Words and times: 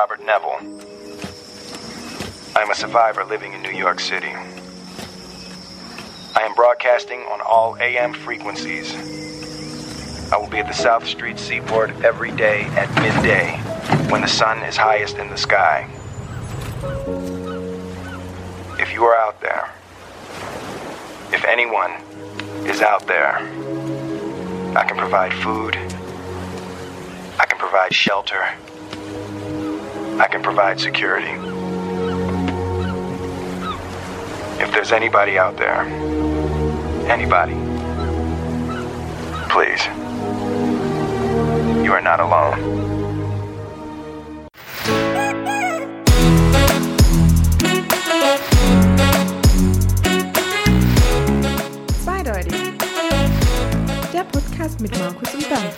Robert 0.00 0.24
Neville. 0.24 0.56
I 2.56 2.62
am 2.62 2.70
a 2.70 2.74
survivor 2.74 3.22
living 3.22 3.52
in 3.52 3.60
New 3.60 3.68
York 3.68 4.00
City. 4.00 4.32
I 6.34 6.40
am 6.40 6.54
broadcasting 6.54 7.20
on 7.24 7.42
all 7.42 7.76
AM 7.78 8.14
frequencies. 8.14 8.94
I 10.32 10.38
will 10.38 10.48
be 10.48 10.56
at 10.56 10.68
the 10.68 10.72
South 10.72 11.06
Street 11.06 11.38
Seaport 11.38 11.90
every 12.02 12.30
day 12.30 12.62
at 12.78 12.88
midday 13.02 13.58
when 14.10 14.22
the 14.22 14.26
sun 14.26 14.62
is 14.62 14.74
highest 14.74 15.18
in 15.18 15.28
the 15.28 15.36
sky. 15.36 15.86
If 18.80 18.94
you 18.94 19.04
are 19.04 19.16
out 19.16 19.38
there, 19.42 19.70
if 21.30 21.44
anyone 21.44 21.92
is 22.66 22.80
out 22.80 23.06
there, 23.06 23.36
I 24.74 24.82
can 24.88 24.96
provide 24.96 25.34
food, 25.34 25.76
I 27.38 27.44
can 27.44 27.58
provide 27.58 27.92
shelter, 27.92 28.48
I 30.20 30.28
can 30.28 30.42
provide 30.42 30.78
security. 30.78 31.32
If 34.62 34.70
there's 34.70 34.92
anybody 34.92 35.38
out 35.38 35.56
there, 35.56 35.80
anybody, 37.08 37.54
please, 39.48 39.82
you 41.82 41.90
are 41.94 42.02
not 42.02 42.20
alone. 42.20 42.58
Zweideutig. 52.04 52.52
Der 54.12 54.24
Podcast 54.24 54.80
mit 54.82 54.98
Markus 54.98 55.32
und 55.32 55.48
Bernd. 55.48 55.74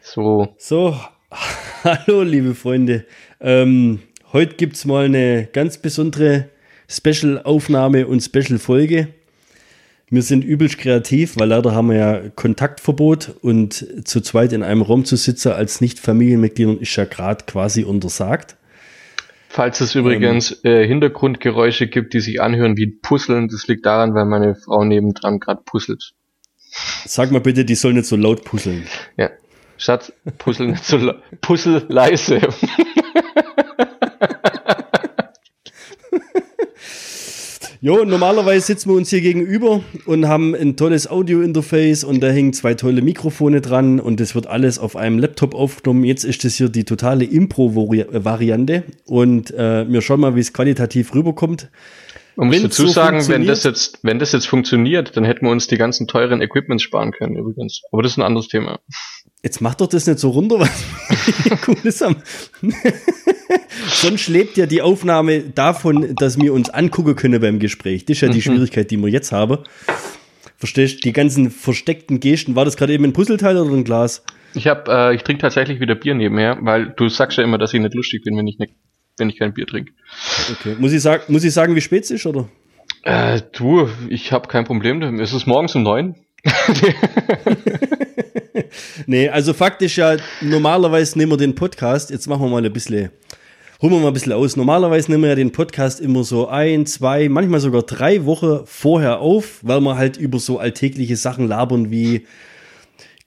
So, 0.00 0.54
So, 0.58 0.94
hallo 1.84 2.22
liebe 2.22 2.54
Freunde. 2.54 3.04
Ähm, 3.40 4.00
heute 4.32 4.56
gibt 4.56 4.76
es 4.76 4.84
mal 4.84 5.06
eine 5.06 5.48
ganz 5.52 5.78
besondere 5.78 6.48
Special-Aufnahme 6.88 8.06
und 8.06 8.20
Special-Folge. 8.20 9.08
Wir 10.10 10.22
sind 10.22 10.44
übelst 10.44 10.78
kreativ, 10.78 11.38
weil 11.38 11.48
leider 11.48 11.74
haben 11.74 11.88
wir 11.88 11.96
ja 11.96 12.28
Kontaktverbot 12.28 13.36
und 13.40 14.06
zu 14.06 14.20
zweit 14.20 14.52
in 14.52 14.62
einem 14.62 14.82
Raum 14.82 15.06
zu 15.06 15.16
sitzen 15.16 15.52
als 15.52 15.80
Nicht-Familienmitgliedern 15.80 16.78
ist 16.78 16.94
ja 16.96 17.06
gerade 17.06 17.44
quasi 17.46 17.84
untersagt. 17.84 18.56
falls 19.48 19.80
es 19.80 19.94
übrigens 19.94 20.62
äh, 20.64 20.86
Hintergrundgeräusche 20.86 21.86
gibt, 21.86 22.12
die 22.12 22.20
sich 22.20 22.42
anhören 22.42 22.76
wie 22.76 22.88
Puzzeln, 22.88 23.48
das 23.48 23.66
liegt 23.68 23.86
daran, 23.86 24.14
weil 24.14 24.26
meine 24.26 24.54
Frau 24.54 24.84
nebendran 24.84 25.40
gerade 25.40 25.62
puzzelt. 25.64 26.12
Sag 27.06 27.30
mal 27.30 27.40
bitte, 27.40 27.64
die 27.64 27.74
soll 27.74 27.94
nicht 27.94 28.06
so 28.06 28.16
laut 28.16 28.44
puzzeln. 28.44 28.86
Ja. 29.16 29.30
Schatz, 29.82 30.12
Puzzle 30.38 30.68
nicht 30.68 30.84
so 30.84 31.12
Puzzle 31.40 31.84
leise. 31.88 32.40
Jo, 37.84 38.04
normalerweise 38.04 38.64
sitzen 38.64 38.90
wir 38.90 38.94
uns 38.94 39.10
hier 39.10 39.22
gegenüber 39.22 39.82
und 40.06 40.28
haben 40.28 40.54
ein 40.54 40.76
tolles 40.76 41.10
Audio-Interface 41.10 42.04
und 42.04 42.20
da 42.20 42.28
hängen 42.28 42.52
zwei 42.52 42.74
tolle 42.74 43.02
Mikrofone 43.02 43.60
dran 43.60 43.98
und 43.98 44.20
das 44.20 44.36
wird 44.36 44.46
alles 44.46 44.78
auf 44.78 44.94
einem 44.94 45.18
Laptop 45.18 45.52
aufgenommen. 45.52 46.04
Jetzt 46.04 46.22
ist 46.22 46.44
das 46.44 46.54
hier 46.54 46.68
die 46.68 46.84
totale 46.84 47.24
Impro-Variante 47.24 48.84
und 49.04 49.50
äh, 49.50 49.84
wir 49.90 50.00
schauen 50.00 50.20
mal, 50.20 50.36
wie 50.36 50.40
es 50.40 50.52
qualitativ 50.52 51.12
rüberkommt. 51.12 51.70
Man 52.36 52.48
muss 52.48 52.62
dazu 52.62 52.86
so 52.86 52.92
sagen, 52.92 53.26
wenn 53.28 53.46
das 53.46 53.64
jetzt, 53.64 53.98
wenn 54.02 54.20
das 54.20 54.30
jetzt 54.30 54.46
funktioniert, 54.46 55.16
dann 55.16 55.24
hätten 55.24 55.46
wir 55.46 55.50
uns 55.50 55.66
die 55.66 55.76
ganzen 55.76 56.06
teuren 56.06 56.40
Equipments 56.40 56.84
sparen 56.84 57.10
können 57.10 57.36
übrigens. 57.36 57.82
Aber 57.90 58.02
das 58.02 58.12
ist 58.12 58.18
ein 58.18 58.22
anderes 58.22 58.46
Thema. 58.46 58.78
Jetzt 59.42 59.60
macht 59.60 59.80
doch 59.80 59.88
das 59.88 60.06
nicht 60.06 60.20
so 60.20 60.30
runter, 60.30 60.60
was 60.60 60.70
Cooles 61.62 62.00
haben. 62.00 62.16
Sonst 63.88 64.28
lebt 64.28 64.56
ja 64.56 64.66
die 64.66 64.80
Aufnahme 64.80 65.40
davon, 65.40 66.14
dass 66.14 66.38
wir 66.40 66.52
uns 66.52 66.70
angucken 66.70 67.16
können 67.16 67.40
beim 67.40 67.58
Gespräch. 67.58 68.04
Das 68.04 68.18
ist 68.18 68.20
ja 68.20 68.28
die 68.28 68.40
Schwierigkeit, 68.40 68.90
die 68.92 68.96
wir 68.98 69.08
jetzt 69.08 69.32
haben. 69.32 69.58
Verstehst 70.58 70.98
du? 70.98 71.00
Die 71.00 71.12
ganzen 71.12 71.50
versteckten 71.50 72.20
Gesten. 72.20 72.54
War 72.54 72.64
das 72.64 72.76
gerade 72.76 72.92
eben 72.92 73.02
ein 73.02 73.12
Puzzleteil 73.12 73.56
oder 73.56 73.74
ein 73.74 73.82
Glas? 73.82 74.24
Ich 74.54 74.68
hab, 74.68 74.86
äh, 74.86 75.12
ich 75.12 75.22
trinke 75.22 75.40
tatsächlich 75.40 75.80
wieder 75.80 75.96
Bier 75.96 76.14
nebenher, 76.14 76.58
weil 76.60 76.90
du 76.90 77.08
sagst 77.08 77.36
ja 77.36 77.42
immer, 77.42 77.58
dass 77.58 77.74
ich 77.74 77.80
nicht 77.80 77.94
lustig 77.94 78.22
bin, 78.22 78.36
wenn 78.36 78.46
ich, 78.46 78.60
ne, 78.60 78.68
wenn 79.18 79.28
ich 79.28 79.40
kein 79.40 79.54
Bier 79.54 79.66
trinke. 79.66 79.92
Okay. 80.52 80.76
Muss 80.78 80.92
ich, 80.92 81.02
sag, 81.02 81.28
muss 81.28 81.42
ich 81.42 81.52
sagen, 81.52 81.74
wie 81.74 81.80
spät 81.80 82.04
es 82.04 82.12
ist, 82.12 82.26
oder? 82.26 82.48
Äh, 83.02 83.40
du, 83.52 83.88
ich 84.08 84.30
habe 84.30 84.46
kein 84.46 84.64
Problem 84.64 85.00
damit. 85.00 85.20
Es 85.20 85.32
ist 85.32 85.46
morgens 85.46 85.74
um 85.74 85.82
neun. 85.82 86.14
Nee, 89.06 89.28
also 89.28 89.52
faktisch 89.52 89.98
ja, 89.98 90.16
normalerweise 90.40 91.18
nehmen 91.18 91.32
wir 91.32 91.36
den 91.36 91.54
Podcast, 91.54 92.10
jetzt 92.10 92.26
machen 92.26 92.42
wir 92.42 92.48
mal 92.48 92.64
ein 92.64 92.72
bisschen, 92.72 93.10
holen 93.80 93.92
wir 93.92 94.00
mal 94.00 94.08
ein 94.08 94.14
bisschen 94.14 94.32
aus. 94.32 94.56
Normalerweise 94.56 95.10
nehmen 95.10 95.24
wir 95.24 95.30
ja 95.30 95.36
den 95.36 95.52
Podcast 95.52 96.00
immer 96.00 96.24
so 96.24 96.48
ein, 96.48 96.86
zwei, 96.86 97.28
manchmal 97.28 97.60
sogar 97.60 97.82
drei 97.82 98.24
Wochen 98.24 98.60
vorher 98.64 99.20
auf, 99.20 99.58
weil 99.62 99.80
wir 99.80 99.96
halt 99.96 100.16
über 100.16 100.38
so 100.38 100.58
alltägliche 100.58 101.16
Sachen 101.16 101.48
labern 101.48 101.90
wie 101.90 102.26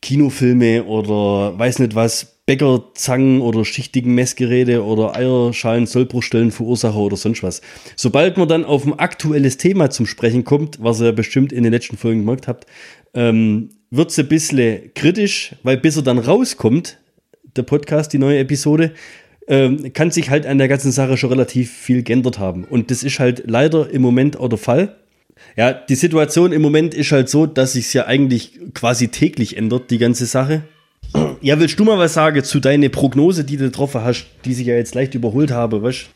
Kinofilme 0.01 0.83
oder 0.83 1.57
weiß 1.57 1.79
nicht 1.79 1.95
was, 1.95 2.35
Bäckerzangen 2.45 3.41
oder 3.41 3.65
schichtigen 3.65 4.13
Messgeräte 4.13 4.83
oder 4.83 5.15
Eierschalen, 5.15 5.87
Sollbruchstellen, 5.87 6.51
Verursacher 6.51 6.97
oder 6.97 7.17
sonst 7.17 7.41
was. 7.41 7.61
Sobald 7.95 8.37
man 8.37 8.47
dann 8.47 8.65
auf 8.65 8.85
ein 8.85 8.99
aktuelles 8.99 9.57
Thema 9.57 9.89
zum 9.89 10.05
Sprechen 10.05 10.43
kommt, 10.43 10.77
was 10.79 11.01
ihr 11.01 11.11
bestimmt 11.11 11.51
in 11.51 11.63
den 11.63 11.73
letzten 11.73 11.97
Folgen 11.97 12.19
gemerkt 12.19 12.47
habt, 12.47 12.67
ähm, 13.15 13.69
wird 13.89 14.11
es 14.11 14.19
ein 14.19 14.27
bisschen 14.27 14.93
kritisch, 14.93 15.55
weil 15.63 15.77
bis 15.77 15.95
er 15.95 16.03
dann 16.03 16.19
rauskommt, 16.19 16.99
der 17.55 17.63
Podcast, 17.63 18.13
die 18.13 18.17
neue 18.17 18.39
Episode, 18.39 18.91
ähm, 19.47 19.93
kann 19.93 20.11
sich 20.11 20.29
halt 20.29 20.45
an 20.45 20.57
der 20.57 20.67
ganzen 20.67 20.91
Sache 20.91 21.17
schon 21.17 21.29
relativ 21.29 21.71
viel 21.71 22.03
geändert 22.03 22.39
haben. 22.39 22.65
Und 22.65 22.91
das 22.91 23.03
ist 23.03 23.19
halt 23.19 23.43
leider 23.45 23.89
im 23.89 24.01
Moment 24.01 24.37
auch 24.37 24.49
der 24.49 24.57
Fall. 24.57 24.95
Ja, 25.55 25.73
die 25.73 25.95
Situation 25.95 26.51
im 26.51 26.61
Moment 26.61 26.93
ist 26.93 27.11
halt 27.11 27.29
so, 27.29 27.45
dass 27.45 27.73
sich 27.73 27.93
ja 27.93 28.05
eigentlich 28.05 28.59
quasi 28.73 29.09
täglich 29.09 29.57
ändert, 29.57 29.91
die 29.91 29.97
ganze 29.97 30.25
Sache. 30.25 30.63
Ja, 31.41 31.59
willst 31.59 31.79
du 31.79 31.83
mal 31.83 31.97
was 31.97 32.13
sagen 32.13 32.43
zu 32.43 32.59
deiner 32.59 32.89
Prognose, 32.89 33.43
die 33.43 33.57
du 33.57 33.65
getroffen 33.65 34.01
hast, 34.01 34.25
die 34.43 34.53
sich 34.53 34.67
ja 34.67 34.75
jetzt 34.75 34.95
leicht 34.95 35.13
überholt 35.13 35.51
habe, 35.51 35.81
weißt 35.83 36.07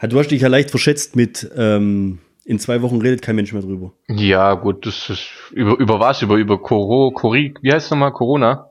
du? 0.00 0.08
Du 0.08 0.18
hast 0.18 0.30
dich 0.30 0.42
ja 0.42 0.48
leicht 0.48 0.70
verschätzt 0.70 1.16
mit, 1.16 1.50
ähm, 1.56 2.18
in 2.46 2.58
zwei 2.58 2.80
Wochen 2.80 3.00
redet 3.00 3.22
kein 3.22 3.36
Mensch 3.36 3.52
mehr 3.52 3.62
drüber. 3.62 3.92
Ja, 4.08 4.54
gut, 4.54 4.86
das 4.86 5.10
ist 5.10 5.28
über, 5.52 5.76
über 5.78 6.00
was? 6.00 6.22
Über, 6.22 6.36
über 6.36 6.62
Coro, 6.62 7.10
Cori, 7.10 7.54
wie 7.60 7.72
heißt 7.72 7.90
nochmal? 7.90 8.12
Corona? 8.12 8.70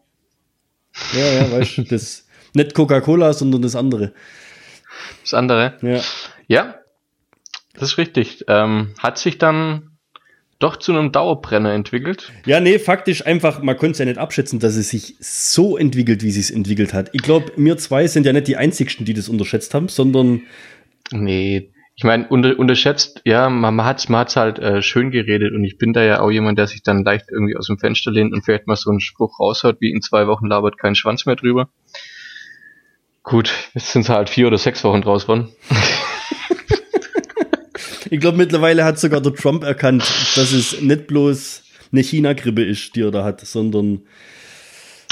Ja, 1.14 1.26
ja, 1.26 1.52
weißt 1.52 1.78
du, 1.78 1.84
das, 1.84 2.28
nicht 2.54 2.74
Coca-Cola, 2.74 3.34
sondern 3.34 3.62
das 3.62 3.76
andere. 3.76 4.14
Das 5.22 5.34
andere? 5.34 5.78
Ja. 5.82 6.02
Ja, 6.48 6.76
das 7.74 7.92
ist 7.92 7.98
richtig. 7.98 8.46
Ähm, 8.48 8.94
hat 8.98 9.18
sich 9.18 9.38
dann 9.38 9.92
doch 10.60 10.78
zu 10.78 10.94
einem 10.94 11.12
Dauerbrenner 11.12 11.74
entwickelt. 11.74 12.32
Ja, 12.46 12.62
nee, 12.62 12.80
faktisch 12.80 13.26
einfach, 13.26 13.62
man 13.62 13.76
konnte 13.76 13.92
es 13.92 13.98
ja 14.00 14.06
nicht 14.06 14.18
abschätzen, 14.18 14.60
dass 14.60 14.78
es 14.78 14.90
sich 14.90 15.16
so 15.20 15.78
entwickelt, 15.78 16.24
wie 16.24 16.30
es 16.30 16.36
sich 16.36 16.56
entwickelt 16.56 16.94
hat. 16.94 17.10
Ich 17.12 17.22
glaube, 17.22 17.52
wir 17.58 17.78
zwei 17.78 18.08
sind 18.08 18.26
ja 18.26 18.32
nicht 18.32 18.48
die 18.48 18.56
einzigsten, 18.56 19.06
die 19.06 19.14
das 19.14 19.28
unterschätzt 19.28 19.74
haben, 19.74 19.90
sondern 19.90 20.44
Nee, 21.12 21.70
ich 21.98 22.04
meine, 22.04 22.28
unter, 22.28 22.60
unterschätzt, 22.60 23.22
ja, 23.24 23.50
man, 23.50 23.76
man 23.76 23.86
hat's, 23.86 24.10
man 24.10 24.22
hat's 24.22 24.36
halt 24.36 24.60
äh, 24.60 24.82
schön 24.82 25.12
geredet 25.12 25.54
und 25.54 25.64
ich 25.64 25.78
bin 25.78 25.94
da 25.94 26.04
ja 26.04 26.20
auch 26.20 26.30
jemand, 26.30 26.58
der 26.58 26.68
sich 26.68 26.84
dann 26.84 27.06
leicht 27.06 27.28
irgendwie 27.32 27.56
aus 27.56 27.68
dem 27.68 27.78
Fenster 27.78 28.12
lehnt 28.12 28.34
und 28.34 28.44
vielleicht 28.44 28.68
mal 28.68 28.76
so 28.76 28.90
einen 28.90 29.00
Spruch 29.00 29.40
raushaut, 29.40 29.78
wie 29.80 29.92
in 29.92 30.02
zwei 30.02 30.28
Wochen 30.28 30.48
labert 30.48 30.78
kein 30.78 30.96
Schwanz 30.96 31.26
mehr 31.26 31.38
drüber. 31.38 31.70
Gut, 33.24 33.54
jetzt 33.74 33.94
sind 33.94 34.10
halt 34.10 34.30
vier 34.30 34.48
oder 34.48 34.58
sechs 34.58 34.84
Wochen 34.84 35.02
draus 35.02 35.30
worden. 35.30 35.48
ich 38.10 38.20
glaube, 38.20 38.38
mittlerweile 38.38 38.84
hat 38.84 39.00
sogar 39.00 39.22
der 39.22 39.34
Trump 39.34 39.64
erkannt, 39.64 40.04
dass 40.36 40.52
es 40.52 40.82
nicht 40.82 41.08
bloß 41.08 41.64
eine 41.94 42.02
China-Grippe 42.02 42.64
ist, 42.64 42.94
die 42.96 43.04
er 43.04 43.12
da 43.12 43.24
hat, 43.24 43.40
sondern 43.40 44.02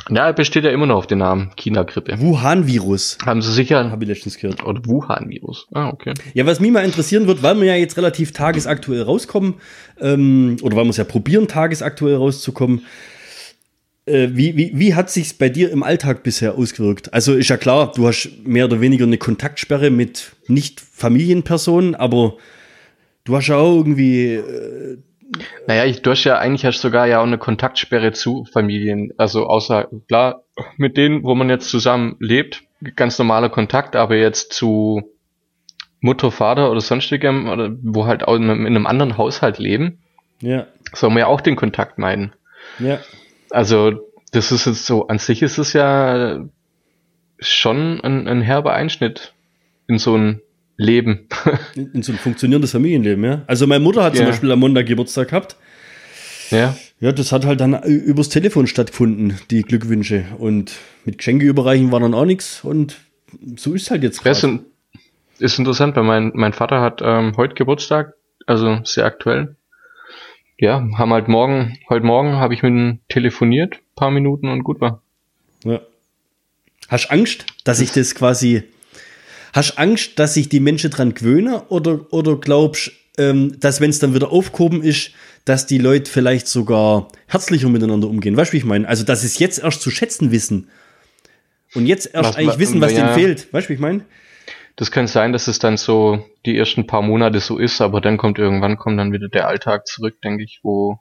Ja, 0.10 0.28
er 0.28 0.34
besteht 0.34 0.66
ja 0.66 0.72
immer 0.72 0.86
noch 0.86 0.98
auf 0.98 1.08
den 1.08 1.20
Namen 1.20 1.52
China-Grippe. 1.56 2.20
Wuhan-Virus, 2.20 3.18
Haben 3.26 3.42
Sie 3.42 3.52
sicher, 3.54 3.90
habe 3.90 4.04
ich 4.04 4.10
letztens 4.10 4.38
gehört. 4.38 4.64
oder 4.66 4.82
Wuhan-Virus. 4.86 5.68
Ah, 5.74 5.90
okay. 5.90 6.14
Ja, 6.34 6.46
was 6.46 6.60
mich 6.60 6.72
mal 6.72 6.84
interessieren 6.84 7.28
wird, 7.28 7.42
weil 7.42 7.58
wir 7.58 7.66
ja 7.66 7.76
jetzt 7.76 7.96
relativ 7.98 8.34
tagesaktuell 8.34 9.04
rauskommen, 9.04 9.56
ähm, 10.02 10.58
oder 10.62 10.76
weil 10.76 10.84
wir 10.86 10.90
es 10.90 10.98
ja 10.98 11.06
probieren, 11.06 11.48
tagesaktuell 11.48 12.16
rauszukommen, 12.16 12.82
äh, 14.06 14.30
wie, 14.34 14.58
wie, 14.58 14.72
wie 14.74 14.96
hat 14.96 15.10
sich's 15.10 15.34
bei 15.34 15.48
dir 15.48 15.72
im 15.72 15.84
Alltag 15.84 16.24
bisher 16.24 16.58
ausgewirkt? 16.58 17.14
Also 17.14 17.34
ist 17.36 17.50
ja 17.50 17.58
klar, 17.58 17.92
du 17.96 18.06
hast 18.06 18.30
mehr 18.46 18.66
oder 18.66 18.82
weniger 18.82 19.06
eine 19.06 19.18
Kontaktsperre 19.18 19.90
mit 19.90 20.34
Nicht-Familienpersonen, 20.48 21.96
aber 21.96 22.36
du 23.24 23.38
hast 23.38 23.48
ja 23.48 23.56
auch 23.56 23.78
irgendwie, 23.78 24.34
äh, 24.34 24.98
Naja, 25.68 25.86
ich, 25.86 26.02
du 26.02 26.12
hast 26.12 26.24
ja 26.24 26.38
eigentlich 26.38 26.66
hast 26.66 26.82
sogar 26.82 27.08
ja 27.08 27.20
auch 27.20 27.26
eine 27.26 27.38
Kontaktsperre 27.38 28.12
zu 28.12 28.46
Familien. 28.46 29.14
Also 29.18 29.48
außer, 29.48 29.88
klar, 30.08 30.44
mit 30.78 30.98
denen, 30.98 31.24
wo 31.24 31.36
man 31.36 31.50
jetzt 31.50 31.70
zusammen 31.70 32.16
lebt, 32.20 32.64
ganz 32.96 33.18
normaler 33.18 33.50
Kontakt, 33.50 33.96
aber 33.96 34.16
jetzt 34.16 34.54
zu 34.54 35.04
Mutter, 36.02 36.32
Vater 36.32 36.70
oder 36.70 36.82
sonstigem, 36.82 37.48
oder 37.50 37.72
wo 37.82 38.06
halt 38.06 38.28
auch 38.28 38.36
in 38.36 38.44
einem, 38.44 38.66
in 38.66 38.76
einem 38.76 38.86
anderen 38.86 39.18
Haushalt 39.18 39.58
leben, 39.58 40.00
ja, 40.42 40.68
soll 40.94 41.10
man 41.10 41.20
ja 41.20 41.28
auch 41.28 41.42
den 41.42 41.56
Kontakt 41.56 41.98
meiden. 41.98 42.34
ja, 42.80 43.00
Also, 43.50 44.12
das 44.32 44.52
ist 44.52 44.66
jetzt 44.66 44.86
so, 44.86 45.08
an 45.08 45.20
sich 45.20 45.42
ist 45.42 45.58
es 45.58 45.74
ja 45.74 46.44
schon 47.40 48.02
ein, 48.02 48.28
ein 48.28 48.42
herber 48.42 48.74
Einschnitt 48.74 49.34
in 49.88 49.98
so 49.98 50.16
ein 50.16 50.42
Leben. 50.78 51.28
In, 51.76 52.02
so 52.04 52.12
ein 52.12 52.18
funktionierendes 52.18 52.72
Familienleben, 52.72 53.24
ja. 53.24 53.42
Also 53.48 53.68
meine 53.68 53.84
Mutter 53.84 54.04
hat 54.04 54.16
zum 54.16 54.26
Ja. 54.26 54.32
Beispiel 54.32 54.52
am 54.52 54.60
Montag 54.60 54.86
Geburtstag 54.88 55.30
gehabt. 55.30 55.56
ja. 56.52 56.76
Ja, 57.00 57.12
das 57.12 57.34
hat 57.34 57.46
halt 57.46 57.60
dann 57.60 57.74
ü- 57.74 57.98
übers 57.98 58.30
Telefon 58.30 58.66
stattgefunden, 58.66 59.38
die 59.52 59.62
Glückwünsche. 59.64 60.24
Und 60.38 60.72
mit 61.04 61.18
Geschenke 61.18 61.46
überreichen 61.46 61.92
war 61.92 62.00
dann 62.00 62.14
auch 62.14 62.24
nichts. 62.24 62.64
Und 62.64 62.96
so 63.58 63.74
ist 63.74 63.92
halt 63.92 64.04
jetzt 64.04 64.26
ist, 64.26 64.44
in- 64.46 64.62
ist 65.38 65.60
interessant, 65.60 65.98
weil 65.98 66.04
mein, 66.04 66.32
mein 66.34 66.54
Vater 66.54 66.80
hat 66.80 67.02
ähm, 67.04 67.34
heute 67.36 67.56
Geburtstag, 67.56 68.14
also 68.46 68.80
sehr 68.86 69.04
aktuell. 69.06 69.58
Ja, 70.58 70.88
haben 70.98 71.12
halt 71.12 71.28
morgen, 71.28 71.78
heute 71.90 72.06
Morgen 72.06 72.34
habe 72.38 72.54
ich 72.54 72.64
mit 72.64 72.72
ihm 72.72 73.00
telefoniert, 73.10 73.80
paar 73.98 74.12
Minuten 74.12 74.48
und 74.48 74.64
gut 74.64 74.80
war. 74.80 75.02
Ja. 75.66 75.82
Hast 76.88 77.12
Angst, 77.12 77.46
dass 77.66 77.82
ich 77.82 77.92
das 77.92 78.16
quasi. 78.16 78.64
Hast 79.54 79.78
Angst, 79.78 80.20
dass 80.20 80.34
sich 80.34 80.50
die 80.50 80.60
Menschen 80.60 80.90
dran 80.90 81.14
gewöhnen? 81.14 81.62
Oder, 81.70 82.12
oder 82.12 82.36
glaubst 82.38 82.92
ähm, 83.18 83.60
dass, 83.60 83.80
wenn 83.80 83.92
es 83.92 84.00
dann 84.00 84.16
wieder 84.16 84.32
aufgehoben 84.32 84.82
ist, 84.84 85.12
dass 85.46 85.66
die 85.68 85.78
Leute 85.78 86.10
vielleicht 86.10 86.48
sogar 86.48 87.08
herzlicher 87.28 87.70
miteinander 87.70 88.08
umgehen? 88.08 88.36
Weißt 88.36 88.52
du, 88.52 88.54
wie 88.54 88.58
ich 88.58 88.66
meine? 88.66 88.88
Also, 88.88 89.04
dass 89.04 89.22
sie 89.22 89.28
es 89.28 89.40
jetzt 89.40 89.60
erst 89.60 89.82
zu 89.82 89.92
schätzen 89.92 90.32
wissen. 90.32 90.70
Und 91.76 91.86
jetzt 91.86 92.14
erst 92.14 92.30
Was- 92.30 92.36
eigentlich 92.36 92.60
wissen, 92.60 92.82
was 92.82 92.94
ja. 92.94 93.06
denen 93.06 93.14
fehlt. 93.14 93.54
Weißt 93.54 93.68
du, 93.68 93.70
wie 93.70 93.74
ich 93.76 93.80
meine? 93.80 94.06
Das 94.76 94.90
kann 94.90 95.06
sein, 95.06 95.34
dass 95.34 95.48
es 95.48 95.60
dann 95.60 95.78
so 95.78 96.26
die 96.48 96.58
ersten 96.58 96.88
paar 96.88 97.04
Monate 97.04 97.40
so 97.40 97.60
ist, 97.60 97.80
aber 97.80 98.02
dann 98.02 98.18
kommt 98.18 98.40
irgendwann 98.40 98.78
kommt 98.78 99.00
dann 99.00 99.12
wieder 99.12 99.28
der 99.28 99.48
Alltag 99.48 99.86
zurück, 99.86 100.20
denke 100.24 100.44
ich, 100.44 100.62
wo 100.64 100.98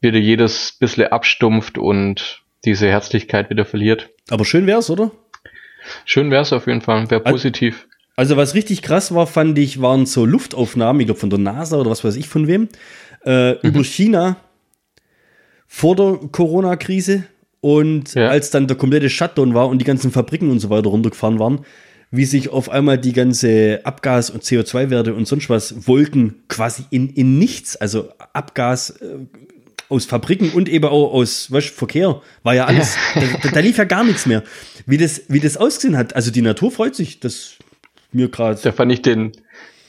wieder 0.00 0.18
jedes 0.18 0.72
bisschen 0.78 1.08
abstumpft 1.08 1.76
und 1.76 2.42
diese 2.64 2.88
Herzlichkeit 2.88 3.50
wieder 3.50 3.66
verliert. 3.66 4.08
Aber 4.30 4.46
schön 4.46 4.66
wär's, 4.66 4.88
oder? 4.88 5.10
Schön 6.04 6.30
wäre 6.30 6.42
es 6.42 6.52
auf 6.52 6.66
jeden 6.66 6.80
Fall, 6.82 7.10
wäre 7.10 7.20
positiv. 7.20 7.86
Also 8.16 8.36
was 8.36 8.54
richtig 8.54 8.80
krass 8.82 9.14
war, 9.14 9.26
fand 9.26 9.58
ich, 9.58 9.80
waren 9.82 10.06
so 10.06 10.24
Luftaufnahmen, 10.24 11.00
ich 11.00 11.06
glaube 11.06 11.20
von 11.20 11.30
der 11.30 11.38
NASA 11.38 11.76
oder 11.76 11.90
was 11.90 12.02
weiß 12.02 12.16
ich 12.16 12.28
von 12.28 12.46
wem, 12.46 12.68
äh, 13.26 13.52
über 13.60 13.84
China 13.84 14.36
vor 15.66 15.96
der 15.96 16.18
Corona-Krise 16.32 17.24
und 17.60 18.14
Ja. 18.14 18.28
als 18.28 18.50
dann 18.50 18.66
der 18.68 18.76
komplette 18.76 19.10
Shutdown 19.10 19.54
war 19.54 19.68
und 19.68 19.78
die 19.80 19.84
ganzen 19.84 20.10
Fabriken 20.12 20.50
und 20.50 20.60
so 20.60 20.70
weiter 20.70 20.88
runtergefahren 20.88 21.38
waren, 21.38 21.60
wie 22.10 22.24
sich 22.24 22.48
auf 22.50 22.70
einmal 22.70 22.98
die 22.98 23.12
ganze 23.12 23.80
Abgas- 23.84 24.30
und 24.30 24.44
CO2-Werte 24.44 25.12
und 25.12 25.26
sonst 25.26 25.50
was 25.50 25.86
Wolken 25.88 26.42
quasi 26.48 26.84
in, 26.90 27.08
in 27.10 27.38
nichts, 27.38 27.76
also 27.76 28.08
Abgas 28.32 28.90
äh, 28.90 29.18
aus 29.88 30.04
Fabriken 30.04 30.50
und 30.50 30.68
eben 30.68 30.86
auch 30.86 31.12
aus 31.12 31.50
weißt, 31.50 31.70
Verkehr, 31.70 32.20
war 32.42 32.54
ja 32.54 32.66
alles, 32.66 32.96
da, 33.14 33.20
da, 33.42 33.48
da 33.50 33.60
lief 33.60 33.78
ja 33.78 33.84
gar 33.84 34.04
nichts 34.04 34.26
mehr. 34.26 34.42
Wie 34.86 34.96
das, 34.98 35.22
wie 35.28 35.40
das 35.40 35.56
ausgesehen 35.56 35.96
hat, 35.96 36.14
also 36.14 36.30
die 36.30 36.42
Natur 36.42 36.70
freut 36.70 36.94
sich, 36.94 37.20
das 37.20 37.56
mir 38.12 38.28
gerade. 38.28 38.60
Da 38.62 38.72
fand 38.72 38.92
ich 38.92 39.02
den, 39.02 39.32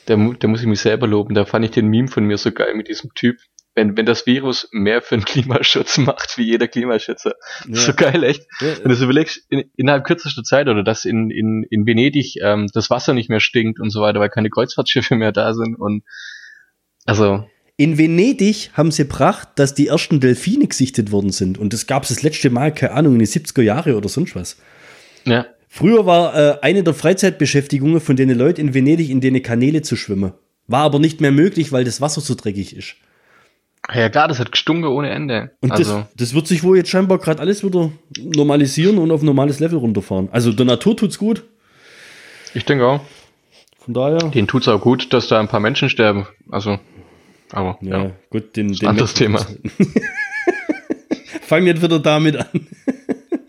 da, 0.05 0.15
da 0.15 0.47
muss 0.47 0.61
ich 0.61 0.67
mich 0.67 0.81
selber 0.81 1.07
loben, 1.07 1.33
da 1.33 1.45
fand 1.45 1.65
ich 1.65 1.71
den 1.71 1.87
Meme 1.87 2.07
von 2.07 2.25
mir 2.25 2.37
so 2.37 2.51
geil 2.51 2.73
mit 2.75 2.87
diesem 2.87 3.13
Typ. 3.15 3.37
Wenn, 3.73 3.95
wenn 3.95 4.07
das 4.07 4.25
Virus 4.25 4.67
mehr 4.71 5.03
für 5.03 5.17
den 5.17 5.25
Klimaschutz 5.25 5.99
macht 5.99 6.39
wie 6.39 6.45
jeder 6.45 6.67
Klimaschützer. 6.67 7.35
Ja. 7.67 7.75
So 7.75 7.93
geil, 7.93 8.23
echt. 8.23 8.47
Ja, 8.59 8.75
Wenn 8.81 8.89
du 8.89 8.95
so 8.95 9.03
überlegst, 9.05 9.45
in, 9.49 9.69
innerhalb 9.75 10.03
kürzester 10.03 10.41
Zeit 10.41 10.67
oder 10.67 10.83
dass 10.83 11.05
in, 11.05 11.29
in, 11.29 11.63
in 11.69 11.85
Venedig 11.85 12.37
ähm, 12.41 12.67
das 12.73 12.89
Wasser 12.89 13.13
nicht 13.13 13.29
mehr 13.29 13.39
stinkt 13.39 13.79
und 13.79 13.91
so 13.91 14.01
weiter, 14.01 14.19
weil 14.19 14.29
keine 14.29 14.49
Kreuzfahrtschiffe 14.49 15.15
mehr 15.15 15.31
da 15.31 15.53
sind 15.53 15.75
und 15.75 16.03
also 17.05 17.45
In 17.79 17.97
Venedig 17.99 18.71
haben 18.73 18.89
sie 18.91 19.03
gebracht, 19.03 19.49
dass 19.55 19.75
die 19.75 19.87
ersten 19.87 20.19
Delfine 20.19 20.65
gesichtet 20.67 21.11
worden 21.11 21.29
sind. 21.31 21.59
Und 21.59 21.73
das 21.73 21.85
gab 21.85 22.03
es 22.03 22.09
das 22.09 22.23
letzte 22.23 22.49
Mal, 22.49 22.73
keine 22.73 22.93
Ahnung, 22.93 23.13
in 23.13 23.19
den 23.19 23.27
70er 23.27 23.61
Jahre 23.61 23.95
oder 23.95 24.09
sonst 24.09 24.35
was. 24.35 24.57
ja, 25.25 25.45
Früher 25.69 26.05
war 26.07 26.35
äh, 26.35 26.57
eine 26.61 26.81
der 26.81 26.95
Freizeitbeschäftigungen 26.95 27.99
von 27.99 28.15
den 28.15 28.29
Leuten 28.31 28.61
in 28.61 28.73
Venedig, 28.73 29.09
in 29.11 29.21
denen 29.21 29.43
Kanäle 29.43 29.83
zu 29.83 29.95
schwimmen. 29.95 30.31
War 30.65 30.81
aber 30.83 30.97
nicht 30.97 31.21
mehr 31.21 31.31
möglich, 31.31 31.71
weil 31.71 31.83
das 31.83 32.01
Wasser 32.01 32.19
so 32.21 32.33
dreckig 32.33 32.75
ist. 32.75 32.95
ja 33.93 34.09
klar, 34.09 34.27
das 34.27 34.39
hat 34.39 34.51
gestunken 34.51 34.85
ohne 34.85 35.09
Ende. 35.11 35.51
Und 35.61 35.71
also 35.71 35.99
das, 35.99 36.07
das 36.15 36.33
wird 36.33 36.47
sich 36.47 36.63
wohl 36.63 36.77
jetzt 36.77 36.89
scheinbar 36.89 37.19
gerade 37.19 37.41
alles 37.41 37.63
wieder 37.63 37.91
normalisieren 38.17 38.97
und 38.97 39.11
auf 39.11 39.21
normales 39.21 39.59
Level 39.59 39.77
runterfahren. 39.77 40.29
Also 40.31 40.51
der 40.51 40.65
Natur 40.65 40.97
tut's 40.97 41.19
gut. 41.19 41.43
ich 42.55 42.65
denke 42.65 42.87
auch, 42.87 43.01
Von 43.77 43.93
daher. 43.93 44.17
denen 44.29 44.47
tut's 44.47 44.67
auch 44.67 44.81
gut, 44.81 45.13
dass 45.13 45.27
da 45.27 45.39
ein 45.39 45.47
paar 45.47 45.59
Menschen 45.59 45.89
sterben. 45.89 46.27
Also, 46.49 46.79
aber 47.51 47.77
Ja, 47.81 48.03
ja, 48.05 48.11
gut, 48.29 48.55
den, 48.55 48.71
ein 48.71 48.87
anderes 48.87 49.13
Thema. 49.13 49.45
Fang 51.41 51.63
nicht 51.63 51.81
wieder 51.81 51.99
damit 51.99 52.37
an. 52.37 52.67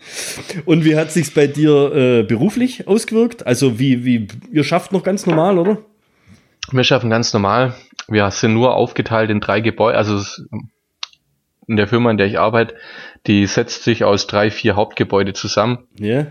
Und 0.65 0.85
wie 0.85 0.95
hat 0.95 1.11
sich's 1.11 1.31
bei 1.31 1.47
dir 1.47 1.93
äh, 1.93 2.23
beruflich 2.23 2.87
ausgewirkt? 2.87 3.45
Also 3.45 3.79
wie, 3.79 4.05
wie, 4.05 4.27
ihr 4.51 4.63
schafft 4.63 4.91
noch 4.91 5.03
ganz 5.03 5.25
normal, 5.25 5.57
oder? 5.57 5.77
Wir 6.71 6.83
schaffen 6.83 7.09
ganz 7.09 7.33
normal. 7.33 7.75
Wir 8.07 8.29
sind 8.31 8.53
nur 8.53 8.75
aufgeteilt 8.75 9.29
in 9.29 9.39
drei 9.39 9.61
Gebäude. 9.61 9.97
Also 9.97 10.21
in 11.67 11.75
der 11.75 11.87
Firma, 11.87 12.09
in 12.09 12.17
der 12.17 12.27
ich 12.27 12.39
arbeite, 12.39 12.75
die 13.27 13.45
setzt 13.45 13.83
sich 13.83 14.03
aus 14.03 14.27
drei, 14.27 14.49
vier 14.49 14.75
Hauptgebäude 14.75 15.33
zusammen. 15.33 15.79
Ja. 15.99 16.27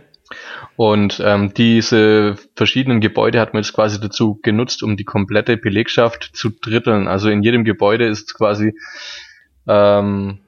Und 0.76 1.20
ähm, 1.24 1.52
diese 1.54 2.36
verschiedenen 2.54 3.00
Gebäude 3.00 3.40
hat 3.40 3.54
man 3.54 3.62
jetzt 3.62 3.72
quasi 3.72 4.00
dazu 4.00 4.38
genutzt, 4.42 4.82
um 4.82 4.96
die 4.96 5.04
komplette 5.04 5.56
Belegschaft 5.56 6.30
zu 6.34 6.50
dritteln. 6.50 7.08
Also 7.08 7.30
in 7.30 7.42
jedem 7.42 7.64
Gebäude 7.64 8.06
ist 8.06 8.34
quasi 8.34 8.74
ähm, 9.66 10.40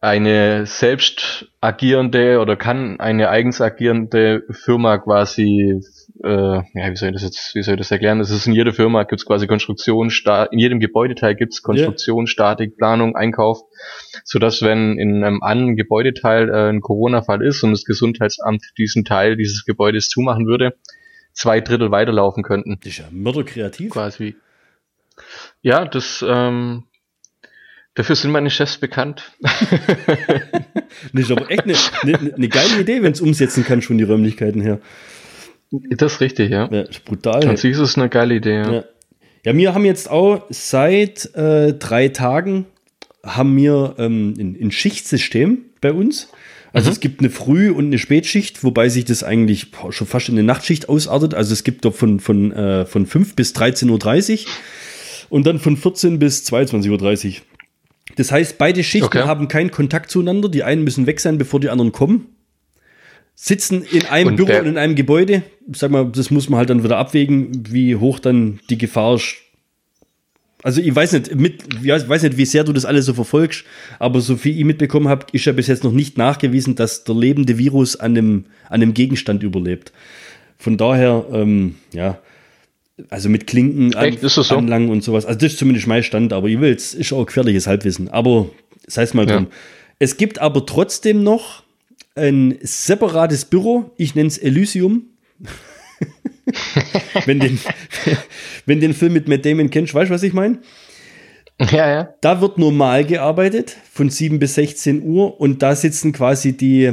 eine 0.00 0.66
selbst 0.66 1.48
agierende 1.60 2.38
oder 2.40 2.56
kann 2.56 3.00
eine 3.00 3.28
eigens 3.28 3.60
agierende 3.60 4.44
Firma 4.50 4.98
quasi, 4.98 5.80
äh, 6.24 6.28
ja, 6.28 6.90
wie 6.90 6.96
soll 6.96 7.10
ich 7.10 7.14
das 7.14 7.22
jetzt, 7.22 7.54
wie 7.54 7.62
soll 7.62 7.74
ich 7.74 7.78
das 7.78 7.90
erklären? 7.90 8.18
Das 8.18 8.30
ist 8.30 8.46
in 8.46 8.52
jeder 8.52 8.72
Firma 8.72 9.02
gibt 9.02 9.20
es 9.20 9.26
quasi 9.26 9.46
Konstruktion, 9.46 10.10
Sta 10.10 10.44
in 10.44 10.58
jedem 10.58 10.80
Gebäudeteil 10.80 11.34
gibt 11.34 11.52
es 11.52 11.62
Konstruktion, 11.62 12.26
Statik, 12.26 12.76
Planung, 12.76 13.16
Einkauf, 13.16 13.60
so 14.24 14.38
dass 14.38 14.62
wenn 14.62 14.98
in 14.98 15.22
einem 15.22 15.42
anderen 15.42 15.76
Gebäudeteil 15.76 16.48
äh, 16.48 16.70
ein 16.70 16.80
Corona-Fall 16.80 17.44
ist 17.44 17.62
und 17.62 17.72
das 17.72 17.84
Gesundheitsamt 17.84 18.62
diesen 18.78 19.04
Teil 19.04 19.36
dieses 19.36 19.64
Gebäudes 19.64 20.08
zumachen 20.08 20.46
würde, 20.46 20.76
zwei 21.32 21.60
Drittel 21.60 21.90
weiterlaufen 21.90 22.42
könnten. 22.42 22.78
Das 22.80 22.92
ist 22.92 22.98
ja 22.98 23.04
mörderkreativ. 23.10 23.90
Quasi. 23.90 24.36
Ja, 25.60 25.84
das, 25.84 26.24
ähm, 26.26 26.84
dafür 27.94 28.16
sind 28.16 28.30
meine 28.30 28.50
Chefs 28.50 28.78
bekannt. 28.78 29.32
Das 31.12 31.24
ist 31.24 31.30
aber 31.30 31.50
echt 31.50 31.64
eine, 31.64 31.74
eine, 32.02 32.34
eine 32.34 32.48
geile 32.48 32.80
Idee, 32.80 33.02
wenn 33.02 33.12
es 33.12 33.20
umsetzen 33.20 33.64
kannst 33.64 33.88
von 33.88 33.98
die 33.98 34.04
Räumlichkeiten 34.04 34.62
her. 34.62 34.80
Das 35.70 36.14
ist 36.14 36.20
richtig, 36.20 36.50
ja. 36.50 36.68
Ja, 36.70 36.82
ist 36.82 37.04
brutal. 37.04 37.46
An 37.46 37.56
sich 37.56 37.72
ist 37.72 37.78
es 37.78 37.96
eine 37.96 38.08
geile 38.08 38.34
Idee, 38.36 38.56
ja. 38.56 38.72
Ja. 38.72 38.84
ja, 39.44 39.56
wir 39.56 39.74
haben 39.74 39.84
jetzt 39.84 40.10
auch 40.10 40.44
seit 40.50 41.34
äh, 41.34 41.74
drei 41.74 42.08
Tagen 42.08 42.66
haben 43.24 43.56
wir 43.56 43.96
ähm, 43.98 44.34
ein, 44.38 44.56
ein 44.60 44.70
Schichtsystem 44.70 45.58
bei 45.80 45.92
uns. 45.92 46.28
Also 46.72 46.90
es 46.90 47.00
gibt 47.00 47.20
eine 47.20 47.30
Früh- 47.30 47.70
und 47.70 47.86
eine 47.86 47.98
Spätschicht, 47.98 48.62
wobei 48.62 48.90
sich 48.90 49.06
das 49.06 49.22
eigentlich 49.22 49.68
schon 49.90 50.06
fast 50.06 50.28
in 50.28 50.34
eine 50.34 50.42
Nachtschicht 50.42 50.90
ausartet. 50.90 51.32
Also 51.32 51.54
es 51.54 51.64
gibt 51.64 51.86
doch 51.86 51.94
von, 51.94 52.20
von, 52.20 52.52
äh, 52.52 52.84
von 52.84 53.06
5 53.06 53.34
bis 53.34 53.54
13.30 53.54 54.44
Uhr 54.44 54.52
und 55.30 55.46
dann 55.46 55.58
von 55.58 55.78
14 55.78 56.18
bis 56.18 56.44
22.30 56.44 57.26
Uhr. 57.26 57.34
Das 58.16 58.30
heißt, 58.30 58.58
beide 58.58 58.84
Schichten 58.84 59.06
Okay. 59.06 59.22
haben 59.22 59.48
keinen 59.48 59.70
Kontakt 59.70 60.10
zueinander. 60.10 60.50
Die 60.50 60.64
einen 60.64 60.84
müssen 60.84 61.06
weg 61.06 61.20
sein, 61.20 61.38
bevor 61.38 61.60
die 61.60 61.70
anderen 61.70 61.92
kommen. 61.92 62.26
Sitzen 63.38 63.82
in 63.84 64.06
einem 64.06 64.30
Und 64.30 64.36
Büro 64.36 64.58
und 64.58 64.66
in 64.66 64.78
einem 64.78 64.94
Gebäude. 64.94 65.42
Sag 65.72 65.90
mal, 65.90 66.10
das 66.10 66.30
muss 66.30 66.48
man 66.48 66.58
halt 66.58 66.70
dann 66.70 66.82
wieder 66.82 66.96
abwägen, 66.96 67.66
wie 67.70 67.94
hoch 67.94 68.18
dann 68.18 68.60
die 68.70 68.78
Gefahr 68.78 69.16
ist. 69.16 69.36
Also 70.62 70.80
ich 70.80 70.92
weiß 70.96 71.12
nicht, 71.12 71.34
mit, 71.36 71.62
ja, 71.82 71.96
ich 71.98 72.08
weiß 72.08 72.22
nicht, 72.22 72.38
wie 72.38 72.46
sehr 72.46 72.64
du 72.64 72.72
das 72.72 72.86
alles 72.86 73.04
so 73.04 73.14
verfolgst, 73.14 73.64
aber 73.98 74.20
so 74.20 74.36
viel 74.36 74.58
ich 74.58 74.64
mitbekommen 74.64 75.06
habe, 75.08 75.26
ist 75.32 75.44
ja 75.44 75.52
bis 75.52 75.66
jetzt 75.66 75.84
noch 75.84 75.92
nicht 75.92 76.16
nachgewiesen, 76.16 76.74
dass 76.76 77.04
der 77.04 77.14
lebende 77.14 77.58
Virus 77.58 77.94
an 77.94 78.16
einem, 78.16 78.44
an 78.68 78.82
einem 78.82 78.94
Gegenstand 78.94 79.42
überlebt. 79.42 79.92
Von 80.58 80.78
daher, 80.78 81.26
ähm, 81.30 81.76
ja, 81.92 82.18
also 83.10 83.28
mit 83.28 83.46
Klinken 83.46 83.92
Echt? 83.92 84.22
Das 84.24 84.34
so? 84.34 84.56
anlangen 84.56 84.88
und 84.88 85.04
sowas. 85.04 85.26
Also 85.26 85.38
das 85.38 85.52
ist 85.52 85.58
zumindest 85.58 85.86
mein 85.86 86.02
Stand, 86.02 86.32
aber 86.32 86.48
ich 86.48 86.58
will, 86.58 86.72
es 86.72 86.94
ist 86.94 87.12
auch 87.12 87.26
gefährliches 87.26 87.66
Halbwissen. 87.66 88.08
Aber 88.08 88.48
sei 88.86 89.02
es 89.02 89.12
mal 89.12 89.28
Ja. 89.28 89.36
drum. 89.36 89.48
Es 89.98 90.16
gibt 90.16 90.38
aber 90.40 90.64
trotzdem 90.64 91.22
noch 91.22 91.62
ein 92.16 92.58
separates 92.62 93.44
Büro, 93.44 93.92
ich 93.96 94.14
nenne 94.14 94.28
es 94.28 94.38
Elysium. 94.38 95.06
wenn, 97.26 97.40
den, 97.40 97.58
wenn 98.66 98.80
den 98.80 98.94
Film 98.94 99.12
mit 99.12 99.28
Matt 99.28 99.44
Damon 99.44 99.70
kennst, 99.70 99.94
weißt 99.94 100.10
du, 100.10 100.14
was 100.14 100.22
ich 100.22 100.32
meine? 100.32 100.58
Ja, 101.60 101.88
ja. 101.88 102.14
Da 102.20 102.40
wird 102.40 102.58
normal 102.58 103.04
gearbeitet, 103.04 103.76
von 103.92 104.10
7 104.10 104.38
bis 104.38 104.54
16 104.54 105.02
Uhr, 105.02 105.40
und 105.40 105.62
da 105.62 105.74
sitzen 105.74 106.12
quasi 106.12 106.56
die, 106.56 106.92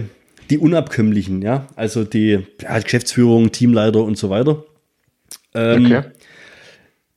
die 0.50 0.58
Unabkömmlichen, 0.58 1.42
ja, 1.42 1.68
also 1.76 2.04
die 2.04 2.40
ja, 2.62 2.80
Geschäftsführung, 2.80 3.52
Teamleiter 3.52 4.04
und 4.04 4.18
so 4.18 4.30
weiter. 4.30 4.64
Ähm, 5.54 5.86
Okay. 5.86 6.04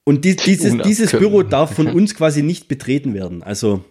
Und 0.08 0.25
dies, 0.25 0.36
dieses, 0.36 0.78
dieses 0.78 1.10
Büro 1.10 1.42
darf 1.42 1.75
von 1.75 1.88
uns 1.88 2.14
quasi 2.14 2.44
nicht 2.44 2.68
betreten 2.68 3.12
werden. 3.12 3.42
Also 3.42 3.84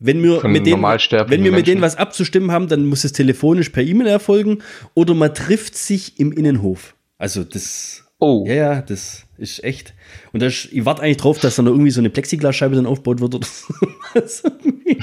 Wenn 0.00 0.22
wir, 0.22 0.46
mit 0.46 0.64
denen, 0.66 0.82
wenn 0.82 1.42
wir 1.44 1.50
mit 1.50 1.66
denen 1.66 1.80
was 1.82 1.96
abzustimmen 1.96 2.52
haben, 2.52 2.68
dann 2.68 2.86
muss 2.86 3.02
es 3.04 3.12
telefonisch 3.12 3.70
per 3.70 3.82
E-Mail 3.82 4.06
erfolgen 4.06 4.58
oder 4.94 5.14
man 5.14 5.34
trifft 5.34 5.76
sich 5.76 6.20
im 6.20 6.30
Innenhof. 6.32 6.94
Also 7.18 7.42
das, 7.42 8.04
Oh. 8.20 8.44
ja, 8.48 8.54
ja, 8.54 8.82
das 8.82 9.24
ist 9.36 9.62
echt. 9.62 9.94
Und 10.32 10.42
das, 10.42 10.66
ich 10.72 10.84
warte 10.84 11.02
eigentlich 11.02 11.18
drauf, 11.18 11.38
dass 11.38 11.54
dann 11.54 11.66
da 11.66 11.70
irgendwie 11.70 11.92
so 11.92 12.00
eine 12.00 12.10
Plexiglasscheibe 12.10 12.74
dann 12.74 12.86
aufgebaut 12.86 13.20
wird 13.20 13.34
oder 13.36 13.46
so. 14.26 14.48
Irgendwie. 14.64 14.98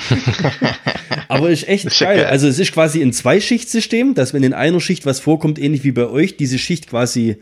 Aber 1.29 1.49
ist 1.49 1.67
echt 1.67 1.85
Ist 1.85 1.99
geil. 1.99 2.17
geil. 2.17 2.25
Also 2.25 2.47
es 2.47 2.59
ist 2.59 2.73
quasi 2.73 3.01
ein 3.01 3.13
Zweischichtsystem, 3.13 4.15
dass 4.15 4.33
wenn 4.33 4.43
in 4.43 4.53
einer 4.53 4.81
Schicht 4.81 5.05
was 5.05 5.21
vorkommt, 5.21 5.59
ähnlich 5.59 5.85
wie 5.85 5.93
bei 5.93 6.07
euch, 6.07 6.35
diese 6.35 6.59
Schicht 6.59 6.89
quasi 6.89 7.37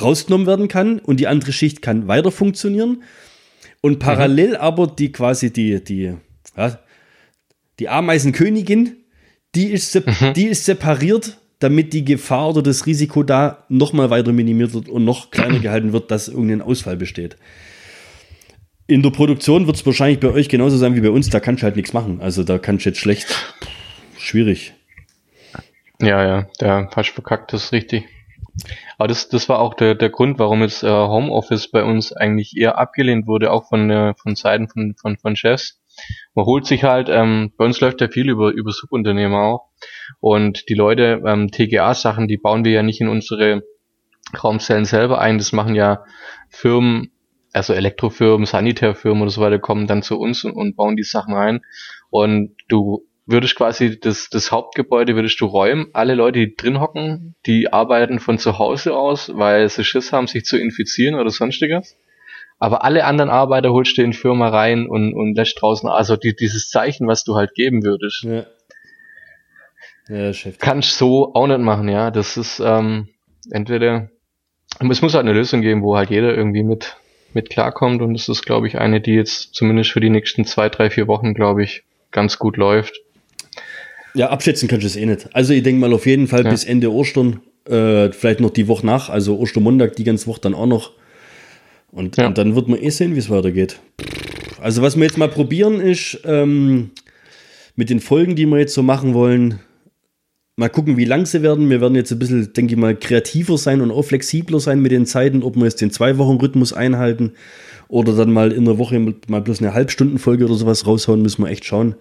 rausgenommen 0.00 0.46
werden 0.46 0.68
kann 0.68 0.98
und 0.98 1.20
die 1.20 1.26
andere 1.26 1.52
Schicht 1.52 1.82
kann 1.82 2.08
weiter 2.08 2.30
funktionieren. 2.30 3.02
Und 3.82 3.98
parallel 3.98 4.56
aber 4.56 4.86
die 4.86 5.12
quasi 5.12 5.52
die, 5.52 5.84
die, 5.84 6.14
ja, 6.56 6.78
die 7.80 7.88
Ameisenkönigin, 7.88 8.96
die 9.54 9.66
ist, 9.66 9.92
sep 9.92 10.34
die 10.34 10.46
ist 10.46 10.66
separiert, 10.66 11.38
damit 11.58 11.92
die 11.92 12.04
Gefahr 12.04 12.50
oder 12.50 12.62
das 12.62 12.86
Risiko 12.86 13.22
da 13.22 13.64
nochmal 13.68 14.10
weiter 14.10 14.32
minimiert 14.32 14.74
wird 14.74 14.88
und 14.88 15.04
noch 15.04 15.30
kleiner 15.30 15.58
gehalten 15.60 15.92
wird, 15.92 16.10
dass 16.10 16.28
irgendein 16.28 16.62
Ausfall 16.62 16.96
besteht. 16.96 17.36
In 18.86 19.02
der 19.02 19.10
Produktion 19.10 19.66
wird 19.66 19.76
es 19.76 19.86
wahrscheinlich 19.86 20.20
bei 20.20 20.28
euch 20.28 20.48
genauso 20.48 20.76
sein 20.76 20.94
wie 20.94 21.00
bei 21.00 21.10
uns, 21.10 21.30
da 21.30 21.40
kannst 21.40 21.62
du 21.62 21.64
halt 21.64 21.76
nichts 21.76 21.92
machen. 21.92 22.20
Also 22.20 22.44
da 22.44 22.58
kannst 22.58 22.84
du 22.84 22.90
jetzt 22.90 22.98
schlecht. 22.98 23.26
Schwierig. 24.18 24.74
Ja, 26.00 26.24
ja, 26.24 26.48
der 26.60 26.90
hast 26.94 27.10
verkackt, 27.10 27.52
das 27.52 27.64
ist 27.64 27.72
richtig. 27.72 28.04
Aber 28.98 29.08
das, 29.08 29.28
das 29.28 29.48
war 29.48 29.60
auch 29.60 29.74
der, 29.74 29.94
der 29.94 30.10
Grund, 30.10 30.38
warum 30.38 30.62
jetzt 30.62 30.82
äh, 30.82 30.88
Homeoffice 30.88 31.70
bei 31.70 31.84
uns 31.84 32.12
eigentlich 32.12 32.56
eher 32.56 32.78
abgelehnt 32.78 33.26
wurde, 33.26 33.52
auch 33.52 33.68
von, 33.68 33.90
äh, 33.90 34.14
von 34.14 34.34
Seiten 34.34 34.68
von, 34.68 34.94
von, 34.96 35.16
von 35.16 35.36
Chefs. 35.36 35.79
Man 36.34 36.46
holt 36.46 36.66
sich 36.66 36.84
halt, 36.84 37.08
ähm, 37.10 37.52
bei 37.56 37.64
uns 37.64 37.80
läuft 37.80 38.00
ja 38.00 38.08
viel 38.08 38.28
über, 38.28 38.50
über 38.50 38.72
Subunternehmer 38.72 39.42
auch. 39.42 39.68
Und 40.20 40.68
die 40.68 40.74
Leute, 40.74 41.22
ähm, 41.26 41.50
TGA-Sachen, 41.50 42.28
die 42.28 42.36
bauen 42.36 42.64
wir 42.64 42.72
ja 42.72 42.82
nicht 42.82 43.00
in 43.00 43.08
unsere 43.08 43.62
Raumzellen 44.42 44.84
selber 44.84 45.20
ein. 45.20 45.38
Das 45.38 45.52
machen 45.52 45.74
ja 45.74 46.04
Firmen, 46.48 47.10
also 47.52 47.72
Elektrofirmen, 47.72 48.46
Sanitärfirmen 48.46 49.22
oder 49.22 49.30
so 49.30 49.40
weiter, 49.40 49.58
kommen 49.58 49.86
dann 49.86 50.02
zu 50.02 50.18
uns 50.18 50.44
und, 50.44 50.52
und 50.52 50.76
bauen 50.76 50.96
die 50.96 51.02
Sachen 51.02 51.34
ein. 51.34 51.60
Und 52.10 52.56
du 52.68 53.06
würdest 53.26 53.56
quasi 53.56 53.98
das, 53.98 54.28
das 54.28 54.50
Hauptgebäude 54.50 55.14
würdest 55.14 55.40
du 55.40 55.46
räumen. 55.46 55.88
Alle 55.92 56.14
Leute, 56.14 56.40
die 56.40 56.56
drin 56.56 56.80
hocken, 56.80 57.34
die 57.46 57.72
arbeiten 57.72 58.18
von 58.18 58.38
zu 58.38 58.58
Hause 58.58 58.94
aus, 58.94 59.32
weil 59.34 59.68
sie 59.68 59.84
Schiss 59.84 60.12
haben, 60.12 60.26
sich 60.26 60.44
zu 60.44 60.58
infizieren 60.58 61.14
oder 61.14 61.30
sonstiges. 61.30 61.96
Aber 62.60 62.84
alle 62.84 63.04
anderen 63.04 63.30
Arbeiter 63.30 63.72
holst 63.72 63.96
du 63.98 64.02
in 64.02 64.12
die 64.12 64.16
Firma 64.16 64.48
rein 64.50 64.86
und, 64.86 65.14
und 65.14 65.34
lässt 65.34 65.60
draußen, 65.60 65.88
also 65.88 66.16
die, 66.16 66.36
dieses 66.36 66.68
Zeichen, 66.68 67.08
was 67.08 67.24
du 67.24 67.34
halt 67.34 67.54
geben 67.54 67.82
würdest, 67.82 68.22
Ja. 68.22 68.44
Ja, 70.08 70.32
Chef. 70.32 70.58
kannst 70.58 70.98
so 70.98 71.34
auch 71.34 71.46
nicht 71.46 71.60
machen, 71.60 71.88
ja. 71.88 72.10
Das 72.10 72.36
ist 72.36 72.60
ähm, 72.64 73.08
entweder 73.50 74.10
es 74.88 75.02
muss 75.02 75.14
halt 75.14 75.24
eine 75.24 75.32
Lösung 75.32 75.60
geben, 75.62 75.82
wo 75.82 75.96
halt 75.96 76.10
jeder 76.10 76.34
irgendwie 76.34 76.62
mit 76.62 76.96
mit 77.32 77.48
klarkommt 77.48 78.02
und 78.02 78.14
das 78.14 78.28
ist, 78.28 78.44
glaube 78.44 78.66
ich, 78.66 78.76
eine, 78.78 79.00
die 79.00 79.12
jetzt 79.12 79.54
zumindest 79.54 79.92
für 79.92 80.00
die 80.00 80.10
nächsten 80.10 80.44
zwei, 80.44 80.68
drei, 80.68 80.90
vier 80.90 81.06
Wochen, 81.06 81.32
glaube 81.32 81.62
ich, 81.62 81.84
ganz 82.10 82.38
gut 82.40 82.56
läuft. 82.56 83.00
Ja, 84.14 84.30
abschätzen 84.30 84.68
kannst 84.68 84.82
du 84.82 84.88
es 84.88 84.96
eh 84.96 85.06
nicht. 85.06 85.28
Also 85.32 85.52
ich 85.52 85.62
denke 85.62 85.80
mal 85.80 85.92
auf 85.92 86.06
jeden 86.06 86.26
Fall 86.26 86.44
Ja. 86.44 86.50
bis 86.50 86.64
Ende 86.64 86.92
Ostern, 86.92 87.40
äh, 87.68 88.10
vielleicht 88.10 88.40
noch 88.40 88.50
die 88.50 88.66
Woche 88.66 88.84
nach, 88.84 89.08
also 89.10 89.38
Ostermontag, 89.38 89.94
die 89.94 90.02
ganze 90.02 90.26
Woche 90.26 90.40
dann 90.40 90.54
auch 90.54 90.66
noch. 90.66 90.90
Und, 91.92 92.16
Ja. 92.16 92.26
und 92.28 92.38
dann 92.38 92.54
wird 92.54 92.68
man 92.68 92.80
eh 92.80 92.90
sehen, 92.90 93.14
wie 93.14 93.18
es 93.18 93.30
weitergeht. 93.30 93.80
Also 94.60 94.82
was 94.82 94.96
wir 94.96 95.04
jetzt 95.04 95.18
mal 95.18 95.28
probieren 95.28 95.80
ist, 95.80 96.20
ähm, 96.24 96.90
mit 97.76 97.90
den 97.90 98.00
Folgen, 98.00 98.36
die 98.36 98.46
wir 98.46 98.58
jetzt 98.58 98.74
so 98.74 98.82
machen 98.82 99.14
wollen, 99.14 99.60
mal 100.56 100.68
gucken, 100.68 100.96
wie 100.98 101.04
lang 101.06 101.24
sie 101.26 101.42
werden. 101.42 101.70
Wir 101.70 101.80
werden 101.80 101.94
jetzt 101.94 102.12
ein 102.12 102.18
bisschen, 102.18 102.52
denke 102.52 102.74
ich 102.74 102.78
mal, 102.78 102.94
kreativer 102.94 103.56
sein 103.56 103.80
und 103.80 103.90
auch 103.90 104.02
flexibler 104.02 104.60
sein 104.60 104.80
mit 104.80 104.92
den 104.92 105.06
Zeiten, 105.06 105.42
ob 105.42 105.56
wir 105.56 105.64
jetzt 105.64 105.80
den 105.80 105.90
Zwei-Wochen-Rhythmus 105.90 106.72
einhalten 106.72 107.32
oder 107.88 108.14
dann 108.14 108.30
mal 108.32 108.52
in 108.52 108.66
der 108.66 108.78
Woche 108.78 109.14
mal 109.28 109.40
bloß 109.40 109.60
eine 109.60 109.72
Halbstundenfolge 109.72 110.44
oder 110.44 110.54
sowas 110.54 110.86
raushauen, 110.86 111.22
müssen 111.22 111.42
wir 111.42 111.50
echt 111.50 111.64
schauen. 111.64 111.94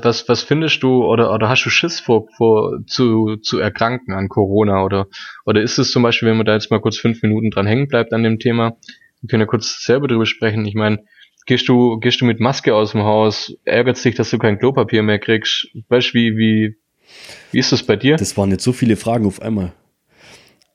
Was, 0.00 0.28
was 0.28 0.42
findest 0.42 0.82
du 0.82 1.04
oder, 1.04 1.34
oder 1.34 1.48
hast 1.48 1.64
du 1.64 1.70
Schiss 1.70 1.98
vor, 1.98 2.28
vor 2.36 2.78
zu, 2.86 3.36
zu 3.36 3.58
erkranken 3.58 4.14
an 4.14 4.28
Corona 4.28 4.84
oder, 4.84 5.08
oder 5.44 5.60
ist 5.60 5.78
es 5.78 5.90
zum 5.90 6.04
Beispiel, 6.04 6.28
wenn 6.28 6.36
man 6.36 6.46
da 6.46 6.54
jetzt 6.54 6.70
mal 6.70 6.80
kurz 6.80 6.96
fünf 6.96 7.22
Minuten 7.22 7.50
dran 7.50 7.66
hängen 7.66 7.88
bleibt 7.88 8.12
an 8.12 8.22
dem 8.22 8.38
Thema, 8.38 8.76
wir 9.20 9.28
können 9.28 9.40
ja 9.40 9.46
kurz 9.46 9.82
selber 9.84 10.06
drüber 10.06 10.26
sprechen. 10.26 10.64
Ich 10.66 10.74
meine, 10.74 11.04
gehst 11.46 11.68
du, 11.68 11.98
gehst 11.98 12.20
du 12.20 12.26
mit 12.26 12.38
Maske 12.38 12.74
aus 12.74 12.92
dem 12.92 13.02
Haus, 13.02 13.54
ärgert 13.64 14.02
dich, 14.04 14.14
dass 14.14 14.30
du 14.30 14.38
kein 14.38 14.58
Klopapier 14.58 15.02
mehr 15.02 15.18
kriegst? 15.18 15.68
Weißt 15.88 16.10
du, 16.10 16.14
wie, 16.14 16.36
wie, 16.36 16.76
wie 17.50 17.58
ist 17.58 17.72
das 17.72 17.82
bei 17.82 17.96
dir? 17.96 18.16
Das 18.16 18.36
waren 18.36 18.50
jetzt 18.50 18.64
so 18.64 18.72
viele 18.72 18.96
Fragen 18.96 19.26
auf 19.26 19.42
einmal. 19.42 19.72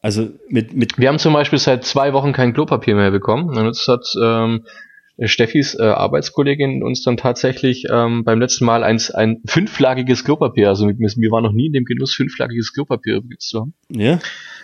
Also 0.01 0.31
mit, 0.49 0.73
mit 0.73 0.97
Wir 0.97 1.07
haben 1.07 1.19
zum 1.19 1.33
Beispiel 1.33 1.59
seit 1.59 1.85
zwei 1.85 2.11
Wochen 2.11 2.33
kein 2.33 2.53
Klopapier 2.53 2.95
mehr 2.95 3.11
bekommen. 3.11 3.49
Und 3.49 3.65
jetzt 3.65 3.87
hat 3.87 4.05
ähm, 4.21 4.65
Steffis 5.19 5.75
äh, 5.75 5.83
Arbeitskollegin 5.83 6.83
uns 6.83 7.03
dann 7.03 7.17
tatsächlich 7.17 7.85
ähm, 7.91 8.23
beim 8.23 8.39
letzten 8.39 8.65
Mal 8.65 8.83
eins, 8.83 9.11
ein 9.11 9.41
fünflagiges 9.45 10.23
Klopapier, 10.23 10.69
also 10.69 10.87
wir, 10.87 10.95
wir 10.97 11.31
waren 11.31 11.43
noch 11.43 11.51
nie 11.51 11.67
in 11.67 11.73
dem 11.73 11.85
Genuss, 11.85 12.13
fünflagiges 12.15 12.73
Klopapier 12.73 13.17
übrigens 13.17 13.45
zu 13.45 13.61
haben. 13.61 13.73
ja, 13.89 14.19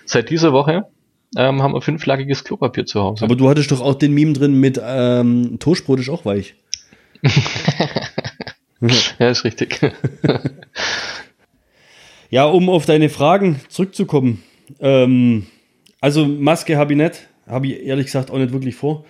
Seit 0.05 0.29
dieser 0.29 0.51
Woche 0.53 0.85
ähm, 1.37 1.61
haben 1.61 1.73
wir 1.73 1.81
fünflagiges 1.81 2.43
Klopapier 2.43 2.85
zu 2.85 3.01
Hause. 3.01 3.25
aber 3.25 3.35
du 3.35 3.47
hattest 3.47 3.71
doch 3.71 3.81
auch 3.81 3.95
den 3.95 4.13
Meme 4.13 4.33
drin 4.33 4.59
mit 4.59 4.81
ähm, 4.83 5.57
Toastbrot 5.59 5.99
ist 5.99 6.09
auch 6.09 6.25
weich. 6.25 6.55
ja, 9.19 9.29
ist 9.29 9.43
richtig. 9.43 9.79
Ja, 12.31 12.45
um 12.45 12.69
auf 12.69 12.85
deine 12.85 13.09
Fragen 13.09 13.59
zurückzukommen. 13.69 14.43
Ähm, 14.79 15.47
also 15.99 16.27
Maske 16.27 16.77
habe 16.77 16.93
ich 16.93 16.99
nicht, 16.99 17.27
habe 17.47 17.67
ich 17.67 17.81
ehrlich 17.81 18.05
gesagt 18.05 18.29
auch 18.29 18.37
nicht 18.37 18.53
wirklich 18.53 18.75
vor. 18.75 19.05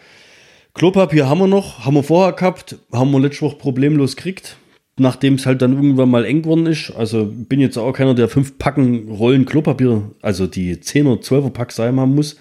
Klopapier 0.80 1.28
haben 1.28 1.40
wir 1.40 1.48
noch, 1.48 1.84
haben 1.84 1.96
wir 1.96 2.04
vorher 2.04 2.32
gehabt, 2.32 2.78
haben 2.94 3.12
wir 3.12 3.20
letzte 3.20 3.42
Woche 3.42 3.58
problemlos 3.58 4.16
gekriegt, 4.16 4.56
nachdem 4.98 5.34
es 5.34 5.46
halt 5.46 5.62
dann 5.62 5.74
irgendwann 5.74 6.10
mal 6.10 6.24
eng 6.24 6.44
geworden 6.44 6.68
ist. 6.68 6.92
Also 6.96 7.26
bin 7.30 7.60
jetzt 7.60 7.76
auch 7.76 7.92
keiner, 7.92 8.14
der 8.14 8.30
fünf 8.30 8.58
Packen 8.58 9.10
Rollen 9.10 9.46
Klopapier, 9.46 10.12
also 10.22 10.48
die 10.48 10.78
10er, 10.78 11.22
12er 11.22 11.50
Packs 11.50 11.76
daheim 11.76 12.00
haben 12.00 12.16
muss. 12.16 12.38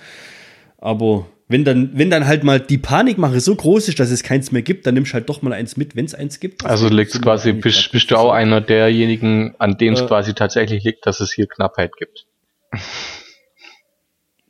Aber 0.79 1.27
wenn 1.49 1.65
dann, 1.65 1.91
wenn 1.95 2.11
dann 2.11 2.29
halt 2.29 2.45
mal 2.45 2.61
die 2.61 2.79
Panikmache 2.79 3.41
so 3.41 3.57
groß 3.57 3.89
ist, 3.89 3.99
dass 3.99 4.13
es 4.13 4.23
keins 4.23 4.53
mehr 4.53 4.63
gibt, 4.63 4.87
dann 4.87 4.95
nimmst 4.95 5.11
du 5.11 5.15
halt 5.15 5.29
doch 5.29 5.43
mal 5.43 5.53
eins 5.53 5.77
mit, 5.77 5.97
wenn 5.97 6.05
es 6.05 6.15
eins 6.15 6.39
gibt. 6.39 6.65
Also 6.65 6.89
liegt 6.89 7.21
quasi, 7.21 7.53
bist, 7.53 7.91
bist 7.91 8.09
du 8.13 8.17
auch 8.17 8.31
einer 8.31 8.61
derjenigen, 8.61 9.57
an 9.59 9.77
dem 9.79 9.95
es 9.95 10.03
Äh. 10.03 10.07
quasi 10.07 10.35
tatsächlich 10.35 10.85
liegt, 10.85 11.07
dass 11.07 11.19
es 11.19 11.33
hier 11.33 11.49
Knappheit 11.49 11.91
gibt. 11.97 12.27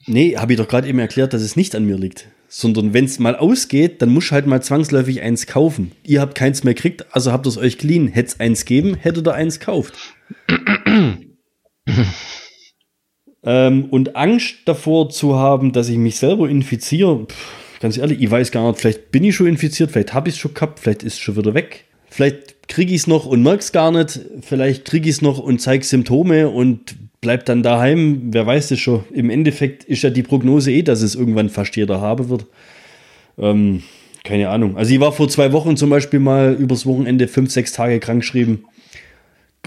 Nee, 0.06 0.36
habe 0.36 0.52
ich 0.52 0.58
doch 0.58 0.68
gerade 0.68 0.86
eben 0.88 0.98
erklärt, 0.98 1.32
dass 1.32 1.40
es 1.40 1.56
nicht 1.56 1.74
an 1.74 1.86
mir 1.86 1.96
liegt. 1.96 2.28
Sondern 2.48 2.94
wenn 2.94 3.04
es 3.04 3.18
mal 3.18 3.36
ausgeht, 3.36 4.00
dann 4.00 4.08
muss 4.08 4.32
halt 4.32 4.46
mal 4.46 4.62
zwangsläufig 4.62 5.20
eins 5.20 5.46
kaufen. 5.46 5.92
Ihr 6.02 6.20
habt 6.20 6.34
keins 6.34 6.64
mehr 6.64 6.74
gekriegt, 6.74 7.04
also 7.12 7.30
habt 7.30 7.46
ihr 7.46 7.50
es 7.50 7.58
euch 7.58 7.78
geliehen. 7.78 8.08
Hätte 8.08 8.28
es 8.28 8.40
eins 8.40 8.64
geben, 8.64 8.94
hättet 8.94 9.28
ihr 9.28 9.34
eins 9.34 9.60
gekauft. 9.60 9.94
ähm, 13.44 13.84
und 13.90 14.16
Angst 14.16 14.56
davor 14.64 15.10
zu 15.10 15.36
haben, 15.36 15.72
dass 15.72 15.88
ich 15.88 15.98
mich 15.98 16.16
selber 16.16 16.48
infiziere, 16.48 17.26
pff, 17.26 17.80
ganz 17.80 17.96
ehrlich, 17.98 18.20
ich 18.20 18.30
weiß 18.30 18.50
gar 18.50 18.66
nicht, 18.68 18.80
vielleicht 18.80 19.10
bin 19.10 19.24
ich 19.24 19.36
schon 19.36 19.46
infiziert, 19.46 19.90
vielleicht 19.90 20.14
habe 20.14 20.28
ich 20.28 20.34
es 20.36 20.40
schon 20.40 20.54
gehabt, 20.54 20.80
vielleicht 20.80 21.02
ist 21.02 21.14
es 21.14 21.18
schon 21.18 21.36
wieder 21.36 21.54
weg. 21.54 21.84
Vielleicht 22.10 22.68
kriege 22.68 22.94
ich 22.94 23.02
es 23.02 23.06
noch 23.06 23.26
und 23.26 23.42
merke 23.42 23.60
es 23.60 23.72
gar 23.72 23.92
nicht, 23.92 24.20
vielleicht 24.40 24.84
kriege 24.84 25.08
ich 25.08 25.16
es 25.16 25.22
noch 25.22 25.38
und 25.38 25.60
zeige 25.60 25.84
Symptome 25.84 26.48
und 26.48 26.96
bleib 27.20 27.44
dann 27.46 27.62
daheim, 27.62 28.28
wer 28.30 28.46
weiß 28.46 28.68
das 28.68 28.78
schon. 28.78 29.04
Im 29.12 29.30
Endeffekt 29.30 29.84
ist 29.84 30.02
ja 30.02 30.10
die 30.10 30.22
Prognose 30.22 30.72
eh, 30.72 30.82
dass 30.82 31.02
es 31.02 31.14
irgendwann 31.14 31.48
fast 31.48 31.76
jeder 31.76 32.00
haben 32.00 32.28
wird. 32.28 32.46
Ähm, 33.38 33.82
keine 34.24 34.50
Ahnung. 34.50 34.76
Also 34.76 34.92
ich 34.92 35.00
war 35.00 35.12
vor 35.12 35.28
zwei 35.28 35.52
Wochen 35.52 35.76
zum 35.76 35.90
Beispiel 35.90 36.20
mal 36.20 36.54
übers 36.54 36.86
Wochenende 36.86 37.28
fünf, 37.28 37.50
sechs 37.50 37.72
Tage 37.72 37.98
krank 38.00 38.20
geschrieben, 38.20 38.64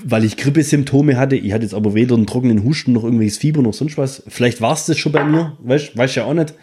weil 0.04 0.24
ich 0.24 0.38
Grippesymptome 0.38 1.18
hatte. 1.18 1.36
Ich 1.36 1.54
hatte 1.54 1.64
jetzt 1.64 1.74
aber 1.74 1.94
weder 1.94 2.16
einen 2.16 2.28
trockenen 2.28 2.64
Husten 2.64 2.94
noch 2.94 3.04
irgendwelches 3.04 3.38
Fieber 3.38 3.62
noch 3.62 3.74
sonst 3.74 3.98
was. 3.98 4.24
Vielleicht 4.28 4.62
war 4.62 4.74
es 4.74 4.86
das 4.86 4.98
schon 4.98 5.12
bei 5.12 5.24
mir, 5.24 5.58
weißt 5.60 5.98
weiß 5.98 6.16
ja 6.16 6.26
auch 6.26 6.34
nicht. 6.34 6.54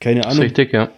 Keine 0.00 0.26
Ahnung. 0.26 0.42
richtig, 0.42 0.72
ja. 0.72 0.90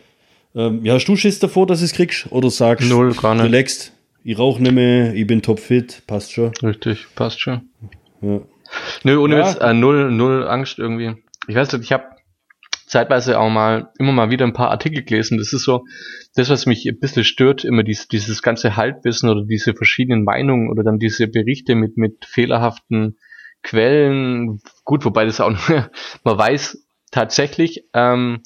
Ähm, 0.55 0.85
ja, 0.85 0.95
hast 0.95 1.07
du 1.07 1.17
Schiss 1.17 1.39
davor, 1.39 1.67
dass 1.67 1.79
du 1.79 1.87
es 1.87 1.93
kriegst? 1.93 2.31
Oder 2.31 2.51
sagst 2.51 2.89
Null, 2.89 3.15
gar 3.15 3.35
nicht. 3.35 3.45
relaxed, 3.45 3.93
ich 4.23 4.39
rauche 4.39 4.63
nicht 4.63 4.73
mehr, 4.73 5.15
ich 5.15 5.27
bin 5.27 5.43
topfit, 5.43 6.03
passt 6.07 6.33
schon. 6.33 6.53
Richtig, 6.63 7.07
passt 7.15 7.41
schon. 7.41 7.63
Ja. 8.21 8.41
Nö, 9.05 9.17
ohne 9.19 9.39
Ja. 9.39 9.47
Witz, 9.51 9.57
äh, 9.61 9.73
null, 9.75 10.11
null 10.11 10.47
Angst 10.47 10.79
irgendwie. 10.79 11.15
Ich 11.49 11.55
weiß 11.55 11.73
nicht, 11.73 11.83
ich 11.85 11.93
habe 11.93 12.05
zeitweise 12.87 13.39
auch 13.39 13.49
mal, 13.51 13.91
immer 13.99 14.13
mal 14.13 14.31
wieder 14.31 14.47
ein 14.47 14.53
paar 14.53 14.71
Artikel 14.71 15.03
gelesen. 15.03 15.39
Das 15.39 15.53
ist 15.53 15.65
so, 15.65 15.85
das, 16.35 16.51
was 16.51 16.67
mich 16.67 16.87
ein 16.87 16.99
bisschen 17.01 17.25
stört, 17.25 17.65
immer 17.65 17.83
dies, 17.83 18.07
dieses 18.09 18.43
ganze 18.43 18.77
Halbwissen 18.77 19.29
oder 19.31 19.45
diese 19.45 19.75
verschiedenen 19.75 20.25
Meinungen 20.25 20.71
oder 20.71 20.83
dann 20.85 20.99
diese 20.99 21.27
Berichte 21.27 21.75
mit, 21.75 21.97
mit 21.97 22.25
fehlerhaften 22.27 23.17
Quellen. 23.63 24.61
Gut, 24.85 25.05
wobei 25.05 25.25
das 25.25 25.41
auch, 25.41 25.51
nur- 25.51 25.91
man 26.25 26.39
weiß 26.39 26.85
tatsächlich, 27.11 27.85
ähm, 27.95 28.43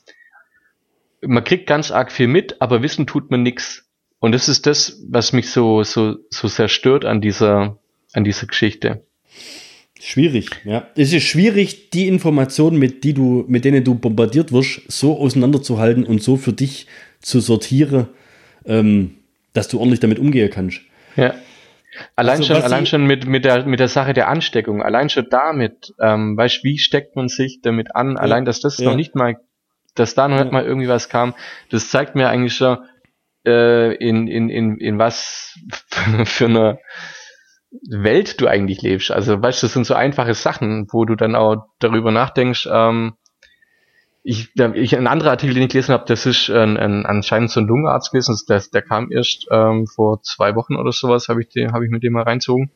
man 1.23 1.45
kriegt 1.45 1.66
ganz 1.66 1.90
arg 1.90 2.12
viel 2.12 2.28
mit, 2.28 2.61
aber 2.61 2.83
wissen 2.83 3.06
tut 3.06 3.30
man 3.30 3.42
nix. 3.42 3.85
Und 4.21 4.33
das 4.33 4.49
ist 4.49 4.66
das, 4.66 5.02
was 5.09 5.33
mich 5.33 5.50
so, 5.50 5.83
so, 5.83 6.16
so 6.30 6.49
sehr 6.49 6.68
stört 6.68 7.04
an 7.04 7.21
dieser, 7.21 7.78
an 8.12 8.25
dieser 8.25 8.47
Geschichte. 8.47 9.04
Schwierig, 10.00 10.50
ja. 10.65 10.87
Es 10.95 11.12
ist 11.12 11.23
schwierig, 11.25 11.91
die 11.91 12.07
Informationen, 12.07 12.79
mit, 12.79 13.03
die 13.05 13.15
du, 13.15 13.45
mit 13.49 13.65
denen 13.65 13.83
du 13.83 13.95
bombardiert 13.95 14.53
wirst, 14.53 14.83
so 14.88 15.19
auseinanderzuhalten 15.19 16.05
und 16.05 16.23
so 16.23 16.37
für 16.37 16.53
dich 16.53 16.87
zu 17.21 17.41
sortieren, 17.41 18.09
ähm, 18.67 19.15
dass 19.55 19.69
du 19.69 19.79
ordentlich 19.79 20.00
damit 20.00 20.19
umgehen 20.19 20.50
kannst. 20.50 20.81
Ja. 21.17 21.35
Allein 22.15 22.41
Also, 22.41 22.55
schon, 22.55 22.62
allein 22.62 22.85
schon 22.85 23.07
mit, 23.07 23.26
mit 23.26 23.47
der, 23.47 23.65
mit 23.65 23.81
der 23.81 23.88
Sache 23.88 24.12
der 24.12 24.29
Ansteckung, 24.29 24.83
allein 24.83 25.09
schon 25.09 25.29
damit, 25.31 25.95
ähm, 25.99 26.37
weißt, 26.37 26.62
wie 26.62 26.76
steckt 26.76 27.17
man 27.17 27.29
sich 27.29 27.61
damit 27.62 27.97
an? 27.97 28.19
Allein, 28.19 28.45
dass 28.45 28.61
das 28.61 28.76
ja. 28.76 28.91
noch 28.91 28.97
nicht 28.97 29.15
mal, 29.15 29.38
dass 29.95 30.15
da 30.15 30.29
noch 30.29 30.37
Ja. 30.37 30.43
nicht 30.45 30.53
mal 30.53 30.65
irgendwie 30.65 30.88
was 30.88 31.09
kam, 31.09 31.35
das 31.71 31.88
zeigt 31.88 32.15
mir 32.15 32.29
eigentlich 32.29 32.55
schon, 32.55 32.76
äh, 33.47 33.95
in, 33.95 34.29
in, 34.29 34.50
in, 34.50 34.76
in 34.76 34.99
was 34.99 35.59
für 36.25 36.45
eine 36.47 36.79
Welt 37.88 38.40
du 38.40 38.46
eigentlich 38.46 38.82
lebst. 38.82 39.11
Also, 39.11 39.40
weißt 39.42 39.62
du, 39.62 39.66
das 39.66 39.75
sind 39.75 39.87
so 39.87 39.94
einfache 39.94 40.35
Sachen, 40.35 40.87
wo 40.90 41.04
du 41.04 41.14
dann 41.14 41.35
auch 41.35 41.66
darüber 41.78 42.11
nachdenkst, 42.11 42.68
ähm, 42.70 43.14
ich, 44.28 44.49
ich, 44.75 44.96
ein 44.96 45.06
anderer 45.06 45.30
Artikel, 45.30 45.54
den 45.54 45.62
ich 45.64 45.68
gelesen 45.68 45.92
habe, 45.92 46.04
das 46.08 46.26
ist 46.26 46.50
ein, 46.50 46.76
ein, 46.76 47.06
anscheinend 47.06 47.49
so 47.50 47.61
ein 47.61 47.66
Lungenarzt 47.68 48.11
gewesen, 48.11 48.37
der, 48.49 48.61
der 48.73 48.82
kam 48.82 49.12
erst 49.12 49.46
ähm, 49.52 49.87
vor 49.87 50.20
zwei 50.23 50.56
Wochen 50.56 50.75
oder 50.75 50.90
sowas, 50.90 51.28
habe 51.28 51.42
ich, 51.42 51.49
den- 51.49 51.73
hab 51.73 51.82
ich 51.82 51.90
mit 51.90 52.02
dem 52.02 52.14
mal 52.14 52.25
reinzogen. 52.25 52.73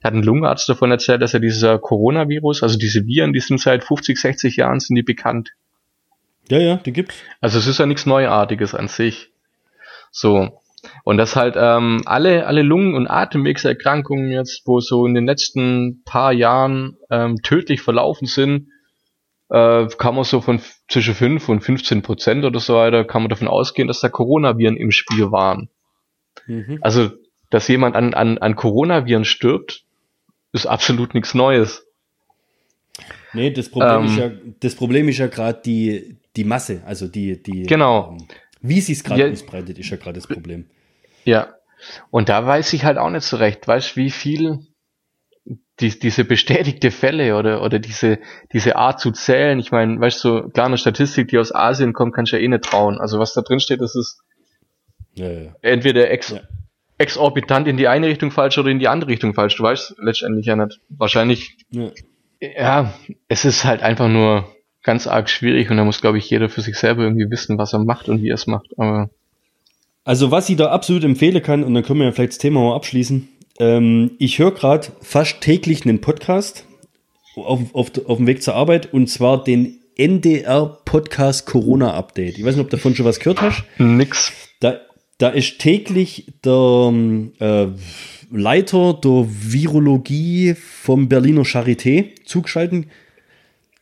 Da 0.00 0.08
hat 0.08 0.14
ein 0.14 0.22
Lungenarzt 0.22 0.68
davon 0.68 0.92
erzählt, 0.92 1.20
dass 1.20 1.34
er 1.34 1.40
dieser 1.40 1.80
Coronavirus, 1.80 2.62
also 2.62 2.78
diese 2.78 3.04
Viren, 3.04 3.32
die 3.32 3.40
sind 3.40 3.60
seit 3.60 3.82
50, 3.82 4.16
60 4.16 4.56
Jahren 4.56 4.78
sind 4.78 4.94
die 4.94 5.02
bekannt. 5.02 5.50
Ja, 6.48 6.58
ja, 6.58 6.76
die 6.76 6.92
gibt's. 6.92 7.16
Also 7.40 7.58
es 7.58 7.66
ist 7.66 7.78
ja 7.78 7.86
nichts 7.86 8.06
Neuartiges 8.06 8.72
an 8.74 8.86
sich. 8.86 9.32
So. 10.12 10.60
Und 11.04 11.16
dass 11.16 11.36
halt 11.36 11.54
ähm, 11.56 12.02
alle, 12.06 12.46
alle 12.46 12.62
Lungen- 12.62 12.94
und 12.94 13.06
Atemwegserkrankungen 13.06 14.30
jetzt, 14.30 14.62
wo 14.66 14.80
so 14.80 15.06
in 15.06 15.14
den 15.14 15.26
letzten 15.26 16.02
paar 16.04 16.32
Jahren 16.32 16.96
ähm, 17.10 17.36
tödlich 17.42 17.82
verlaufen 17.82 18.26
sind, 18.26 18.68
äh, 19.48 19.86
kann 19.98 20.14
man 20.14 20.24
so 20.24 20.40
von 20.40 20.60
zwischen 20.88 21.14
5 21.14 21.48
und 21.48 21.60
15 21.60 22.02
Prozent 22.02 22.44
oder 22.44 22.58
so 22.58 22.74
weiter, 22.74 23.04
kann 23.04 23.22
man 23.22 23.28
davon 23.28 23.48
ausgehen, 23.48 23.86
dass 23.86 24.00
da 24.00 24.08
Coronaviren 24.08 24.76
im 24.76 24.90
Spiel 24.90 25.30
waren. 25.30 25.68
Mhm. 26.46 26.78
Also, 26.80 27.10
dass 27.50 27.68
jemand 27.68 27.94
an, 27.94 28.14
an, 28.14 28.38
an 28.38 28.56
Coronaviren 28.56 29.24
stirbt, 29.24 29.84
ist 30.52 30.66
absolut 30.66 31.14
nichts 31.14 31.34
Neues. 31.34 31.86
Nee, 33.34 33.50
das 33.50 33.70
Problem 33.70 34.00
Ähm. 34.00 34.06
ist 34.06 34.16
ja, 34.16 34.30
das 34.60 34.74
Problem 34.74 35.08
ist 35.08 35.18
ja 35.18 35.26
gerade 35.26 35.60
die, 35.64 36.16
die 36.36 36.44
Masse, 36.44 36.82
also 36.86 37.08
die, 37.08 37.42
die. 37.42 37.64
Genau. 37.64 38.16
Wie 38.62 38.80
sie 38.80 38.92
es 38.92 39.04
gerade 39.04 39.26
Ja. 39.26 39.30
ausbreitet, 39.32 39.78
ist 39.78 39.90
ja 39.90 39.96
gerade 39.96 40.14
das 40.14 40.26
Problem. 40.26 40.66
Ja. 41.24 41.48
Und 42.10 42.28
da 42.28 42.46
weiß 42.46 42.72
ich 42.74 42.84
halt 42.84 42.96
auch 42.98 43.10
nicht 43.10 43.24
so 43.24 43.36
recht, 43.36 43.66
weißt 43.66 43.96
wie 43.96 44.10
viel 44.10 44.60
die, 45.80 45.98
diese 45.98 46.24
bestätigte 46.24 46.92
Fälle 46.92 47.36
oder, 47.36 47.62
oder 47.62 47.80
diese, 47.80 48.20
diese 48.52 48.76
Art 48.76 49.00
zu 49.00 49.10
zählen. 49.10 49.58
Ich 49.58 49.72
meine, 49.72 49.98
weißt 49.98 50.22
du, 50.22 50.28
so 50.42 50.48
klar, 50.48 50.66
eine 50.66 50.78
Statistik, 50.78 51.28
die 51.28 51.38
aus 51.38 51.52
Asien 51.52 51.92
kommt, 51.92 52.14
kannst 52.14 52.32
du 52.32 52.36
ja 52.36 52.42
eh 52.42 52.48
nicht 52.48 52.62
trauen. 52.62 52.98
Also 53.00 53.18
was 53.18 53.34
da 53.34 53.40
drin 53.42 53.58
steht, 53.58 53.80
das 53.80 53.96
ist 53.96 54.20
Ja, 55.14 55.28
ja. 55.30 55.54
entweder 55.62 56.10
ex, 56.10 56.30
Ja. 56.30 56.40
exorbitant 56.98 57.66
in 57.66 57.76
die 57.76 57.88
eine 57.88 58.06
Richtung 58.06 58.30
falsch 58.30 58.58
oder 58.58 58.70
in 58.70 58.78
die 58.78 58.86
andere 58.86 59.10
Richtung 59.10 59.34
falsch. 59.34 59.56
Du 59.56 59.64
weißt 59.64 59.96
letztendlich 59.98 60.46
ja 60.46 60.54
nicht. 60.54 60.78
Wahrscheinlich, 60.88 61.56
ja, 62.40 62.94
es 63.26 63.44
ist 63.44 63.64
halt 63.64 63.82
einfach 63.82 64.08
nur 64.08 64.54
ganz 64.82 65.06
arg 65.06 65.30
schwierig 65.30 65.70
und 65.70 65.76
da 65.76 65.84
muss, 65.84 66.00
glaube 66.00 66.18
ich, 66.18 66.28
jeder 66.28 66.48
für 66.48 66.60
sich 66.60 66.76
selber 66.76 67.02
irgendwie 67.02 67.30
wissen, 67.30 67.58
was 67.58 67.72
er 67.72 67.78
macht 67.80 68.08
und 68.08 68.22
wie 68.22 68.30
er 68.30 68.34
es 68.34 68.46
macht. 68.46 68.70
Aber 68.78 69.10
Also, 70.04 70.30
was 70.30 70.48
ich 70.48 70.56
da 70.56 70.70
absolut 70.70 71.04
empfehlen 71.04 71.42
kann, 71.42 71.62
und 71.64 71.74
dann 71.74 71.82
können 71.84 72.00
wir 72.00 72.06
ja 72.06 72.12
vielleicht 72.12 72.32
das 72.32 72.38
Thema 72.38 72.60
mal 72.60 72.74
abschließen. 72.76 73.28
Ähm, 73.60 74.12
ich 74.18 74.38
höre 74.38 74.52
gerade 74.52 74.88
fast 75.00 75.40
täglich 75.40 75.84
einen 75.84 76.00
Podcast 76.00 76.66
auf, 77.36 77.74
auf, 77.74 77.90
auf 78.06 78.16
dem 78.16 78.26
Weg 78.26 78.42
zur 78.42 78.54
Arbeit 78.54 78.92
und 78.92 79.08
zwar 79.08 79.44
den 79.44 79.78
NDR 79.96 80.78
Podcast 80.84 81.46
Corona 81.46 81.94
Update. 81.94 82.38
Ich 82.38 82.44
weiß 82.44 82.56
nicht, 82.56 82.64
ob 82.64 82.70
du 82.70 82.76
davon 82.76 82.94
schon 82.94 83.06
was 83.06 83.20
gehört 83.20 83.42
hast. 83.42 83.64
nix. 83.78 84.32
Da, 84.60 84.80
da 85.18 85.28
ist 85.28 85.58
täglich 85.58 86.32
der 86.44 86.88
ähm, 86.88 87.32
äh, 87.38 87.66
Leiter 88.30 88.94
der 88.94 89.26
Virologie 89.28 90.54
vom 90.54 91.08
Berliner 91.08 91.42
Charité 91.42 92.06
zugeschaltet. 92.24 92.86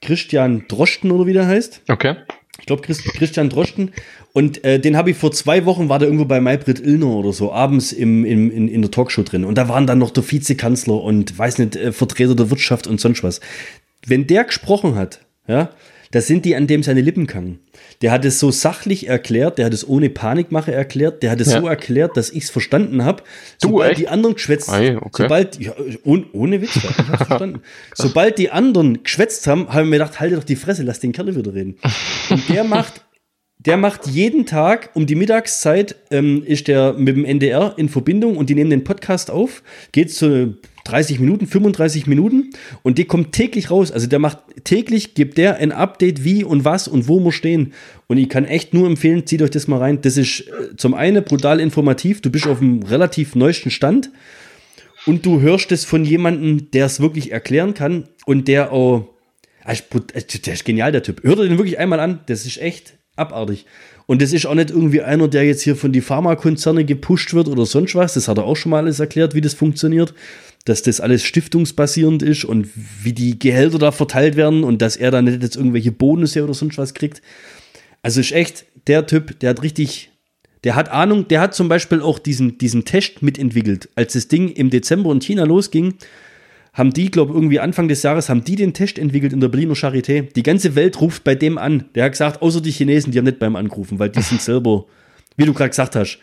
Christian 0.01 0.65
Drosten 0.69 1.11
oder 1.11 1.27
wie 1.27 1.33
der 1.33 1.47
heißt. 1.47 1.83
Okay. 1.89 2.17
Ich 2.59 2.67
glaube, 2.67 2.83
Christ, 2.83 3.05
Christian 3.15 3.49
Drosten. 3.49 3.93
Und 4.33 4.65
äh, 4.65 4.79
den 4.79 4.97
habe 4.97 5.11
ich 5.11 5.17
vor 5.17 5.33
zwei 5.33 5.65
Wochen, 5.65 5.89
war 5.89 5.99
der 5.99 6.09
irgendwo 6.09 6.27
bei 6.27 6.41
Maybrit 6.41 6.81
Illner 6.81 7.09
oder 7.09 7.33
so, 7.33 7.53
abends 7.53 7.93
im, 7.93 8.25
im, 8.25 8.51
in, 8.51 8.69
in 8.69 8.83
der 8.83 8.91
Talkshow 8.91 9.23
drin. 9.23 9.45
Und 9.45 9.57
da 9.57 9.69
waren 9.69 9.87
dann 9.87 9.99
noch 9.99 10.11
der 10.11 10.31
Vizekanzler 10.31 11.03
und, 11.03 11.37
weiß 11.37 11.59
nicht, 11.59 11.77
äh, 11.77 11.93
Vertreter 11.93 12.35
der 12.35 12.51
Wirtschaft 12.51 12.87
und 12.87 13.01
sonst 13.01 13.23
was. 13.23 13.41
Wenn 14.07 14.27
der 14.27 14.45
gesprochen 14.45 14.95
hat, 14.95 15.21
ja, 15.47 15.71
da 16.11 16.21
sind 16.21 16.45
die 16.45 16.57
an 16.57 16.67
dem 16.67 16.83
seine 16.83 17.01
Lippen 17.01 17.27
gehangen. 17.27 17.61
Der 18.03 18.13
hat 18.13 18.25
es 18.25 18.39
so 18.39 18.51
sachlich 18.51 19.09
erklärt, 19.09 19.59
der 19.59 19.67
hat 19.67 19.75
es 19.75 19.87
ohne 19.87 20.09
Panikmache 20.09 20.73
erklärt, 20.73 21.23
der 21.23 21.31
hat 21.33 21.41
es 21.41 21.53
Ja. 21.53 21.61
so 21.61 21.69
erklärt, 21.69 22.17
dass 22.17 22.31
ich 22.31 22.45
es 22.45 22.51
verstanden 22.51 23.05
habe. 23.05 23.23
Sobald 23.59 23.91
echt? 23.93 24.01
die 24.01 24.09
anderen 24.09 24.35
geschwätzt, 24.37 24.71
Ei, 24.71 24.97
okay. 24.97 25.23
sobald, 25.25 25.61
ja, 25.61 25.73
ohne, 26.05 26.25
ohne 26.33 26.63
Witz, 26.63 26.77
ich 26.77 26.85
hab's 26.85 27.27
verstanden. 27.27 27.61
Sobald 27.95 28.39
die 28.39 28.51
anderen 28.51 29.03
geschwätzt 29.03 29.47
haben, 29.47 29.69
haben 29.73 29.91
wir 29.91 29.99
gedacht, 29.99 30.19
halte 30.19 30.37
doch 30.37 30.45
die 30.45 30.57
Fresse, 30.57 30.83
lass 30.83 31.01
den 31.01 31.13
Kerl 31.13 31.35
wieder 31.37 31.53
reden. 31.53 31.77
Und 32.31 32.49
der 32.49 32.65
macht, 32.65 33.05
der 33.67 33.77
macht 33.77 34.07
jeden 34.07 34.47
Tag 34.47 34.91
um 34.95 35.05
die 35.05 35.15
Mittagszeit, 35.15 35.97
ähm, 36.11 36.43
ist 36.45 36.67
der 36.67 36.95
mit 36.95 37.15
dem 37.15 37.27
NDR 37.27 37.75
in 37.77 37.91
Verbindung 37.91 38.39
und 38.39 38.49
die 38.49 38.55
nehmen 38.55 38.71
den 38.71 38.85
Podcast 38.85 39.31
auf, 39.31 39.63
geht 39.93 40.11
zu 40.11 40.57
30 40.85 41.21
Minuten, 41.21 41.47
35 41.47 42.07
Minuten 42.07 42.51
und 42.83 42.97
die 42.97 43.05
kommt 43.05 43.33
täglich 43.33 43.71
raus. 43.71 43.93
Also 43.93 44.07
der 44.07 44.19
macht 44.19 44.39
täglich, 44.65 45.15
gibt 45.15 45.37
der 45.37 45.59
ein 45.59 45.73
Update, 45.73 46.25
wie 46.25 46.43
und 46.43 46.65
was 46.65 46.89
und 46.89 47.07
wo 47.07 47.21
wir 47.21 47.33
stehen. 47.33 47.75
Und 48.07 48.17
ich 48.17 48.31
kann 48.31 48.47
echt 48.47 48.73
nur 48.73 48.87
empfehlen, 48.87 49.27
zieht 49.27 49.43
euch 49.43 49.51
das 49.51 49.69
mal 49.69 49.79
rein. 49.79 50.01
Das 50.01 50.17
ist 50.17 50.41
äh, 50.41 50.77
zum 50.77 50.95
einen 50.95 51.23
brutal 51.23 51.61
informativ, 51.61 52.23
du 52.23 52.31
bist 52.31 52.47
auf 52.47 52.63
einem 52.63 52.83
relativ 52.83 53.35
neuesten 53.35 53.71
Stand 53.71 54.11
und 55.05 55.27
du 55.27 55.43
hörst 55.43 55.71
es 55.71 55.85
von 55.85 56.07
jemandem, 56.07 56.71
der 56.71 56.87
es 56.87 57.01
wirklich 57.01 57.31
erklären 57.31 57.75
kann 57.75 58.09
und 58.25 58.49
der 58.49 58.73
auch, 58.73 59.07
Ah, 59.63 59.73
äh, 59.75 60.23
der 60.23 60.55
ist 60.55 60.65
genial, 60.65 60.91
der 60.91 61.03
Typ. 61.03 61.23
Hört 61.23 61.39
ihr 61.39 61.45
den 61.45 61.59
wirklich 61.59 61.79
einmal 61.79 62.01
an, 62.01 62.21
das 62.27 62.47
ist 62.47 62.57
echt 62.57 62.95
abartig. 63.21 63.67
Und 64.07 64.21
das 64.23 64.33
ist 64.33 64.47
auch 64.47 64.55
nicht 64.55 64.71
irgendwie 64.71 65.03
einer, 65.03 65.29
der 65.29 65.45
jetzt 65.45 65.63
hier 65.63 65.77
von 65.77 65.93
die 65.93 66.01
Pharmakonzerne 66.01 66.85
gepusht 66.85 67.33
wird 67.33 67.47
oder 67.47 67.65
sonst 67.65 67.95
was. 67.95 68.15
Das 68.15 68.27
hat 68.27 68.39
er 68.39 68.45
auch 68.45 68.57
schon 68.57 68.71
mal 68.71 68.79
alles 68.79 68.99
erklärt, 68.99 69.35
wie 69.35 69.41
das 69.41 69.55
funktioniert. 69.55 70.15
Dass 70.65 70.83
das 70.83 71.01
alles 71.01 71.23
stiftungsbasierend 71.23 72.23
ist 72.23 72.45
und 72.45 72.69
wie 73.03 73.13
die 73.13 73.39
Gehälter 73.39 73.79
da 73.79 73.93
verteilt 73.93 74.37
werden 74.37 74.65
und 74.65 74.83
dass 74.83 74.97
er 74.97 75.11
da 75.11 75.23
nicht 75.23 75.43
jetzt 75.43 75.57
irgendwelche 75.57 75.93
Bonusse 75.93 76.43
oder 76.43 76.55
sonst 76.55 76.77
was 76.77 76.93
kriegt. 76.93 77.23
Also 78.03 78.21
ist 78.21 78.33
echt 78.33 78.65
der 78.87 79.07
Typ, 79.07 79.39
der 79.41 79.51
hat 79.51 79.63
richtig, 79.63 80.11
der 80.65 80.75
hat 80.75 80.91
Ahnung, 80.91 81.29
der 81.29 81.41
hat 81.41 81.55
zum 81.55 81.69
Beispiel 81.69 82.03
auch 82.03 82.19
diesen, 82.19 82.59
diesen 82.59 82.85
Test 82.85 83.23
mitentwickelt. 83.23 83.89
Als 83.95 84.15
das 84.15 84.29
Ding 84.29 84.49
im 84.51 84.71
Dezember 84.71 85.13
in 85.13 85.21
China 85.21 85.45
losging, 85.45 85.95
haben 86.73 86.93
die, 86.93 87.11
glaube 87.11 87.35
irgendwie 87.35 87.61
Anfang 87.61 87.89
des 87.89 88.03
Jahres, 88.03 88.29
haben 88.29 88.45
die 88.45 88.57
den 88.57 88.75
Test 88.75 88.99
entwickelt 88.99 89.33
in 89.33 89.41
der 89.41 89.49
Berliner 89.49 89.75
Charité. 89.75 90.23
Die 90.33 90.43
ganze 90.43 90.75
Welt 90.75 91.01
ruft 91.01 91.25
bei 91.25 91.35
dem 91.35 91.59
an. 91.59 91.85
Der 91.95 92.05
hat 92.05 92.13
gesagt, 92.13 92.43
außer 92.43 92.61
die 92.61 92.71
Chinesen, 92.71 93.13
die 93.13 93.19
haben 93.19 93.25
nicht 93.25 93.39
beim 93.39 93.57
Angerufen, 93.57 93.99
weil 93.99 94.11
die 94.11 94.23
sind 94.23 94.41
selber, 94.43 94.87
wie 95.37 95.45
du 95.45 95.53
gerade 95.53 95.71
gesagt 95.71 95.97
hast, 95.97 96.19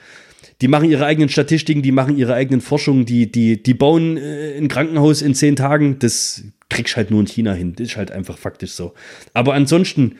die 0.61 0.67
machen 0.67 0.89
ihre 0.89 1.05
eigenen 1.05 1.29
Statistiken, 1.29 1.81
die 1.81 1.91
machen 1.91 2.17
ihre 2.17 2.33
eigenen 2.33 2.61
Forschungen, 2.61 3.05
die, 3.05 3.31
die, 3.31 3.61
die 3.61 3.73
bauen 3.73 4.17
äh, 4.17 4.57
ein 4.57 4.67
Krankenhaus 4.67 5.21
in 5.21 5.35
zehn 5.35 5.55
Tagen. 5.55 5.99
Das 5.99 6.43
kriegst 6.69 6.97
halt 6.97 7.11
nur 7.11 7.19
in 7.19 7.27
China 7.27 7.53
hin. 7.53 7.73
Das 7.75 7.89
ist 7.89 7.97
halt 7.97 8.11
einfach 8.11 8.37
faktisch 8.37 8.71
so. 8.71 8.93
Aber 9.33 9.53
ansonsten, 9.53 10.15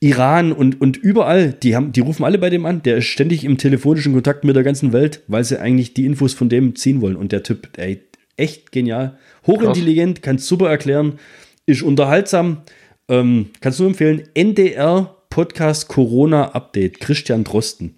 Iran 0.00 0.52
und, 0.52 0.80
und 0.80 0.96
überall, 0.96 1.52
die, 1.52 1.76
haben, 1.76 1.92
die 1.92 2.00
rufen 2.00 2.24
alle 2.24 2.38
bei 2.38 2.50
dem 2.50 2.66
an. 2.66 2.82
Der 2.82 2.98
ist 2.98 3.06
ständig 3.06 3.44
im 3.44 3.58
telefonischen 3.58 4.12
Kontakt 4.12 4.44
mit 4.44 4.56
der 4.56 4.62
ganzen 4.62 4.92
Welt, 4.92 5.22
weil 5.28 5.44
sie 5.44 5.60
eigentlich 5.60 5.94
die 5.94 6.04
Infos 6.04 6.34
von 6.34 6.48
dem 6.48 6.76
ziehen 6.76 7.00
wollen. 7.00 7.16
Und 7.16 7.32
der 7.32 7.42
Typ, 7.42 7.68
ey, 7.76 8.00
echt 8.36 8.72
genial. 8.72 9.18
Hochintelligent, 9.46 10.22
kann 10.22 10.38
super 10.38 10.68
erklären, 10.70 11.18
ist 11.66 11.82
unterhaltsam. 11.82 12.62
Ähm, 13.08 13.50
kannst 13.60 13.80
du 13.80 13.86
empfehlen, 13.86 14.28
NDR 14.34 15.16
Podcast 15.30 15.88
Corona 15.88 16.52
Update, 16.52 17.00
Christian 17.00 17.44
Drosten. 17.44 17.96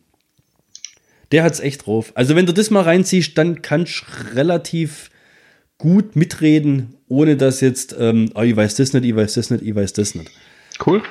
Der 1.32 1.42
hat's 1.42 1.60
echt 1.60 1.86
drauf. 1.86 2.12
Also, 2.14 2.36
wenn 2.36 2.46
du 2.46 2.54
das 2.54 2.70
mal 2.70 2.82
reinziehst, 2.82 3.36
dann 3.36 3.62
kannst 3.62 4.02
du 4.02 4.34
relativ 4.36 5.10
gut 5.78 6.16
mitreden, 6.16 6.96
ohne 7.08 7.36
dass 7.36 7.60
jetzt, 7.60 7.94
ähm, 7.98 8.30
oh, 8.34 8.42
ich 8.42 8.56
weiß 8.56 8.76
das 8.76 8.92
nicht, 8.92 9.04
ich 9.04 9.14
weiß 9.14 9.34
das 9.34 9.50
nicht, 9.50 9.62
ich 9.62 9.74
weiß 9.74 9.92
das 9.92 10.14
nicht. 10.14 10.30
Cool. 10.84 11.02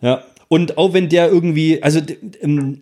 Ja. 0.00 0.24
Und 0.52 0.78
auch 0.78 0.94
wenn 0.94 1.08
der 1.08 1.30
irgendwie, 1.30 1.80
also 1.80 2.00
ähm, 2.42 2.78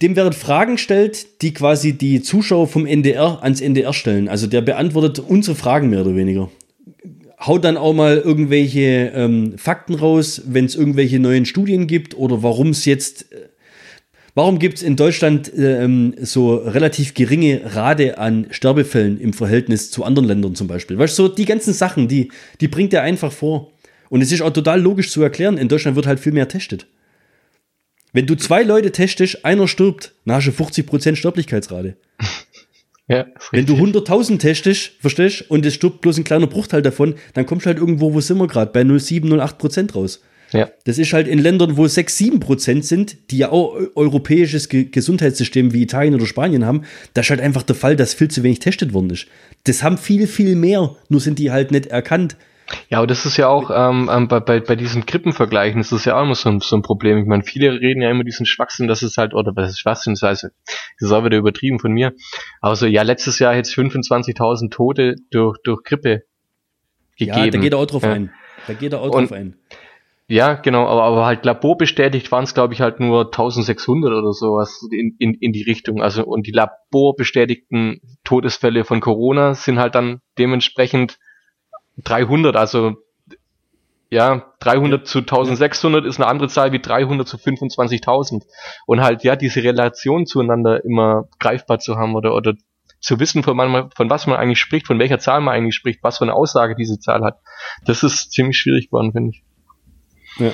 dem 0.00 0.14
werden 0.14 0.32
Fragen 0.32 0.78
stellt, 0.78 1.42
die 1.42 1.52
quasi 1.52 1.94
die 1.94 2.22
Zuschauer 2.22 2.68
vom 2.68 2.86
NDR 2.86 3.42
ans 3.42 3.60
NDR 3.60 3.92
stellen. 3.92 4.28
Also 4.28 4.46
der 4.46 4.60
beantwortet 4.60 5.18
unsere 5.18 5.56
Fragen 5.56 5.90
mehr 5.90 6.02
oder 6.02 6.14
weniger. 6.14 6.48
Haut 7.40 7.64
dann 7.64 7.76
auch 7.76 7.92
mal 7.92 8.18
irgendwelche 8.18 9.10
ähm, 9.16 9.54
Fakten 9.58 9.96
raus, 9.96 10.42
wenn 10.46 10.66
es 10.66 10.76
irgendwelche 10.76 11.18
neuen 11.18 11.44
Studien 11.44 11.88
gibt 11.88 12.16
oder 12.16 12.44
warum 12.44 12.68
es 12.68 12.84
jetzt, 12.84 13.32
äh, 13.32 13.48
Warum 14.36 14.60
gibt 14.60 14.76
es 14.76 14.84
in 14.84 14.94
Deutschland 14.94 15.50
ähm, 15.58 16.14
so 16.20 16.54
relativ 16.54 17.14
geringe 17.14 17.62
Rate 17.64 18.18
an 18.18 18.46
Sterbefällen 18.50 19.20
im 19.20 19.32
Verhältnis 19.32 19.90
zu 19.90 20.04
anderen 20.04 20.28
Ländern 20.28 20.54
zum 20.54 20.68
Beispiel? 20.68 20.96
Weißt 20.96 21.18
du, 21.18 21.24
so 21.24 21.28
die 21.28 21.46
ganzen 21.46 21.74
Sachen, 21.74 22.06
die, 22.06 22.30
die 22.60 22.68
bringt 22.68 22.94
er 22.94 23.02
einfach 23.02 23.32
vor. 23.32 23.72
Und 24.08 24.22
es 24.22 24.30
ist 24.30 24.40
auch 24.42 24.52
total 24.52 24.80
logisch 24.80 25.10
zu 25.10 25.20
erklären. 25.20 25.58
In 25.58 25.66
Deutschland 25.66 25.96
wird 25.96 26.06
halt 26.06 26.20
viel 26.20 26.30
mehr 26.30 26.46
testet. 26.46 26.86
Wenn 28.12 28.26
du 28.26 28.34
zwei 28.36 28.62
Leute 28.62 28.90
testest, 28.92 29.44
einer 29.44 29.68
stirbt, 29.68 30.12
dann 30.24 30.36
hast 30.36 30.46
du 30.46 30.50
50% 30.50 31.16
Sterblichkeitsrate. 31.16 31.96
Ja, 33.10 33.24
Wenn 33.52 33.64
du 33.64 33.72
richtig. 33.72 34.02
100.000 34.02 34.38
testest, 34.38 34.90
verstehst 35.00 35.50
und 35.50 35.64
es 35.64 35.72
stirbt 35.72 36.02
bloß 36.02 36.18
ein 36.18 36.24
kleiner 36.24 36.46
Bruchteil 36.46 36.82
davon, 36.82 37.14
dann 37.32 37.46
kommst 37.46 37.64
du 37.64 37.68
halt 37.68 37.78
irgendwo, 37.78 38.12
wo 38.12 38.20
sind 38.20 38.36
wir 38.36 38.46
gerade, 38.48 38.70
bei 38.70 38.82
0,7, 38.82 39.24
0,8% 39.24 39.94
raus. 39.94 40.20
ja. 40.52 40.68
Das 40.84 40.98
ist 40.98 41.14
halt 41.14 41.26
in 41.26 41.38
Ländern, 41.38 41.78
wo 41.78 41.86
6, 41.86 42.14
7 42.18 42.38
Prozent 42.38 42.84
sind, 42.84 43.16
die 43.30 43.38
ja 43.38 43.50
auch 43.50 43.74
eu- 43.74 43.88
europäisches 43.94 44.68
Ge 44.68 44.84
Gesundheitssystem 44.84 45.72
wie 45.72 45.80
Italien 45.80 46.14
oder 46.16 46.26
Spanien 46.26 46.66
haben, 46.66 46.82
da 47.14 47.22
ist 47.22 47.30
halt 47.30 47.40
einfach 47.40 47.62
der 47.62 47.76
Fall, 47.76 47.96
dass 47.96 48.12
viel 48.12 48.28
zu 48.28 48.42
wenig 48.42 48.58
testet 48.58 48.92
worden 48.92 49.08
ist. 49.08 49.26
Das 49.64 49.82
haben 49.82 49.96
viel, 49.96 50.26
viel 50.26 50.54
mehr, 50.54 50.94
nur 51.08 51.20
sind 51.22 51.38
die 51.38 51.50
halt 51.50 51.70
nicht 51.70 51.86
erkannt. 51.86 52.36
Ja, 52.90 52.98
aber 52.98 53.06
das 53.06 53.24
ist 53.26 53.36
ja 53.36 53.48
auch 53.48 53.70
ähm, 53.74 54.10
ähm, 54.12 54.28
bei, 54.28 54.40
bei, 54.40 54.60
bei 54.60 54.76
diesen 54.76 55.06
Krippenvergleichen, 55.06 55.80
das 55.80 55.92
ist 55.92 56.04
ja 56.04 56.18
auch 56.18 56.22
immer 56.22 56.34
so 56.34 56.48
ein, 56.50 56.60
so 56.60 56.76
ein 56.76 56.82
Problem. 56.82 57.18
Ich 57.18 57.26
meine, 57.26 57.42
viele 57.42 57.72
reden 57.80 58.02
ja 58.02 58.10
immer 58.10 58.24
diesen 58.24 58.46
Schwachsinn, 58.46 58.88
dass 58.88 59.02
es 59.02 59.16
halt, 59.16 59.32
oder 59.34 59.52
was 59.56 59.70
ist 59.70 59.80
Schwachsinn, 59.80 60.14
das 60.14 60.22
heißt, 60.22 60.44
das 60.44 60.52
ist 61.00 61.12
auch 61.12 61.24
wieder 61.24 61.38
übertrieben 61.38 61.78
von 61.78 61.92
mir. 61.92 62.12
Aber 62.60 62.76
so, 62.76 62.86
ja, 62.86 63.02
letztes 63.02 63.38
Jahr 63.38 63.54
jetzt 63.54 63.72
25.000 63.72 64.70
Tote 64.70 65.16
durch, 65.30 65.58
durch 65.64 65.82
Grippe 65.82 66.24
gegeben. 67.18 67.38
Ja, 67.38 67.50
da 67.50 67.58
geht 67.58 67.72
er 67.72 67.78
auch 67.78 67.86
drauf 67.86 68.02
Ja. 68.02 68.12
ein. 68.12 68.32
Da 68.66 68.74
geht 68.74 68.92
er 68.92 69.00
auch 69.00 69.10
Und- 69.14 69.30
drauf 69.30 69.32
ein. 69.32 69.56
Ja, 70.30 70.52
genau, 70.52 70.86
aber, 70.86 71.04
aber 71.04 71.24
halt 71.24 71.46
laborbestätigt 71.46 72.30
waren 72.30 72.44
es, 72.44 72.52
glaube 72.52 72.74
ich, 72.74 72.82
halt 72.82 73.00
nur 73.00 73.26
1600 73.32 74.12
oder 74.12 74.34
sowas 74.34 74.86
in, 74.92 75.16
in, 75.18 75.32
in 75.32 75.52
die 75.54 75.62
Richtung. 75.62 76.02
Also 76.02 76.22
und 76.22 76.46
die 76.46 76.52
laborbestätigten 76.52 78.02
Todesfälle 78.24 78.84
von 78.84 79.00
Corona 79.00 79.54
sind 79.54 79.78
halt 79.78 79.94
dann 79.94 80.20
dementsprechend 80.38 81.18
300. 82.04 82.56
Also 82.56 82.96
ja, 84.10 84.52
300 84.60 85.06
zu 85.06 85.18
1600 85.18 86.06
ist 86.06 86.18
eine 86.18 86.26
andere 86.26 86.48
Zahl 86.48 86.72
wie 86.72 86.80
300 86.80 87.28
zu 87.28 87.36
25.000. 87.36 88.44
Und 88.86 89.00
halt 89.02 89.22
ja, 89.22 89.36
diese 89.36 89.62
Relation 89.62 90.26
zueinander 90.26 90.84
immer 90.84 91.28
greifbar 91.38 91.78
zu 91.78 91.96
haben 91.96 92.14
oder 92.14 92.34
oder 92.34 92.54
zu 93.00 93.20
wissen, 93.20 93.42
von, 93.42 93.56
man, 93.56 93.90
von 93.94 94.10
was 94.10 94.26
man 94.26 94.38
eigentlich 94.38 94.58
spricht, 94.58 94.86
von 94.86 94.98
welcher 94.98 95.18
Zahl 95.18 95.40
man 95.40 95.54
eigentlich 95.54 95.76
spricht, 95.76 96.00
was 96.02 96.18
für 96.18 96.24
eine 96.24 96.34
Aussage 96.34 96.74
diese 96.74 96.98
Zahl 96.98 97.22
hat, 97.22 97.38
das 97.84 98.02
ist 98.02 98.32
ziemlich 98.32 98.58
schwierig 98.58 98.86
geworden, 98.86 99.12
finde 99.12 99.30
ich. 99.30 99.44
Ja. 100.38 100.52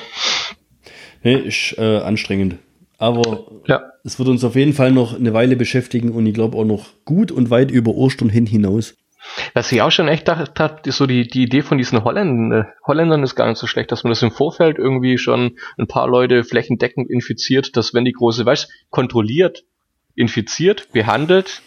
Nee, 1.23 1.37
ist 1.37 1.75
äh, 1.79 1.97
anstrengend. 1.99 2.57
Aber 2.97 3.47
Ja. 3.65 3.81
es 4.03 4.19
wird 4.19 4.29
uns 4.29 4.43
auf 4.43 4.55
jeden 4.55 4.73
Fall 4.73 4.91
noch 4.91 5.15
eine 5.15 5.33
Weile 5.33 5.55
beschäftigen 5.55 6.11
und 6.11 6.25
ich 6.27 6.33
glaube 6.33 6.57
auch 6.57 6.65
noch 6.65 6.85
gut 7.03 7.31
und 7.31 7.49
weit 7.49 7.71
über 7.71 7.95
Ostern 7.95 8.29
hin 8.29 8.45
hinaus. 8.45 8.95
Was 9.53 9.71
ich 9.71 9.81
auch 9.81 9.91
schon 9.91 10.07
echt 10.07 10.27
dachte, 10.27 10.63
hat, 10.63 10.87
ist 10.87 10.97
so 10.97 11.05
die, 11.05 11.27
die 11.27 11.43
Idee 11.43 11.61
von 11.61 11.77
diesen 11.77 12.03
Holländern. 12.03 12.63
Äh, 12.63 12.65
Holländern 12.85 13.23
ist 13.23 13.35
gar 13.35 13.47
nicht 13.47 13.57
so 13.57 13.67
schlecht, 13.67 13.91
dass 13.91 14.03
man 14.03 14.11
das 14.11 14.21
im 14.21 14.31
Vorfeld 14.31 14.77
irgendwie 14.77 15.17
schon 15.17 15.57
ein 15.77 15.87
paar 15.87 16.07
Leute 16.07 16.43
flächendeckend 16.43 17.09
infiziert, 17.09 17.75
dass 17.77 17.93
wenn 17.93 18.05
die 18.05 18.13
große, 18.13 18.45
weißt 18.45 18.69
kontrolliert, 18.89 19.63
infiziert, 20.15 20.91
behandelt 20.91 21.61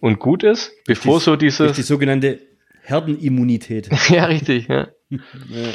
und 0.00 0.18
gut 0.18 0.42
ist, 0.42 0.72
bevor 0.86 1.20
so 1.20 1.32
Durch 1.32 1.40
dieses, 1.40 1.72
die 1.72 1.82
sogenannte 1.82 2.38
Herdenimmunität. 2.82 3.88
ja 4.08 4.24
richtig, 4.24 4.68
ja. 4.68 4.88
Ja. 5.10 5.68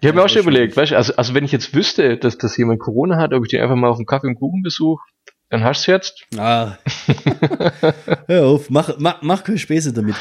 Ich 0.00 0.06
habe 0.06 0.16
mir 0.16 0.24
auch 0.24 0.28
schon 0.28 0.42
überlegt, 0.42 0.76
weißt, 0.76 0.92
also, 0.92 1.14
also 1.16 1.34
wenn 1.34 1.44
ich 1.44 1.50
jetzt 1.50 1.74
wüsste, 1.74 2.16
dass, 2.16 2.38
dass 2.38 2.56
jemand 2.56 2.78
Corona 2.78 3.16
hat, 3.16 3.34
ob 3.34 3.44
ich 3.44 3.50
den 3.50 3.60
einfach 3.60 3.74
mal 3.74 3.88
auf 3.88 3.96
einen 3.96 4.06
Kaffee 4.06 4.28
und 4.28 4.36
Kuchen 4.36 4.62
besuche, 4.62 5.02
dann 5.50 5.64
hast 5.64 5.86
du 5.86 5.92
jetzt. 5.92 6.26
Ah. 6.36 6.76
Hör 8.26 8.46
auf, 8.46 8.68
mach, 8.68 8.98
mach, 8.98 9.22
mach 9.22 9.44
keine 9.44 9.58
Späße 9.58 9.92
damit. 9.94 10.14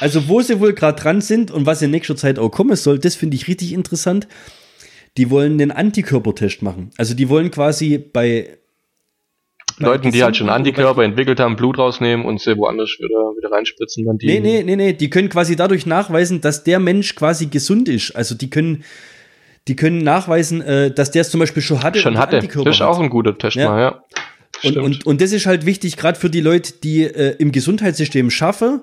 Also, 0.00 0.28
wo 0.28 0.40
sie 0.40 0.60
wohl 0.60 0.72
gerade 0.72 1.00
dran 1.00 1.20
sind 1.20 1.50
und 1.50 1.66
was 1.66 1.82
in 1.82 1.90
nächster 1.90 2.14
Zeit 2.16 2.38
auch 2.38 2.50
kommen 2.50 2.76
soll, 2.76 2.98
das 2.98 3.16
finde 3.16 3.36
ich 3.36 3.48
richtig 3.48 3.72
interessant. 3.72 4.28
Die 5.16 5.30
wollen 5.30 5.58
den 5.58 5.72
Antikörpertest 5.72 6.62
machen. 6.62 6.90
Also, 6.96 7.14
die 7.14 7.28
wollen 7.28 7.50
quasi 7.50 7.98
bei. 7.98 8.58
Leuten, 9.80 10.10
die 10.10 10.24
halt 10.24 10.36
schon 10.36 10.48
Antikörper 10.48 11.02
entwickelt 11.04 11.38
haben, 11.38 11.54
Blut 11.54 11.78
rausnehmen 11.78 12.26
und 12.26 12.40
sie 12.40 12.56
woanders 12.56 12.96
wieder, 12.98 13.36
wieder 13.36 13.50
reinspritzen, 13.52 14.04
dann 14.06 14.18
die. 14.18 14.26
Nee, 14.26 14.40
nee, 14.40 14.62
nee, 14.64 14.76
nee. 14.76 14.92
Die 14.92 15.10
können 15.10 15.28
quasi 15.28 15.54
dadurch 15.56 15.86
nachweisen, 15.86 16.40
dass 16.40 16.64
der 16.64 16.78
Mensch 16.80 17.14
quasi 17.14 17.46
gesund 17.46 17.88
ist. 17.88 18.14
Also, 18.14 18.34
die 18.36 18.50
können. 18.50 18.84
Die 19.66 19.76
können 19.76 19.98
nachweisen, 19.98 20.62
äh, 20.62 20.90
dass 20.90 21.10
der 21.10 21.20
es 21.22 21.30
zum 21.30 21.40
Beispiel 21.40 21.62
schon 21.62 21.82
hatte. 21.82 21.98
schon 21.98 22.16
hatte. 22.16 22.38
Das 22.38 22.54
ist 22.54 22.80
hat. 22.80 22.88
auch 22.88 23.00
ein 23.00 23.10
guter 23.10 23.36
Test 23.36 23.56
Ja. 23.56 23.68
mal, 23.68 23.80
ja. 23.80 24.02
Und, 24.64 24.76
und, 24.76 25.06
und 25.06 25.20
das 25.20 25.32
ist 25.32 25.46
halt 25.46 25.66
wichtig, 25.66 25.96
gerade 25.96 26.18
für 26.18 26.30
die 26.30 26.40
Leute, 26.40 26.72
die 26.82 27.02
äh, 27.04 27.36
im 27.38 27.52
Gesundheitssystem 27.52 28.30
schaffen, 28.30 28.80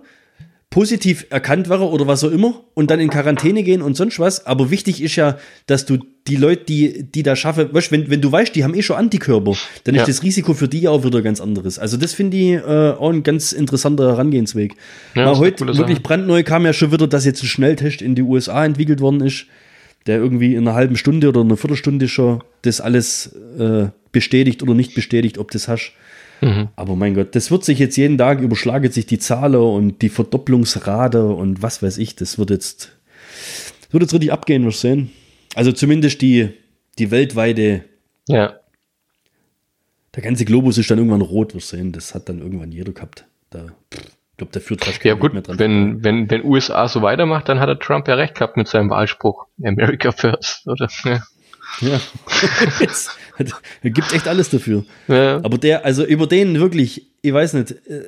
positiv 0.70 1.28
erkannt 1.30 1.70
werden 1.70 1.84
oder 1.84 2.06
was 2.06 2.24
auch 2.26 2.32
immer 2.32 2.62
und 2.74 2.92
dann 2.92 3.00
in 3.00 3.10
Quarantäne 3.10 3.64
gehen 3.64 3.82
und 3.82 3.96
sonst 3.96 4.20
was. 4.20 4.46
Aber 4.46 4.72
wichtig 4.72 5.02
ist 5.02 5.16
ja, 5.16 5.38
dass 5.68 5.86
du 5.86 6.00
die 6.28 6.36
Leute, 6.36 6.66
die, 6.66 7.04
die 7.04 7.24
da 7.24 7.36
schaffen, 7.38 7.70
weißt, 7.74 7.92
wenn, 7.94 8.10
wenn 8.10 8.20
du 8.20 8.30
weißt, 8.32 8.54
die 8.54 8.64
haben 8.66 8.74
eh 8.74 8.82
schon 8.82 8.98
Antikörper, 8.98 9.54
dann 9.86 9.96
Ja. 9.96 10.02
ist 10.02 10.10
das 10.10 10.24
Risiko 10.24 10.54
für 10.54 10.68
die 10.68 10.88
auch 10.90 11.06
wieder 11.06 11.22
ganz 11.22 11.40
anderes. 11.40 11.80
Also 11.80 11.96
das 11.98 12.14
finde 12.14 12.36
ich 12.36 12.52
äh, 12.56 12.60
auch 12.92 13.10
ein 13.12 13.24
ganz 13.24 13.54
interessanter 13.54 14.08
Herangehensweg. 14.08 14.76
Ja, 15.14 15.26
Mal 15.26 15.38
heute 15.38 15.66
wirklich 15.78 16.02
brandneu 16.04 16.44
kam 16.44 16.66
ja 16.66 16.74
schon 16.74 16.92
wieder, 16.92 17.08
dass 17.08 17.24
jetzt 17.26 17.42
ein 17.44 17.48
Schnelltest 17.48 18.02
in 18.02 18.16
die 18.16 18.24
USA 18.24 18.66
entwickelt 18.66 19.00
worden 19.00 19.22
ist, 19.22 19.46
der 20.08 20.18
irgendwie 20.18 20.56
in 20.56 20.68
einer 20.68 20.76
halben 20.76 20.98
Stunde 20.98 21.30
oder 21.30 21.42
einer 21.42 21.58
Viertelstunde 21.58 22.08
schon 22.10 22.44
das 22.64 22.82
alles 22.82 23.34
äh, 23.58 23.88
bestätigt 24.16 24.64
oder 24.64 24.74
nicht 24.74 24.96
bestätigt, 24.96 25.38
ob 25.38 25.52
das 25.52 25.68
hast. 25.68 25.92
Mhm. 26.42 26.70
Aber 26.76 26.96
mein 26.96 27.14
Gott, 27.14 27.36
das 27.36 27.52
wird 27.52 27.64
sich 27.64 27.78
jetzt 27.78 27.96
jeden 27.98 28.18
Tag 28.18 28.40
überschlagen 28.42 28.92
sich 28.92 29.06
die 29.06 29.20
Zahlen 29.20 29.56
und 29.62 30.02
die 30.02 30.10
Verdopplungsrate 30.10 31.24
und 31.28 31.62
was 31.62 31.84
weiß 31.84 31.98
ich. 32.00 32.16
Das 32.16 32.40
wird 32.40 32.50
jetzt, 32.50 32.98
das 33.84 33.94
wird 33.94 34.02
jetzt 34.04 34.14
richtig 34.14 34.32
abgehen, 34.34 34.66
wirst 34.66 34.82
sehen. 34.82 35.12
Also 35.54 35.72
zumindest 35.72 36.22
die, 36.22 36.50
die 36.98 37.12
weltweite, 37.12 37.84
Ja. 38.28 38.56
der 40.16 40.24
ganze 40.24 40.46
Globus 40.46 40.78
ist 40.78 40.90
dann 40.90 40.98
irgendwann 40.98 41.22
rot, 41.22 41.54
wirst 41.56 41.70
sehen. 41.70 41.92
Das 41.92 42.16
hat 42.16 42.28
dann 42.30 42.40
irgendwann 42.40 42.72
jeder 42.72 42.92
gehabt. 42.94 43.26
Da, 43.50 43.68
ich 43.94 44.38
glaube, 44.38 44.52
der 44.52 44.62
führt 44.62 44.84
fast 44.84 45.04
Ja 45.06 45.14
gut, 45.14 45.34
Weg 45.34 45.34
mehr 45.34 45.42
dran. 45.44 45.60
wenn, 45.60 46.04
wenn, 46.04 46.30
wenn 46.30 46.44
USA 46.44 46.88
so 46.90 47.02
weitermacht, 47.02 47.48
dann 47.48 47.60
hat 47.62 47.70
der 47.70 47.80
Trump 47.80 48.08
ja 48.10 48.16
recht 48.16 48.36
gehabt 48.36 48.58
mit 48.58 48.68
seinem 48.68 48.90
Wahlspruch. 48.90 49.46
America 49.64 50.12
first, 50.12 50.68
oder? 50.68 50.90
Ja. 51.82 52.00
Er 53.84 53.90
gibt 53.90 54.14
echt 54.14 54.30
alles 54.30 54.50
dafür. 54.50 54.86
Ja. 55.10 55.44
Aber 55.44 55.58
der, 55.58 55.84
also 55.84 56.06
über 56.06 56.26
den 56.26 56.58
wirklich, 56.58 57.08
ich 57.22 57.34
weiß 57.34 57.54
nicht, 57.54 57.72
äh, 57.72 58.04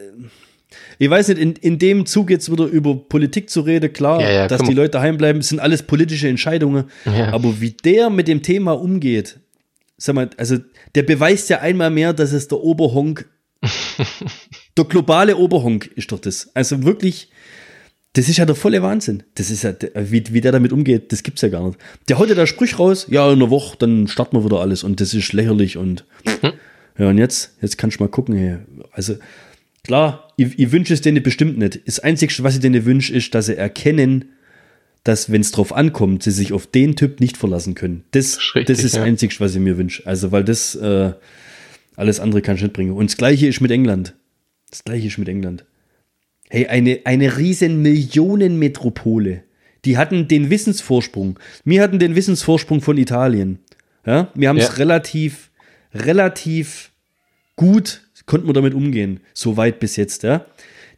ich 1.00 1.10
weiß 1.10 1.28
nicht, 1.30 1.40
in, 1.40 1.54
in 1.54 1.80
dem 1.80 2.06
Zug 2.06 2.30
jetzt 2.30 2.52
wieder 2.52 2.66
über 2.66 2.96
Politik 2.96 3.50
zu 3.50 3.62
reden, 3.62 3.92
klar, 3.92 4.22
Ja, 4.22 4.32
ja, 4.32 4.48
dass 4.48 4.64
die 4.64 4.74
Leute 4.74 4.92
daheim 4.92 5.18
bleiben, 5.18 5.42
sind 5.42 5.60
alles 5.60 5.84
politische 5.84 6.28
Entscheidungen. 6.28 6.86
Ja. 7.06 7.34
Aber 7.34 7.62
wie 7.62 7.72
der 7.72 8.10
mit 8.10 8.28
dem 8.28 8.42
Thema 8.42 8.72
umgeht, 8.72 9.40
sag 9.98 10.16
mal, 10.16 10.30
also 10.38 10.58
der 10.96 11.04
beweist 11.04 11.50
ja 11.50 11.60
einmal 11.60 11.90
mehr, 11.90 12.14
dass 12.14 12.32
es 12.32 12.48
der 12.48 12.60
Oberhonk, 12.60 13.28
der 14.78 14.86
globale 14.86 15.38
Oberhonk 15.38 15.88
ist 15.96 16.12
doch 16.12 16.20
das. 16.20 16.50
Also 16.54 16.84
wirklich, 16.84 17.30
das 18.18 18.28
ist 18.28 18.38
ja 18.38 18.46
der 18.46 18.56
volle 18.56 18.82
Wahnsinn. 18.82 19.22
Das 19.36 19.52
ist 19.52 19.64
ja, 19.64 19.76
wie, 19.94 20.24
wie 20.32 20.42
der 20.42 20.52
damit 20.52 20.74
umgeht, 20.74 21.12
das 21.12 21.22
gibt's 21.22 21.44
ja 21.44 21.50
gar 21.50 21.68
nicht. 21.68 21.78
Der 22.10 22.18
haut 22.18 22.30
ja 22.30 22.34
da 22.34 22.48
Sprüch 22.48 22.80
raus, 22.80 23.06
ja, 23.12 23.28
in 23.32 23.40
einer 23.40 23.52
Woche, 23.52 23.78
dann 23.78 24.08
starten 24.08 24.36
wir 24.36 24.44
wieder 24.44 24.60
alles 24.60 24.84
und 24.84 25.00
das 25.00 25.14
ist 25.14 25.34
lächerlich 25.34 25.78
und 25.78 26.04
ja, 26.98 27.10
und 27.10 27.20
jetzt, 27.20 27.56
jetzt 27.62 27.78
kannst 27.78 28.00
du 28.00 28.04
mal 28.04 28.10
gucken, 28.10 28.36
hey. 28.36 28.58
also 28.92 29.18
klar, 29.84 30.34
ich, 30.36 30.58
ich 30.58 30.72
wünsche 30.72 30.96
es 30.96 31.02
denen 31.02 31.22
bestimmt 31.22 31.60
nicht. 31.60 31.82
Das 31.86 32.00
Einzige, 32.00 32.34
was 32.40 32.56
ich 32.56 32.60
denen 32.60 32.86
wünsche, 32.86 33.14
ist, 33.14 33.36
dass 33.36 33.46
sie 33.46 33.56
erkennen, 33.56 34.26
dass, 35.04 35.32
wenn 35.32 35.42
es 35.42 35.52
drauf 35.52 35.72
ankommt, 35.72 36.24
sie 36.24 36.32
sich 36.32 36.54
auf 36.54 36.66
den 36.66 36.96
Typ 36.96 37.20
nicht 37.20 37.38
verlassen 37.38 37.76
können. 37.76 38.04
Das, 38.12 38.30
ist 38.30 38.56
richtig, 38.56 38.66
das 38.66 38.84
ist 38.84 38.96
das 38.96 39.00
ja. 39.00 39.04
Einzige, 39.04 39.36
was 39.38 39.54
ich 39.54 39.62
mir 39.62 39.78
wünsche. 39.78 40.08
Also, 40.08 40.32
weil 40.32 40.44
das, 40.44 40.74
äh, 40.74 41.14
alles 41.96 42.20
andere 42.20 42.42
kann 42.42 42.56
ich 42.56 42.64
nicht 42.64 42.74
bringen. 42.74 42.94
Und 42.94 43.12
das 43.12 43.18
Gleiche 43.18 43.46
ist 43.46 43.62
mit 43.62 43.70
England. 43.70 44.16
Das 44.72 44.84
Gleiche 44.84 45.06
ist 45.06 45.20
mit 45.20 45.30
England. 45.30 45.66
Hey, 46.50 46.68
eine, 46.68 47.00
eine 47.04 47.38
riesen 47.38 47.82
Millionenmetropole. 47.82 49.44
Die 49.86 49.98
hatten 49.98 50.28
den 50.28 50.50
Wissensvorsprung. 50.50 51.40
Wir 51.64 51.82
hatten 51.82 52.00
den 52.00 52.16
Wissensvorsprung 52.16 52.82
von 52.82 52.98
Italien. 52.98 53.60
Ja, 54.06 54.32
wir 54.36 54.50
haben 54.50 54.58
es 54.58 54.70
Ja. 54.70 54.74
relativ, 54.76 55.50
relativ 55.94 56.92
gut, 57.56 58.02
konnten 58.26 58.48
wir 58.48 58.54
damit 58.54 58.74
umgehen. 58.74 59.20
So 59.34 59.58
weit 59.58 59.80
bis 59.80 59.96
jetzt, 59.96 60.24
ja. 60.24 60.46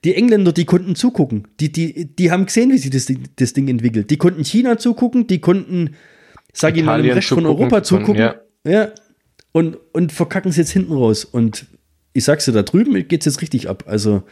Die 0.04 0.16
Engländer, 0.16 0.54
die 0.54 0.66
konnten 0.66 0.96
zugucken. 0.96 1.48
Die, 1.60 1.72
die, 1.72 2.06
die 2.16 2.32
haben 2.32 2.46
gesehen, 2.46 2.72
wie 2.72 2.78
sich 2.78 2.92
das 2.92 3.06
Ding, 3.06 3.24
das 3.36 3.54
Ding 3.54 3.68
entwickelt. 3.68 4.10
Die 4.12 4.18
konnten 4.18 4.44
China 4.46 4.78
zugucken, 4.78 5.28
die 5.28 5.40
konnten, 5.40 5.96
sag 6.54 6.78
ich 6.78 6.84
mal, 6.84 6.98
dem 6.98 7.06
Italien 7.06 7.16
Rest 7.16 7.28
von 7.30 7.46
Europa 7.46 7.84
zugucken. 7.84 8.16
ja. 8.16 8.36
ja. 8.64 8.92
Und, 9.52 9.78
und 9.94 10.12
verkacken 10.12 10.52
es 10.52 10.58
jetzt 10.58 10.70
hinten 10.72 10.94
raus. 10.94 11.26
Und 11.26 11.66
ich 12.14 12.24
sag's 12.24 12.46
dir, 12.46 12.52
da 12.52 12.62
drüben 12.62 13.08
geht's 13.08 13.26
jetzt 13.26 13.42
richtig 13.42 13.68
ab. 13.68 13.86
Also, 13.88 14.24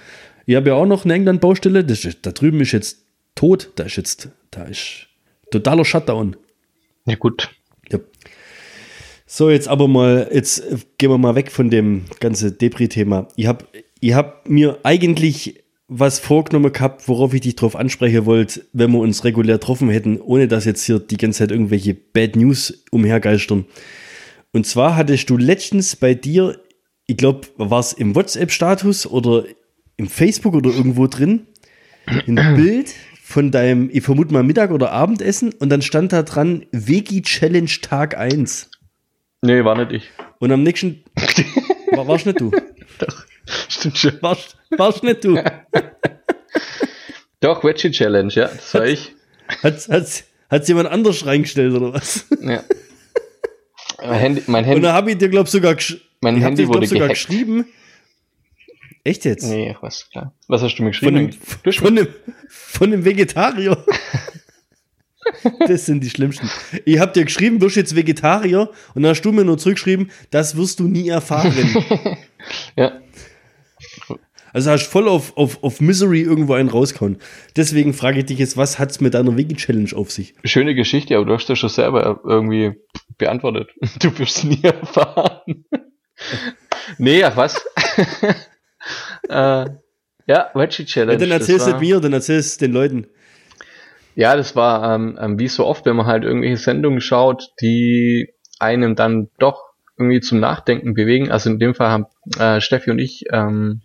ich 0.48 0.56
habe 0.56 0.70
ja 0.70 0.76
auch 0.76 0.86
noch 0.86 1.04
eine 1.04 1.14
England-Baustelle. 1.14 1.84
Da 1.84 2.32
drüben 2.32 2.62
ist 2.62 2.72
jetzt 2.72 3.06
tot. 3.36 3.72
Da 3.76 3.84
ist 3.84 3.98
jetzt, 3.98 4.30
da 4.50 4.64
ist 4.64 5.08
totaler 5.52 5.86
Shutdown. 5.86 6.38
ja 7.06 7.16
gut. 7.16 7.50
Ja. 7.92 8.00
So, 9.26 9.50
jetzt 9.50 9.68
aber 9.68 9.90
mal, 9.90 10.30
jetzt 10.34 10.64
gehen 10.98 11.12
wir 11.12 11.18
mal 11.18 11.36
weg 11.36 11.52
von 11.52 11.70
dem 11.70 12.06
ganzen 12.22 12.58
Depri-Thema. 12.58 13.28
Ich 13.36 13.46
habe 13.46 13.66
ich 14.00 14.14
hab 14.14 14.48
mir 14.48 14.80
eigentlich 14.84 15.64
was 15.90 16.20
vorgenommen 16.20 16.72
gehabt, 16.72 17.10
worauf 17.10 17.34
ich 17.34 17.42
dich 17.42 17.56
drauf 17.56 17.76
ansprechen 17.76 18.26
wollte, 18.26 18.66
wenn 18.72 18.92
wir 18.92 19.00
uns 19.00 19.26
regulär 19.26 19.58
getroffen 19.58 19.90
hätten, 19.90 20.22
ohne 20.22 20.48
dass 20.48 20.64
jetzt 20.64 20.86
hier 20.86 21.00
die 21.00 21.18
ganze 21.18 21.40
Zeit 21.40 21.52
irgendwelche 21.52 21.94
Bad 21.94 22.38
News 22.38 22.86
umhergeistern. 22.92 23.66
Und 24.54 24.66
zwar 24.66 24.96
hattest 24.96 25.30
du 25.30 25.36
letztens 25.36 25.98
bei 25.98 26.14
dir, 26.14 26.58
ich 27.06 27.18
glaube, 27.18 27.48
war 27.58 27.80
es 27.80 27.92
im 27.92 28.16
WhatsApp-Status 28.16 29.08
oder 29.08 29.44
im 29.98 30.08
Facebook 30.08 30.54
oder 30.54 30.70
irgendwo 30.70 31.08
drin, 31.08 31.48
ein 32.06 32.36
Bild 32.56 32.94
von 33.24 33.52
deinem, 33.52 33.90
ich 33.92 34.04
vermute 34.04 34.32
mal 34.32 34.44
Mittag- 34.44 34.72
oder 34.72 34.92
Abendessen 34.92 35.54
und 35.54 35.70
dann 35.70 35.82
stand 35.82 36.14
da 36.14 36.24
dran 36.24 36.66
Veggie 36.72 37.24
Challenge 37.24 37.70
Tag 37.82 38.18
1. 38.18 38.70
Nee, 39.42 39.64
war 39.64 39.76
nicht 39.78 39.92
ich. 39.92 40.10
Und 40.40 40.52
am 40.52 40.64
nächsten, 40.64 41.04
war, 41.92 42.08
warst 42.08 42.26
nicht 42.26 42.40
du? 42.40 42.52
Doch, 43.00 43.26
stimmt 43.70 43.98
schon. 43.98 44.22
Warst, 44.22 44.58
warst 44.78 45.04
nicht 45.04 45.24
du? 45.24 45.38
Doch, 47.40 47.64
Veggie 47.64 47.92
Challenge, 47.92 48.32
ja, 48.34 48.48
das 48.48 48.74
war 48.74 48.86
ich. 48.86 49.14
Hat's, 49.62 49.88
hat's, 49.90 50.24
hat's 50.50 50.68
jemand 50.68 50.90
anders 50.90 51.26
reingestellt 51.26 51.74
oder 51.74 51.94
was? 51.94 52.26
Ja. 52.42 52.64
Mein 54.02 54.20
Handy, 54.20 54.44
mein 54.48 54.64
Und 54.64 54.70
Handy, 54.70 54.82
da 54.82 54.94
habe 54.94 55.12
ich 55.12 55.18
dir, 55.18 55.30
glaub 55.30 55.48
sogar, 55.48 55.76
mein 56.22 56.38
ich 56.38 56.44
Handy 56.44 56.64
dir, 56.64 56.66
glaub, 56.66 56.76
wurde 56.78 56.88
sogar 56.88 57.08
gehackt. 57.08 57.28
geschrieben. 57.28 57.66
Echt 59.08 59.24
jetzt? 59.24 59.46
Nee, 59.46 59.74
ach 59.74 59.82
was, 59.82 60.10
klar. 60.10 60.34
Was 60.50 60.62
hast 60.62 60.76
du 60.76 60.84
mir 60.84 60.92
Von 60.94 61.30
geschrieben? 61.30 61.72
von, 61.74 61.98
einem, 61.98 62.08
von 62.50 62.88
einem 62.94 63.06
Vegetarier. 63.06 63.84
Das 65.68 65.86
sind 65.86 66.06
die 66.06 66.10
schlimmsten. 66.10 66.50
Ich 66.86 67.00
hab 67.00 67.14
dir 67.14 67.26
geschrieben, 67.26 67.60
wirst 67.60 67.76
jetzt 67.76 67.96
Vegetarier 67.98 68.70
und 68.96 69.04
dann 69.04 69.10
hast 69.10 69.24
du 69.24 69.34
mir 69.34 69.44
nur 69.44 69.58
zurückgeschrieben, 69.58 70.10
das 70.32 70.56
wirst 70.56 70.80
du 70.80 70.88
nie 70.88 71.10
erfahren. 71.10 71.54
ja, 72.78 73.02
Also 74.54 74.72
hast 74.72 74.88
voll 74.88 75.10
auf, 75.10 75.36
auf, 75.36 75.62
auf 75.64 75.82
Misery 75.82 76.22
irgendwo 76.22 76.54
einen 76.54 76.70
rausgehauen. 76.70 77.18
Deswegen 77.58 77.94
frage 77.94 78.20
ich 78.20 78.26
dich 78.28 78.40
jetzt, 78.40 78.56
was 78.56 78.80
hat's 78.80 79.02
mit 79.02 79.16
deiner 79.16 79.36
Veggie-Challenge 79.36 79.94
auf 79.96 80.12
sich? 80.12 80.34
schöne 80.46 80.76
Geschichte, 80.76 81.18
aber 81.18 81.26
du 81.26 81.34
hast 81.34 81.50
das 81.50 81.60
schon 81.60 81.70
selber 81.70 82.22
irgendwie 82.24 82.76
beantwortet. 83.18 83.70
Du 84.00 84.18
wirst 84.20 84.46
nie 84.46 84.64
erfahren. 84.64 85.66
nee, 86.98 87.22
ach 87.24 87.36
was. 87.36 87.62
Äh, 89.30 89.66
ja, 90.28 90.50
Veggie 90.54 90.86
Challenge. 90.86 91.14
Ja, 91.14 91.20
dann 91.20 91.30
das 91.30 91.40
erzähl's 91.50 91.68
war- 91.72 91.80
mir, 91.80 92.00
dann 92.00 92.14
erzähl's 92.14 92.58
den 92.58 92.74
Leuten. 92.74 93.08
Ja, 94.16 94.36
das 94.36 94.56
war 94.56 94.96
ähm, 94.96 95.18
ähm, 95.22 95.40
wie 95.40 95.48
so 95.48 95.66
oft, 95.66 95.86
wenn 95.86 95.96
man 95.96 96.08
halt 96.08 96.24
irgendwelche 96.24 96.58
Sendungen 96.58 97.02
schaut, 97.02 97.50
die 97.62 98.34
einem 98.60 98.96
dann 98.96 99.30
doch 99.38 99.62
irgendwie 99.98 100.22
zum 100.22 100.40
Nachdenken 100.40 100.94
bewegen. 100.96 101.32
Also 101.32 101.50
in 101.52 101.60
dem 101.60 101.76
Fall 101.76 101.90
haben 101.90 102.06
äh, 102.40 102.60
Steffi 102.60 102.90
und 102.92 103.00
ich 103.00 103.26
ähm, 103.32 103.82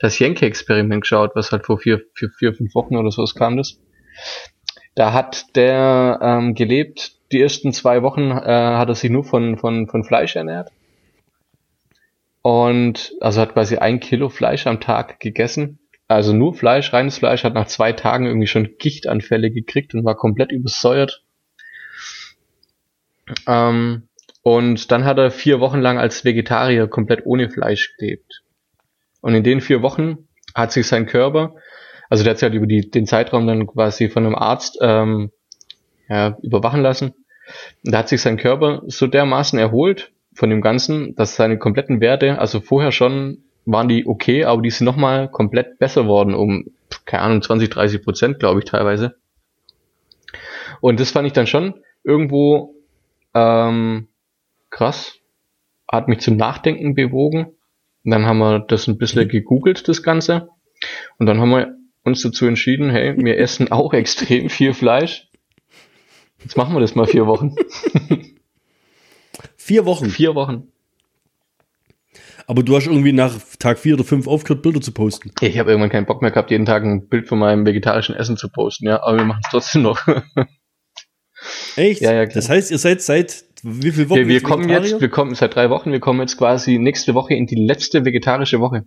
das 0.00 0.18
Yankee-Experiment 0.18 1.02
geschaut, 1.02 1.32
was 1.34 1.52
halt 1.52 1.66
vor 1.66 1.78
vier, 1.78 2.00
vier, 2.14 2.30
vier, 2.30 2.54
fünf 2.54 2.74
Wochen 2.74 2.96
oder 2.96 3.10
so 3.10 3.24
kam 3.38 3.56
das. 3.56 3.78
Da 4.94 5.12
hat 5.12 5.44
der 5.54 6.18
ähm, 6.22 6.54
gelebt, 6.54 7.12
die 7.32 7.40
ersten 7.40 7.72
zwei 7.72 8.02
Wochen 8.02 8.30
äh, 8.30 8.34
hat 8.76 8.88
er 8.88 8.94
sich 8.94 9.10
nur 9.10 9.24
von, 9.24 9.58
von, 9.58 9.88
von 9.88 10.04
Fleisch 10.04 10.36
ernährt. 10.36 10.70
Und 12.46 13.14
also 13.22 13.40
hat 13.40 13.54
quasi 13.54 13.78
ein 13.78 14.00
Kilo 14.00 14.28
Fleisch 14.28 14.66
am 14.66 14.78
Tag 14.78 15.18
gegessen. 15.18 15.78
Also 16.08 16.34
nur 16.34 16.52
Fleisch, 16.52 16.92
reines 16.92 17.16
Fleisch, 17.16 17.42
hat 17.42 17.54
nach 17.54 17.68
zwei 17.68 17.92
Tagen 17.92 18.26
irgendwie 18.26 18.46
schon 18.46 18.76
Gichtanfälle 18.78 19.50
gekriegt 19.50 19.94
und 19.94 20.04
war 20.04 20.14
komplett 20.14 20.52
übersäuert. 20.52 21.24
Ähm, 23.46 24.08
und 24.42 24.90
dann 24.92 25.06
hat 25.06 25.16
er 25.16 25.30
vier 25.30 25.58
Wochen 25.60 25.80
lang 25.80 25.96
als 25.96 26.26
Vegetarier 26.26 26.86
komplett 26.86 27.24
ohne 27.24 27.48
Fleisch 27.48 27.96
gelebt. 27.96 28.42
Und 29.22 29.34
in 29.34 29.42
den 29.42 29.62
vier 29.62 29.80
Wochen 29.80 30.28
hat 30.54 30.70
sich 30.70 30.86
sein 30.86 31.06
Körper, 31.06 31.54
also 32.10 32.24
der 32.24 32.32
hat 32.32 32.40
sich 32.40 32.44
halt 32.44 32.54
über 32.54 32.66
die, 32.66 32.90
den 32.90 33.06
Zeitraum 33.06 33.46
dann 33.46 33.66
quasi 33.66 34.10
von 34.10 34.26
einem 34.26 34.34
Arzt 34.34 34.76
ähm, 34.82 35.30
ja, 36.10 36.36
überwachen 36.42 36.82
lassen. 36.82 37.14
Und 37.86 37.94
da 37.94 38.00
hat 38.00 38.10
sich 38.10 38.20
sein 38.20 38.36
Körper 38.36 38.82
so 38.84 39.06
dermaßen 39.06 39.58
erholt 39.58 40.12
von 40.34 40.50
dem 40.50 40.60
Ganzen, 40.60 41.14
dass 41.14 41.36
seine 41.36 41.58
kompletten 41.58 42.00
Werte, 42.00 42.38
also 42.38 42.60
vorher 42.60 42.92
schon 42.92 43.38
waren 43.66 43.88
die 43.88 44.06
okay, 44.06 44.44
aber 44.44 44.62
die 44.62 44.70
sind 44.70 44.84
nochmal 44.84 45.30
komplett 45.30 45.78
besser 45.78 46.06
worden, 46.06 46.34
um, 46.34 46.66
keine 47.06 47.22
Ahnung, 47.22 47.42
20, 47.42 47.70
30 47.70 48.02
Prozent, 48.02 48.38
glaube 48.38 48.60
ich, 48.60 48.66
teilweise. 48.66 49.16
Und 50.80 51.00
das 51.00 51.12
fand 51.12 51.26
ich 51.26 51.32
dann 51.32 51.46
schon 51.46 51.74
irgendwo 52.02 52.74
ähm, 53.32 54.08
krass. 54.70 55.18
Hat 55.90 56.08
mich 56.08 56.20
zum 56.20 56.36
Nachdenken 56.36 56.94
bewogen. 56.94 57.46
Und 58.04 58.10
dann 58.10 58.26
haben 58.26 58.38
wir 58.38 58.58
das 58.60 58.86
ein 58.86 58.98
bisschen 58.98 59.28
gegoogelt, 59.28 59.88
das 59.88 60.02
Ganze. 60.02 60.48
Und 61.18 61.26
dann 61.26 61.40
haben 61.40 61.50
wir 61.50 61.74
uns 62.02 62.22
dazu 62.22 62.46
entschieden, 62.46 62.90
hey, 62.90 63.14
wir 63.16 63.38
essen 63.38 63.72
auch 63.72 63.94
extrem 63.94 64.50
viel 64.50 64.74
Fleisch. 64.74 65.28
Jetzt 66.42 66.56
machen 66.56 66.74
wir 66.74 66.80
das 66.80 66.94
mal 66.94 67.06
vier 67.06 67.26
Wochen. 67.26 67.54
Vier 69.64 69.86
Wochen. 69.86 70.10
Vier 70.10 70.34
Wochen. 70.34 70.68
Aber 72.46 72.62
du 72.62 72.76
hast 72.76 72.86
irgendwie 72.86 73.14
nach 73.14 73.38
Tag 73.58 73.78
vier 73.78 73.94
oder 73.94 74.04
fünf 74.04 74.28
aufgehört, 74.28 74.62
Bilder 74.62 74.82
zu 74.82 74.92
posten. 74.92 75.30
Ich 75.40 75.58
habe 75.58 75.70
irgendwann 75.70 75.88
keinen 75.88 76.04
Bock 76.04 76.20
mehr 76.20 76.30
gehabt, 76.30 76.50
jeden 76.50 76.66
Tag 76.66 76.82
ein 76.82 77.08
Bild 77.08 77.28
von 77.28 77.38
meinem 77.38 77.64
vegetarischen 77.64 78.14
Essen 78.14 78.36
zu 78.36 78.50
posten, 78.50 78.86
ja, 78.86 79.02
aber 79.02 79.16
wir 79.16 79.24
machen 79.24 79.40
es 79.42 79.50
trotzdem 79.50 79.80
noch. 79.80 80.06
Echt? 81.76 82.02
Ja, 82.02 82.12
ja, 82.12 82.26
klar. 82.26 82.34
Das 82.34 82.50
heißt, 82.50 82.72
ihr 82.72 82.76
seid 82.76 83.00
seit 83.00 83.46
wie 83.62 83.90
viel 83.90 84.10
Wochen 84.10 84.18
Wir, 84.18 84.28
wir 84.28 84.42
kommen 84.42 84.64
Vegetarier? 84.64 84.90
jetzt, 84.90 85.00
wir 85.00 85.08
kommen 85.08 85.34
seit 85.34 85.54
drei 85.54 85.70
Wochen, 85.70 85.92
wir 85.92 86.00
kommen 86.00 86.20
jetzt 86.20 86.36
quasi 86.36 86.76
nächste 86.76 87.14
Woche 87.14 87.32
in 87.32 87.46
die 87.46 87.54
letzte 87.54 88.04
vegetarische 88.04 88.60
Woche. 88.60 88.84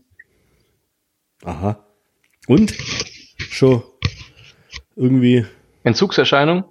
Aha. 1.44 1.84
Und? 2.46 2.76
Schon 3.50 3.82
irgendwie. 4.96 5.48
Entzugserscheinung? 5.84 6.66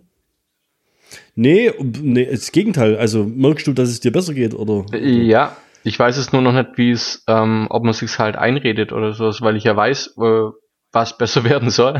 Nee, 1.37 1.73
nee, 1.79 2.27
das 2.27 2.51
Gegenteil. 2.51 2.97
Also 2.97 3.25
merkst 3.25 3.67
du, 3.67 3.73
dass 3.73 3.91
es 3.91 4.01
dir 4.01 4.11
besser 4.11 4.35
geht, 4.35 4.55
oder? 4.55 4.87
Ja, 4.97 5.57
ich 5.85 5.99
weiß 5.99 6.17
es 6.17 6.33
nur 6.33 6.43
noch 6.43 6.53
nicht, 6.53 6.79
wie 6.79 6.91
es, 6.91 7.23
ähm, 7.29 7.67
ob 7.71 7.85
man 7.85 7.93
sich's 7.93 8.19
halt 8.19 8.37
einredet 8.37 8.93
oder 8.93 9.13
sowas, 9.13 9.41
weil 9.43 9.57
ich 9.57 9.65
ja 9.65 9.77
weiß, 9.77 10.17
äh, 10.19 10.51
was 10.93 11.19
besser 11.19 11.45
werden 11.49 11.71
soll. 11.71 11.99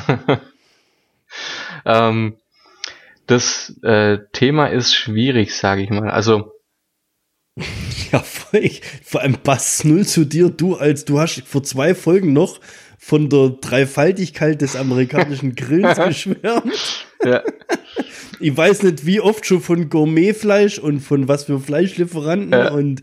ähm, 1.85 2.37
das 3.27 3.79
äh, 3.83 4.19
Thema 4.33 4.67
ist 4.69 4.95
schwierig, 4.95 5.55
sage 5.55 5.83
ich 5.83 5.91
mal. 5.91 6.11
Also 6.11 6.53
Ja, 8.13 8.25
ich, 8.53 8.83
vor 9.05 9.21
allem 9.21 9.35
passt 9.35 9.85
null 9.85 10.07
zu 10.07 10.25
dir. 10.25 10.49
Du 10.51 10.77
als 10.77 11.05
du 11.05 11.19
hast 11.19 11.43
vor 11.47 11.63
zwei 11.63 11.95
Folgen 11.95 12.33
noch 12.33 12.61
von 12.99 13.29
der 13.29 13.51
Dreifaltigkeit 13.61 14.61
des 14.63 14.77
amerikanischen 14.77 15.55
Grillens 15.55 15.99
geschwärmt. 16.07 17.07
ja, 17.25 17.43
Ich 18.41 18.57
weiß 18.57 18.83
nicht, 18.83 19.07
wie 19.07 19.21
oft 19.21 19.47
schon 19.47 19.61
von 19.61 19.89
Gourmetfleisch 19.89 20.79
und 20.79 21.01
von 21.01 21.29
was 21.29 21.45
für 21.45 21.59
Fleischlieferanten 21.61 22.53
Ja. 22.53 22.71
und 22.73 23.03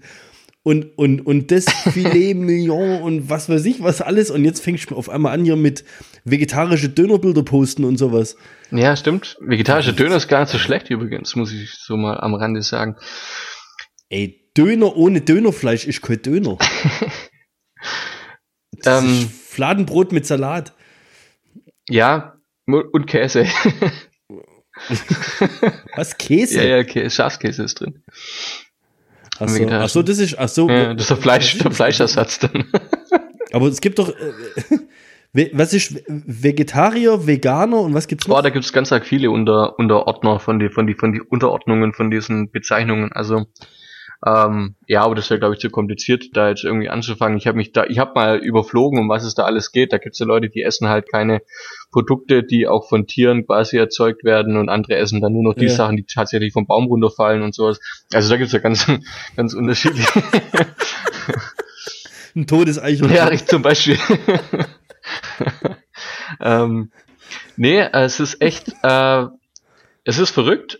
und, 0.65 0.97
und, 0.97 1.19
und 1.25 1.51
das 1.51 1.65
Filet 1.91 2.33
Mignon 2.35 3.01
und 3.01 3.29
was 3.29 3.49
weiß 3.49 3.65
ich, 3.65 3.83
was 3.83 3.99
alles. 4.01 4.31
Und 4.31 4.45
jetzt 4.45 4.63
fängst 4.63 4.89
du 4.89 4.95
auf 4.95 5.09
einmal 5.09 5.33
an 5.33 5.43
hier 5.43 5.57
mit 5.57 5.83
vegetarische 6.23 6.87
Dönerbilder 6.87 7.43
posten 7.43 7.83
und 7.83 7.97
sowas. 7.97 8.37
ja, 8.71 8.95
stimmt. 8.95 9.37
Vegetarische 9.41 9.91
Döner 9.91 10.15
ist 10.15 10.29
gar 10.29 10.39
nicht 10.39 10.51
so 10.51 10.57
schlecht 10.59 10.89
übrigens, 10.89 11.35
muss 11.35 11.51
ich 11.51 11.71
so 11.73 11.97
mal 11.97 12.17
am 12.17 12.33
Rande 12.33 12.61
sagen. 12.61 12.95
Ey, 14.07 14.47
Döner 14.55 14.95
ohne 14.95 15.19
Dönerfleisch 15.19 15.85
ist 15.85 16.01
kein 16.01 16.21
Döner. 16.21 16.57
Das 18.77 19.03
Ähm. 19.03 19.09
ist 19.11 19.31
Fladenbrot 19.53 20.11
mit 20.11 20.25
Salat. 20.25 20.73
Ja, 21.89 22.35
und 22.65 23.05
Käse. 23.07 23.45
Was, 25.95 26.17
Käse? 26.17 26.57
ja, 26.57 26.77
ja, 26.77 26.83
Käse, 26.83 27.09
Schafskäse 27.09 27.63
ist 27.63 27.79
drin. 27.79 28.03
Ach 29.39 29.49
so, 29.49 29.55
vegetarisch. 29.55 29.83
ach 29.83 29.89
so, 29.89 30.01
das 30.03 30.19
ist, 30.19 30.37
ach 30.37 30.49
so. 30.49 30.69
Ja, 30.69 30.93
das 30.93 31.03
ist 31.03 31.09
der, 31.09 31.17
Fleisch, 31.17 31.57
der 31.59 31.71
Fleischersatz 31.71 32.39
dann. 32.39 32.65
Aber 33.51 33.67
es 33.67 33.81
gibt 33.81 33.99
doch, 33.99 34.09
äh, 34.09 35.49
was 35.53 35.73
ist 35.73 36.03
Vegetarier, 36.07 37.25
Veganer 37.25 37.81
und 37.81 37.93
was 37.93 38.07
gibt's 38.07 38.27
noch? 38.27 38.35
Boah, 38.35 38.43
da 38.43 38.49
gibt 38.49 38.65
es 38.65 38.73
ganz 38.73 38.91
arg 38.91 39.05
viele 39.05 39.31
Unter 39.31 39.77
Unterordner 39.79 40.39
von 40.39 40.59
die, 40.59 40.69
von 40.69 40.85
die, 40.87 40.93
von 40.93 41.11
die 41.11 41.21
Unterordnungen 41.21 41.93
von 41.93 42.11
diesen 42.11 42.51
Bezeichnungen. 42.51 43.11
Also 43.11 43.47
ähm, 44.25 44.75
ja, 44.87 45.01
aber 45.01 45.15
das 45.15 45.29
wäre 45.29 45.39
glaube 45.39 45.55
ich 45.55 45.59
zu 45.59 45.69
kompliziert, 45.69 46.29
da 46.33 46.49
jetzt 46.49 46.63
irgendwie 46.63 46.89
anzufangen. 46.89 47.37
Ich 47.37 47.47
habe 47.47 47.57
mich 47.57 47.73
da, 47.73 47.85
ich 47.85 47.99
habe 47.99 48.13
mal 48.15 48.37
überflogen, 48.37 48.99
um 48.99 49.09
was 49.09 49.23
es 49.23 49.35
da 49.35 49.43
alles 49.43 49.71
geht. 49.71 49.91
Da 49.91 49.97
gibt 49.97 50.13
es 50.13 50.19
ja 50.19 50.25
Leute, 50.25 50.49
die 50.49 50.63
essen 50.63 50.87
halt 50.87 51.11
keine 51.11 51.41
Produkte, 51.91 52.43
die 52.43 52.67
auch 52.67 52.87
von 52.87 53.05
Tieren 53.05 53.45
quasi 53.45 53.77
erzeugt 53.77 54.23
werden 54.23 54.55
und 54.55 54.69
andere 54.69 54.95
essen 54.95 55.19
dann 55.19 55.33
nur 55.33 55.43
noch 55.43 55.55
die 55.55 55.65
Ja. 55.65 55.71
Sachen, 55.71 55.97
die 55.97 56.05
tatsächlich 56.05 56.53
vom 56.53 56.65
Baum 56.65 56.85
runterfallen 56.85 57.43
und 57.43 57.53
sowas. 57.53 57.79
Also 58.13 58.29
da 58.29 58.37
gibt 58.37 58.47
es 58.47 58.53
ja 58.53 58.59
ganz, 58.59 58.87
ganz 59.35 59.53
unterschiedliche. 59.53 60.07
Ein 62.35 62.47
Todeseichhörnchen. 62.47 63.15
Ja, 63.15 63.31
ich 63.31 63.45
zum 63.45 63.61
Beispiel. 63.61 63.97
ähm, 66.41 66.91
nee, 67.57 67.79
es 67.79 68.19
ist 68.19 68.41
echt, 68.41 68.73
äh, 68.81 69.25
es 70.03 70.17
ist 70.17 70.31
verrückt, 70.31 70.79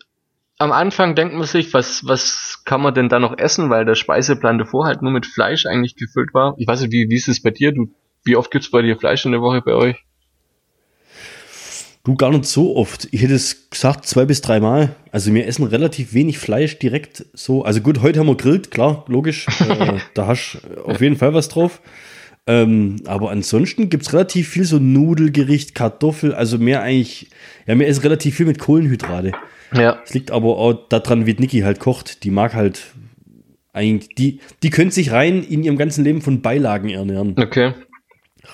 am 0.60 0.72
Anfang 0.72 1.16
denkt 1.16 1.34
man 1.34 1.48
sich, 1.48 1.74
was, 1.74 2.06
was 2.06 2.62
kann 2.66 2.82
man 2.82 2.94
denn 2.94 3.10
da 3.10 3.20
noch 3.20 3.38
essen, 3.38 3.70
weil 3.70 3.86
der 3.86 3.96
Speiseplan 3.96 4.58
davor 4.58 4.86
halt 4.86 5.02
nur 5.02 5.12
mit 5.12 5.26
Fleisch 5.26 5.66
eigentlich 5.66 5.96
gefüllt 5.96 6.34
war. 6.34 6.56
Ich 6.58 6.68
weiß 6.68 6.82
nicht, 6.82 6.92
wie, 6.92 7.10
wie 7.10 7.16
ist 7.16 7.28
es 7.28 7.42
bei 7.42 7.50
dir? 7.50 7.72
Du, 7.72 7.90
wie 8.24 8.36
oft 8.36 8.52
gibt's 8.52 8.72
bei 8.72 8.82
dir 8.82 8.98
Fleisch 8.98 9.26
in 9.26 9.32
der 9.32 9.42
Woche 9.42 9.62
bei 9.62 9.74
euch? 9.74 9.98
Du 12.06 12.16
gar 12.16 12.32
nicht 12.32 12.46
so 12.46 12.76
oft. 12.76 13.08
Ich 13.12 13.22
hätte 13.22 13.34
es 13.34 13.70
gesagt, 13.70 14.06
zwei 14.06 14.26
bis 14.26 14.42
dreimal. 14.42 14.94
Also 15.12 15.34
wir 15.34 15.48
essen 15.48 15.66
relativ 15.66 16.14
wenig 16.14 16.38
Fleisch 16.38 16.78
direkt 16.78 17.26
so. 17.34 17.64
Also 17.64 17.80
gut, 17.80 18.02
heute 18.02 18.20
haben 18.20 18.28
wir 18.28 18.36
grillt, 18.36 18.72
klar, 18.72 19.06
logisch. 19.08 19.48
äh, 19.70 20.00
da 20.14 20.28
hast 20.28 20.60
du 20.62 20.82
auf 20.84 21.00
jeden 21.00 21.16
Fall 21.16 21.34
was 21.34 21.48
drauf. 21.48 21.82
Ähm, 22.46 22.98
aber 23.06 23.32
ansonsten 23.32 23.90
gibt 23.90 24.04
es 24.04 24.12
relativ 24.12 24.50
viel 24.50 24.66
so 24.66 24.80
Nudelgericht, 24.80 25.76
Kartoffel, 25.76 26.34
also 26.36 26.58
mehr 26.58 26.82
eigentlich, 26.82 27.30
ja, 27.66 27.76
mir 27.76 27.88
ist 27.88 28.04
relativ 28.04 28.36
viel 28.36 28.46
mit 28.46 28.60
Kohlenhydrate. 28.60 29.32
Ja. 29.76 30.02
Es 30.04 30.14
liegt 30.14 30.32
aber 30.32 30.58
auch 30.58 30.74
daran, 30.90 31.26
wie 31.26 31.34
Niki 31.34 31.62
halt 31.62 31.80
kocht. 31.80 32.24
Die 32.24 32.32
mag 32.32 32.54
halt 32.54 32.94
eigentlich, 33.74 34.14
die, 34.16 34.40
die 34.62 34.70
könnte 34.70 34.94
sich 34.94 35.12
rein 35.12 35.44
in 35.44 35.64
ihrem 35.64 35.78
ganzen 35.78 36.04
Leben 36.04 36.22
von 36.22 36.42
Beilagen 36.42 36.90
ernähren. 36.90 37.36
Okay. 37.38 37.74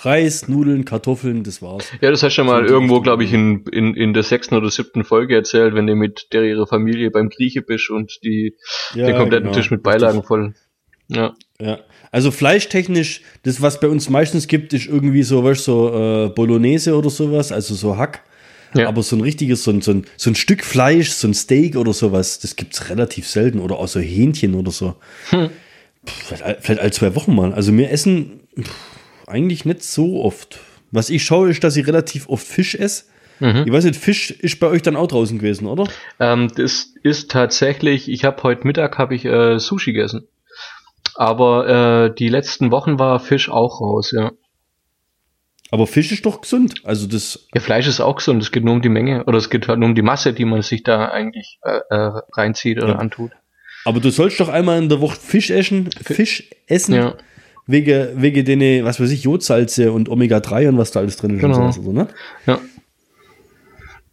Reis, 0.01 0.47
Nudeln, 0.47 0.85
Kartoffeln, 0.85 1.43
das 1.43 1.61
war's. 1.61 1.91
Ja, 1.99 2.11
das 2.11 2.23
hast 2.23 2.37
du 2.37 2.43
ja 2.43 2.45
mal 2.45 2.65
irgendwo, 2.65 3.01
glaube 3.01 3.23
ich, 3.23 3.33
in, 3.33 3.63
in, 3.71 3.95
in 3.95 4.13
der 4.13 4.23
sechsten 4.23 4.55
oder 4.55 4.69
siebten 4.69 5.03
Folge 5.03 5.35
erzählt, 5.35 5.73
wenn 5.73 5.87
du 5.87 5.95
mit 5.95 6.27
der 6.31 6.43
ihrer 6.43 6.67
Familie 6.67 7.11
beim 7.11 7.29
Grieche 7.29 7.61
bist 7.61 7.89
und 7.89 8.19
die 8.23 8.55
Ja, 8.93 9.07
den 9.07 9.17
kompletten 9.17 9.47
genau. 9.47 9.57
Tisch 9.57 9.71
mit 9.71 9.83
Beilagen 9.83 10.23
voll. 10.23 10.53
Ja. 11.07 11.33
Ja. 11.59 11.79
Also 12.11 12.31
fleischtechnisch, 12.31 13.21
das, 13.43 13.61
was 13.61 13.79
bei 13.79 13.87
uns 13.87 14.09
meistens 14.09 14.47
gibt, 14.47 14.73
ist 14.73 14.85
irgendwie 14.85 15.23
so, 15.23 15.43
weißt 15.43 15.63
so 15.63 15.89
äh, 15.93 16.29
Bolognese 16.29 16.95
oder 16.95 17.09
sowas, 17.09 17.51
also 17.51 17.73
so 17.73 17.97
Hack. 17.97 18.23
Ja. 18.73 18.87
Aber 18.87 19.01
so 19.03 19.15
ein 19.15 19.21
richtiges, 19.21 19.63
so 19.63 19.71
ein, 19.71 19.81
so, 19.81 19.91
ein, 19.91 20.05
so 20.17 20.29
ein 20.29 20.35
Stück 20.35 20.63
Fleisch, 20.63 21.09
so 21.11 21.27
ein 21.27 21.33
Steak 21.33 21.75
oder 21.75 21.93
sowas, 21.93 22.39
das 22.39 22.55
gibt's 22.55 22.89
relativ 22.89 23.27
selten. 23.27 23.59
Oder 23.59 23.77
auch 23.77 23.87
so 23.87 23.99
Hähnchen 23.99 24.55
oder 24.55 24.71
so. 24.71 24.95
Hm. 25.29 25.49
Pff, 26.05 26.13
vielleicht, 26.25 26.43
all- 26.43 26.57
vielleicht 26.61 26.81
alle 26.81 26.91
zwei 26.91 27.15
Wochen 27.15 27.35
mal. 27.35 27.53
Also 27.53 27.75
wir 27.75 27.89
essen 27.91 28.41
pff, 28.59 28.71
eigentlich 29.27 29.65
nicht 29.65 29.83
so 29.83 30.23
oft. 30.23 30.59
Was 30.91 31.09
ich 31.09 31.23
schaue, 31.23 31.49
ist, 31.49 31.63
dass 31.63 31.77
ich 31.77 31.85
relativ 31.87 32.29
oft 32.29 32.45
Fisch 32.45 32.75
esse. 32.75 33.05
Mhm. 33.39 33.63
Ich 33.65 33.71
weiß 33.71 33.85
nicht, 33.85 33.95
Fisch 33.99 34.31
ist 34.31 34.59
bei 34.59 34.67
euch 34.67 34.81
dann 34.81 34.95
auch 34.95 35.07
draußen 35.07 35.39
gewesen, 35.39 35.65
oder? 35.65 35.85
Ähm, 36.19 36.49
das 36.55 36.93
ist 37.03 37.31
tatsächlich, 37.31 38.09
ich 38.09 38.25
habe 38.25 38.43
heute 38.43 38.67
Mittag 38.67 38.97
habe 38.97 39.15
ich 39.15 39.23
äh, 39.25 39.59
Sushi 39.59 39.93
gegessen. 39.93 40.27
Aber 41.15 42.09
äh, 42.09 42.15
die 42.15 42.27
letzten 42.29 42.71
Wochen 42.71 42.99
war 42.99 43.19
Fisch 43.19 43.49
auch 43.49 43.81
raus, 43.81 44.11
ja. 44.11 44.31
Aber 45.71 45.85
Fisch 45.87 46.11
ist 46.11 46.25
doch 46.25 46.41
gesund. 46.41 46.81
Also 46.83 47.07
das, 47.07 47.47
Ja, 47.53 47.61
Fleisch 47.61 47.87
ist 47.87 47.99
auch 48.01 48.15
gesund, 48.15 48.41
es 48.41 48.51
geht 48.51 48.63
nur 48.63 48.73
um 48.73 48.81
die 48.81 48.89
Menge 48.89 49.23
oder 49.25 49.37
es 49.37 49.49
geht 49.49 49.67
halt 49.67 49.79
nur 49.79 49.89
um 49.89 49.95
die 49.95 50.01
Masse, 50.01 50.33
die 50.33 50.45
man 50.45 50.61
sich 50.63 50.83
da 50.83 51.09
eigentlich 51.09 51.59
äh, 51.63 51.79
äh, 51.89 52.11
reinzieht 52.33 52.77
oder 52.81 52.93
Ja. 52.93 52.95
antut. 52.99 53.31
aber 53.85 53.99
du 53.99 54.09
sollst 54.09 54.39
doch 54.39 54.49
einmal 54.49 54.77
in 54.79 54.89
der 54.89 54.99
Woche 55.01 55.15
Fisch 55.19 55.49
essen, 55.51 55.89
Fisch 56.03 56.49
essen. 56.67 56.95
Ja. 56.95 57.15
Wegen, 57.67 58.19
wegen 58.19 58.43
den, 58.45 58.83
was 58.83 58.99
weiß 58.99 59.11
ich, 59.11 59.23
Jodsalze 59.23 59.91
und 59.91 60.09
Omega-3 60.09 60.69
und 60.69 60.77
was 60.79 60.89
da 60.89 61.01
alles 61.01 61.17
drin 61.17 61.35
ist. 61.35 61.41
Genau. 61.41 61.69
So, 61.71 61.91
ne? 61.91 62.07
Ja. 62.47 62.59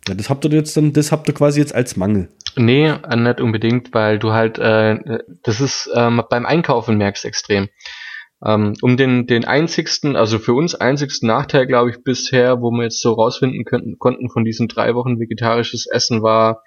Ja, 0.09 0.15
das 0.15 0.29
habt 0.31 0.45
ihr 0.45 0.51
jetzt 0.53 0.77
dann, 0.77 0.93
das 0.93 1.11
habt 1.11 1.27
ihr 1.27 1.35
quasi 1.35 1.59
jetzt 1.61 1.75
als 1.75 1.97
Mangel. 1.97 2.29
Nee, 2.57 2.87
äh, 2.89 3.17
nicht 3.17 3.41
unbedingt, 3.41 3.93
weil 3.95 4.19
du 4.19 4.33
halt, 4.33 4.59
äh, 4.59 4.99
das 5.43 5.61
ist 5.63 5.91
ähm, 5.95 6.23
beim 6.31 6.45
Einkaufen 6.47 6.97
merkst 6.99 7.25
extrem. 7.25 7.69
Ähm, 8.45 8.75
um 8.83 8.97
den, 8.97 9.27
den 9.27 9.45
einzigsten, 9.45 10.15
also 10.15 10.39
für 10.39 10.53
uns 10.53 10.75
einzigsten 10.75 11.27
Nachteil, 11.27 11.67
glaube 11.67 11.91
ich, 11.91 12.03
bisher, 12.05 12.61
wo 12.61 12.71
wir 12.71 12.85
jetzt 12.85 13.01
so 13.01 13.13
rausfinden 13.13 13.65
könnten, 13.65 13.99
konnten 13.99 14.29
von 14.29 14.45
diesen 14.45 14.69
drei 14.69 14.95
Wochen 14.95 15.19
vegetarisches 15.19 15.87
Essen 15.87 16.23
war, 16.23 16.63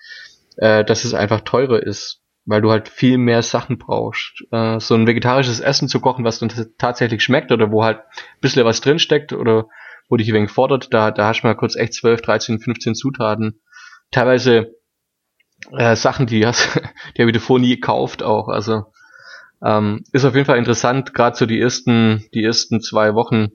äh, 0.58 0.84
dass 0.84 1.06
es 1.06 1.14
einfach 1.14 1.42
teurer 1.42 1.84
ist, 1.84 2.22
weil 2.46 2.62
du 2.62 2.72
halt 2.72 2.90
viel 2.90 3.20
mehr 3.20 3.44
Sachen 3.44 3.78
brauchst. 3.78 4.44
Äh, 4.52 4.80
so 4.80 4.96
ein 4.96 5.06
vegetarisches 5.06 5.60
Essen 5.60 5.88
zu 5.88 6.00
kochen, 6.00 6.26
was 6.26 6.40
dann 6.40 6.52
tatsächlich 6.80 7.22
schmeckt 7.22 7.52
oder 7.52 7.72
wo 7.72 7.84
halt 7.84 8.00
ein 8.00 8.42
bisschen 8.42 8.66
was 8.66 8.82
drinsteckt 8.82 9.32
oder 9.32 9.68
wo 10.10 10.18
dich 10.18 10.28
ein 10.30 10.34
wenig 10.34 10.52
fordert, 10.52 10.92
da, 10.92 11.12
da 11.12 11.28
hast 11.28 11.42
du 11.42 11.48
mal 11.48 11.56
kurz 11.56 11.76
echt 11.76 11.94
12, 11.94 12.22
13, 12.22 12.60
15 12.60 12.96
Zutaten. 12.96 13.62
Teilweise 14.10 14.76
äh, 15.72 15.96
Sachen, 15.96 16.26
die 16.26 16.48
hast, 16.48 16.82
die 17.16 17.22
habe 17.22 17.30
ich 17.30 17.38
davor 17.38 17.60
nie 17.60 17.76
gekauft 17.76 18.24
auch. 18.24 18.48
Also 18.48 18.86
ähm, 19.64 20.04
ist 20.12 20.26
auf 20.26 20.36
jeden 20.36 20.46
Fall 20.46 20.58
interessant, 20.58 21.14
gerade 21.14 21.36
so 21.36 21.46
die 21.46 21.60
ersten, 21.60 22.26
die 22.34 22.44
ersten 22.44 22.82
zwei 22.82 23.14
Wochen. 23.14 23.50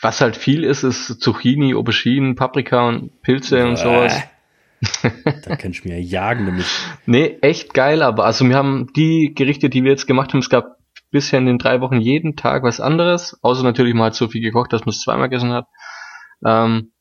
Was 0.00 0.20
halt 0.20 0.36
viel 0.36 0.64
ist, 0.64 0.82
ist 0.82 1.20
Zucchini, 1.20 1.74
Auberginen, 1.74 2.34
Paprika 2.34 2.86
und 2.88 3.22
Pilze 3.22 3.64
und 3.64 3.76
sowas. 3.76 4.22
Da 5.44 5.56
kannst 5.56 5.84
du 5.84 5.88
mir 5.88 5.98
ja 5.98 6.04
jagen 6.04 6.46
damit. 6.46 6.66
Nee, 7.06 7.38
echt 7.40 7.72
geil, 7.72 8.02
aber 8.02 8.24
also 8.26 8.46
wir 8.46 8.56
haben 8.56 8.88
die 8.96 9.32
Gerichte, 9.34 9.70
die 9.70 9.82
wir 9.82 9.90
jetzt 9.90 10.06
gemacht 10.06 10.32
haben, 10.32 10.40
es 10.40 10.50
gab 10.50 10.76
bisher 11.10 11.38
in 11.38 11.46
den 11.46 11.58
drei 11.58 11.80
Wochen 11.80 12.00
jeden 12.00 12.36
Tag 12.36 12.64
was 12.64 12.80
anderes, 12.80 13.38
außer 13.42 13.62
natürlich 13.62 13.94
mal 13.94 14.12
so 14.12 14.28
viel 14.28 14.42
gekocht, 14.42 14.72
dass 14.72 14.82
man 14.82 14.90
es 14.90 15.00
zweimal 15.00 15.28
gegessen 15.28 15.52
hat. 15.52 15.66
Ähm, 16.44 16.92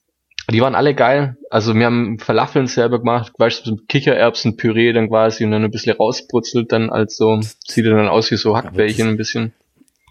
die 0.53 0.61
waren 0.61 0.75
alle 0.75 0.93
geil. 0.95 1.35
Also 1.49 1.75
wir 1.75 1.85
haben 1.85 2.17
Falafeln 2.19 2.67
selber 2.67 2.99
gemacht, 2.99 3.33
weißt 3.37 3.67
du, 3.67 3.77
Kichererbsenpüree 3.87 4.93
dann 4.93 5.09
quasi 5.09 5.43
und 5.43 5.51
dann 5.51 5.63
ein 5.63 5.71
bisschen 5.71 5.95
rausbrutzelt 5.97 6.71
dann 6.71 6.89
als 6.89 7.17
so, 7.17 7.39
sieht 7.67 7.85
dann 7.85 8.07
aus 8.07 8.31
wie 8.31 8.37
so 8.37 8.55
Hackbällchen 8.55 9.07
ein 9.09 9.17
bisschen. 9.17 9.53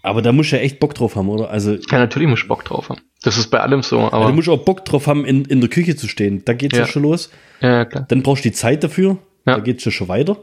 Aber 0.03 0.21
da 0.21 0.31
musst 0.33 0.51
du 0.51 0.57
ja 0.57 0.61
echt 0.61 0.79
Bock 0.79 0.93
drauf 0.95 1.15
haben, 1.15 1.29
oder? 1.29 1.49
Also, 1.49 1.73
Ja, 1.73 1.97
natürlich 1.97 2.27
muss 2.27 2.41
ich 2.41 2.47
Bock 2.47 2.65
drauf 2.65 2.89
haben. 2.89 2.99
Das 3.23 3.37
ist 3.37 3.47
bei 3.47 3.61
allem 3.61 3.83
so, 3.83 3.99
aber 4.11 4.27
du 4.27 4.33
musst 4.33 4.49
auch 4.49 4.63
Bock 4.65 4.83
drauf 4.83 5.07
haben, 5.07 5.23
in, 5.25 5.45
in 5.45 5.61
der 5.61 5.69
Küche 5.69 5.95
zu 5.95 6.07
stehen. 6.09 6.43
Da 6.43 6.51
geht's 6.53 6.77
ja, 6.77 6.83
Ja. 6.83 6.87
schon 6.87 7.03
los. 7.03 7.31
ja, 7.61 7.85
klar. 7.85 8.05
Dann 8.09 8.21
brauchst 8.21 8.43
du 8.43 8.49
die 8.49 8.55
Zeit 8.55 8.83
dafür. 8.83 9.17
Ja. 9.45 9.55
Da 9.55 9.59
geht's 9.59 9.85
ja 9.85 9.91
schon 9.91 10.09
weiter. 10.09 10.37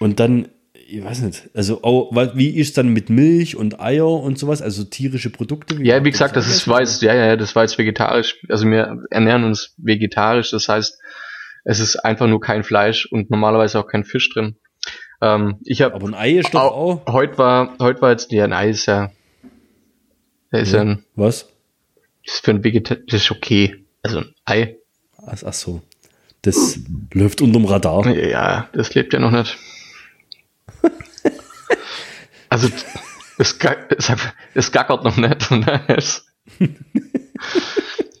Und 0.00 0.18
dann, 0.20 0.48
ich 0.90 1.04
weiß 1.04 1.20
nicht, 1.20 1.50
also 1.54 1.82
auch, 1.82 2.14
wa- 2.14 2.32
wie 2.34 2.48
ist 2.50 2.78
dann 2.78 2.88
mit 2.88 3.10
Milch 3.10 3.56
und 3.56 3.78
Eier 3.80 4.08
und 4.08 4.38
sowas, 4.38 4.62
also 4.62 4.84
tierische 4.84 5.28
Produkte? 5.30 5.76
Ja, 5.82 6.02
wie 6.04 6.10
gesagt, 6.10 6.34
das 6.36 6.48
ist 6.48 6.66
weiß, 6.66 7.02
ja, 7.02 7.14
ja, 7.14 7.36
das 7.36 7.54
war 7.54 7.62
jetzt 7.64 7.76
vegetarisch. 7.76 8.36
Also 8.48 8.66
wir 8.70 9.02
ernähren 9.10 9.44
uns 9.44 9.74
vegetarisch, 9.76 10.50
das 10.50 10.68
heißt, 10.68 10.98
es 11.64 11.80
ist 11.80 11.96
einfach 11.96 12.26
nur 12.26 12.40
kein 12.40 12.64
Fleisch 12.64 13.04
und 13.06 13.28
normalerweise 13.30 13.78
auch 13.78 13.86
kein 13.86 14.04
Fisch 14.04 14.30
drin. 14.32 14.56
Ähm, 15.20 15.56
ich 15.64 15.82
habe 15.82 15.94
Aber 15.94 16.06
ein 16.06 16.14
Ei 16.14 16.38
ist 16.38 16.54
doch 16.54 16.62
auch. 16.62 17.04
heute 17.12 17.36
war 17.36 17.76
heute 17.80 18.00
war 18.00 18.12
jetzt 18.12 18.32
ja 18.32 18.44
ein 18.44 18.52
Ei 18.54 18.70
ist 18.70 18.86
ja 18.86 19.10
ist 20.52 20.72
ja, 20.72 20.80
ein, 20.80 21.04
Was? 21.16 21.48
ist 22.24 22.44
für 22.44 22.52
ein 22.52 22.64
Vegetar 22.64 22.96
das 23.06 23.22
ist 23.22 23.30
okay. 23.30 23.84
Also 24.02 24.20
ein 24.20 24.34
Ei, 24.46 24.76
Ach, 25.26 25.42
ach 25.44 25.52
so. 25.52 25.82
Das 26.42 26.78
läuft 27.12 27.42
unterm 27.42 27.64
Radar. 27.66 28.06
ja, 28.16 28.68
das 28.72 28.94
lebt 28.94 29.12
ja 29.12 29.18
noch 29.18 29.32
nicht. 29.32 29.58
Also 32.48 32.68
es, 33.38 33.58
es, 33.96 34.16
es 34.54 34.72
gackert 34.72 35.04
noch 35.04 35.16
nicht. 35.16 35.50
Daher 35.50 35.98
ist, 35.98 36.26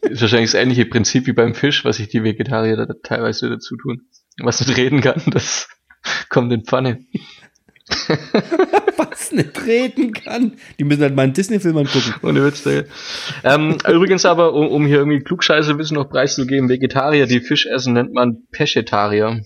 wahrscheinlich 0.02 0.52
das 0.52 0.60
ähnliche 0.60 0.86
Prinzip 0.86 1.26
wie 1.26 1.32
beim 1.32 1.54
Fisch, 1.54 1.84
was 1.84 1.96
sich 1.96 2.08
die 2.08 2.22
Vegetarier 2.22 2.76
da 2.76 2.86
teilweise 3.02 3.50
dazu 3.50 3.76
tun. 3.76 4.02
Was 4.40 4.64
nicht 4.64 4.76
reden 4.76 5.00
kann, 5.00 5.22
das 5.26 5.68
kommt 6.28 6.52
in 6.52 6.64
Pfanne. 6.64 7.04
Was 8.98 9.32
nicht 9.32 9.64
reden 9.64 10.12
kann. 10.12 10.52
Die 10.78 10.84
müssen 10.84 11.02
halt 11.02 11.16
mal 11.16 11.22
einen 11.22 11.32
Disney-Film 11.32 11.76
angucken. 11.76 12.14
Ohne 12.22 12.44
Witz. 12.44 12.66
Ey. 12.66 12.84
Ähm, 13.44 13.78
übrigens 13.88 14.26
aber, 14.26 14.52
um, 14.52 14.68
um 14.68 14.86
hier 14.86 14.98
irgendwie 14.98 15.20
Klugscheiße-Wissen 15.20 15.94
noch 15.94 16.10
preiszugeben, 16.10 16.68
Vegetarier, 16.68 17.26
die 17.26 17.40
Fisch 17.40 17.64
essen, 17.64 17.94
nennt 17.94 18.12
man 18.12 18.42
Peschetarier. 18.50 19.42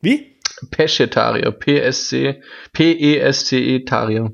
Wie? 0.00 0.29
Peschetarier. 0.70 1.50
P-S-C, 1.52 2.40
P-E-S-C-E-Tarier. 2.72 4.32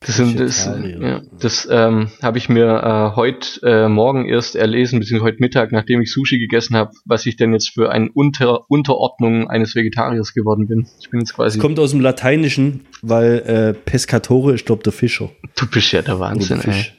Das, 0.00 0.16
sind, 0.16 0.38
das, 0.38 0.66
Peschetarier. 0.66 1.00
ja, 1.00 1.22
das 1.40 1.66
ähm, 1.70 2.10
habe 2.22 2.38
ich 2.38 2.48
mir 2.48 2.66
äh, 2.66 3.16
heute 3.16 3.60
äh, 3.62 3.88
Morgen 3.88 4.28
erst 4.28 4.54
erlesen, 4.54 5.00
beziehungsweise 5.00 5.32
heute 5.32 5.40
Mittag, 5.40 5.72
nachdem 5.72 6.00
ich 6.00 6.12
Sushi 6.12 6.38
gegessen 6.38 6.76
habe, 6.76 6.92
was 7.04 7.26
ich 7.26 7.36
denn 7.36 7.52
jetzt 7.52 7.70
für 7.70 7.90
eine 7.90 8.10
Unter 8.12 8.70
Unterordnung 8.70 9.48
eines 9.48 9.74
Vegetariers 9.74 10.32
geworden 10.32 10.68
bin. 10.68 10.86
Ich 11.00 11.10
bin 11.10 11.20
jetzt 11.20 11.34
quasi, 11.34 11.58
Das 11.58 11.62
kommt 11.62 11.78
aus 11.80 11.90
dem 11.90 12.00
Lateinischen, 12.00 12.86
weil 13.02 13.38
äh, 13.46 13.74
Pescatore 13.74 14.54
ist, 14.54 14.66
glaube 14.66 14.82
der 14.84 14.92
Fischer. 14.92 15.30
du 15.56 15.66
bist 15.66 15.90
ja 15.92 16.02
der 16.02 16.20
Wahnsinn, 16.20 16.60
der 16.60 16.68
ey. 16.68 16.72
Fisch. 16.72 16.94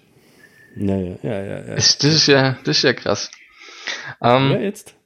Ja, 0.75 0.97
ja, 0.97 1.17
ja, 1.23 1.43
ja. 1.43 1.67
ja. 1.67 1.75
Das, 1.75 1.97
das 1.97 2.13
ist 2.13 2.27
ja, 2.27 2.57
das 2.63 2.77
ist 2.77 2.83
ja 2.83 2.93
krass. 2.93 3.31
Ähm, 4.21 4.51
ja, 4.51 4.59
jetzt. 4.59 4.96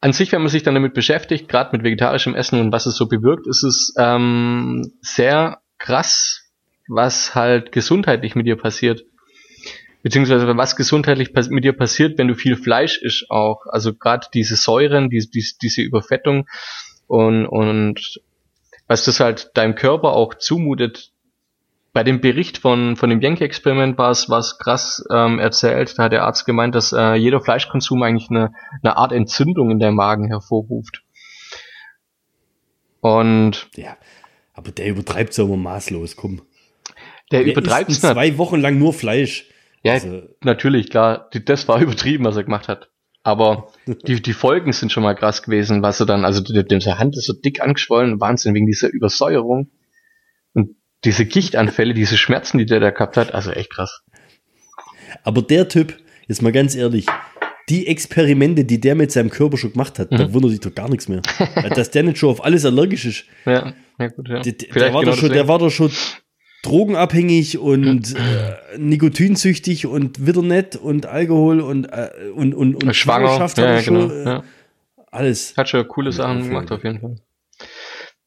An 0.00 0.12
sich, 0.12 0.32
wenn 0.32 0.40
man 0.40 0.50
sich 0.50 0.62
dann 0.62 0.74
damit 0.74 0.94
beschäftigt, 0.94 1.48
gerade 1.48 1.76
mit 1.76 1.84
vegetarischem 1.84 2.34
Essen 2.34 2.60
und 2.60 2.72
was 2.72 2.86
es 2.86 2.96
so 2.96 3.06
bewirkt, 3.06 3.46
ist 3.46 3.62
es 3.62 3.94
ähm, 3.98 4.92
sehr 5.00 5.60
krass, 5.78 6.50
was 6.88 7.34
halt 7.34 7.72
gesundheitlich 7.72 8.34
mit 8.34 8.46
dir 8.46 8.56
passiert. 8.56 9.04
Beziehungsweise 10.02 10.46
was 10.56 10.76
gesundheitlich 10.76 11.32
mit 11.50 11.64
dir 11.64 11.74
passiert, 11.74 12.18
wenn 12.18 12.28
du 12.28 12.34
viel 12.34 12.56
Fleisch 12.56 12.98
isst 13.02 13.30
auch. 13.30 13.66
Also 13.66 13.94
gerade 13.94 14.28
diese 14.32 14.56
Säuren, 14.56 15.10
die, 15.10 15.28
die, 15.30 15.44
diese 15.60 15.82
Überfettung 15.82 16.48
und, 17.06 17.46
und 17.46 18.20
was 18.86 19.04
das 19.04 19.20
halt 19.20 19.50
deinem 19.54 19.74
Körper 19.74 20.12
auch 20.14 20.34
zumutet, 20.34 21.12
bei 21.92 22.04
dem 22.04 22.20
Bericht 22.20 22.58
von, 22.58 22.96
von 22.96 23.10
dem 23.10 23.20
Yankee-Experiment 23.20 23.98
war 23.98 24.10
es, 24.10 24.28
war 24.28 24.38
es 24.38 24.58
krass 24.58 25.04
ähm, 25.10 25.38
erzählt. 25.40 25.98
Da 25.98 26.04
hat 26.04 26.12
der 26.12 26.24
Arzt 26.24 26.46
gemeint, 26.46 26.74
dass 26.74 26.92
äh, 26.92 27.14
jeder 27.14 27.40
Fleischkonsum 27.40 28.02
eigentlich 28.02 28.30
eine, 28.30 28.52
eine 28.82 28.96
Art 28.96 29.12
Entzündung 29.12 29.70
in 29.70 29.80
der 29.80 29.90
Magen 29.90 30.28
hervorruft. 30.28 31.02
Und 33.00 33.68
Ja, 33.76 33.96
aber 34.54 34.70
der 34.72 34.88
übertreibt 34.88 35.32
es 35.32 35.40
aber 35.40 35.56
maßlos, 35.56 36.16
komm. 36.16 36.42
der, 37.32 37.44
Der 37.44 37.52
übertreibt 37.52 37.90
es 37.90 38.00
zwei 38.00 38.36
Wochen 38.38 38.60
lang 38.60 38.78
nur 38.78 38.92
Fleisch. 38.92 39.48
Ja, 39.82 39.94
Also- 39.94 40.22
natürlich, 40.42 40.90
klar. 40.90 41.28
Das 41.44 41.66
war 41.68 41.80
übertrieben, 41.80 42.24
was 42.24 42.36
er 42.36 42.44
gemacht 42.44 42.68
hat. 42.68 42.90
Aber 43.22 43.68
die, 43.86 44.22
die 44.22 44.32
Folgen 44.32 44.72
sind 44.72 44.92
schon 44.92 45.02
mal 45.02 45.14
krass 45.14 45.42
gewesen, 45.42 45.82
was 45.82 46.00
er 46.00 46.06
dann, 46.06 46.24
also 46.24 46.42
seine 46.44 46.98
Hand 46.98 47.16
ist 47.18 47.26
so 47.26 47.34
dick 47.34 47.60
angeschwollen, 47.60 48.18
Wahnsinn, 48.18 48.54
wegen 48.54 48.66
dieser 48.66 48.88
Übersäuerung. 48.90 49.70
Diese 51.04 51.24
Gichtanfälle, 51.24 51.94
diese 51.94 52.16
Schmerzen, 52.18 52.58
die 52.58 52.66
der 52.66 52.80
da 52.80 52.90
gehabt 52.90 53.16
hat, 53.16 53.32
also 53.34 53.50
echt 53.52 53.70
krass. 53.72 54.02
Aber 55.24 55.42
der 55.42 55.68
Typ, 55.68 55.96
jetzt 56.28 56.42
mal 56.42 56.52
ganz 56.52 56.74
ehrlich, 56.74 57.06
die 57.68 57.86
Experimente, 57.86 58.64
die 58.64 58.80
der 58.80 58.94
mit 58.94 59.12
seinem 59.12 59.30
Körper 59.30 59.56
schon 59.56 59.72
gemacht 59.72 59.98
hat, 59.98 60.10
Mhm. 60.10 60.16
da 60.16 60.32
wundert 60.34 60.50
sich 60.50 60.60
doch 60.60 60.74
gar 60.74 60.88
nichts 60.88 61.08
mehr. 61.08 61.22
Dass 61.74 61.90
der 61.90 62.02
nicht 62.02 62.18
schon 62.18 62.30
auf 62.30 62.44
alles 62.44 62.64
allergisch 62.64 63.04
ist. 63.06 63.24
Ja, 63.46 63.72
ja 63.98 64.08
gut, 64.08 64.28
ja. 64.28 64.40
Der, 64.40 64.52
der, 64.52 64.92
war 64.92 65.00
genau 65.00 65.12
doch 65.12 65.18
schon, 65.18 65.30
der 65.32 65.48
war 65.48 65.58
doch 65.58 65.70
schon 65.70 65.90
drogenabhängig 66.62 67.58
und 67.58 68.14
äh, 68.16 68.78
nikotinsüchtig 68.78 69.86
und 69.86 70.26
wieder 70.26 70.42
nett 70.42 70.76
und 70.76 71.06
Alkohol 71.06 71.60
und, 71.60 71.86
äh, 71.86 72.10
und, 72.34 72.54
und, 72.54 72.74
und 72.84 72.94
schwanger. 72.94 73.28
Schwangerschaft 73.28 73.58
Ja, 73.58 73.64
er 73.64 73.74
ja, 73.76 73.82
schon, 73.82 74.08
genau. 74.08 74.14
äh, 74.14 74.24
Ja. 74.24 74.44
Alles. 75.12 75.54
Hat 75.56 75.68
schon 75.68 75.88
coole 75.88 76.12
Sachen 76.12 76.44
gemacht, 76.44 76.70
auf 76.70 76.84
jeden 76.84 77.00
Fall. 77.00 77.16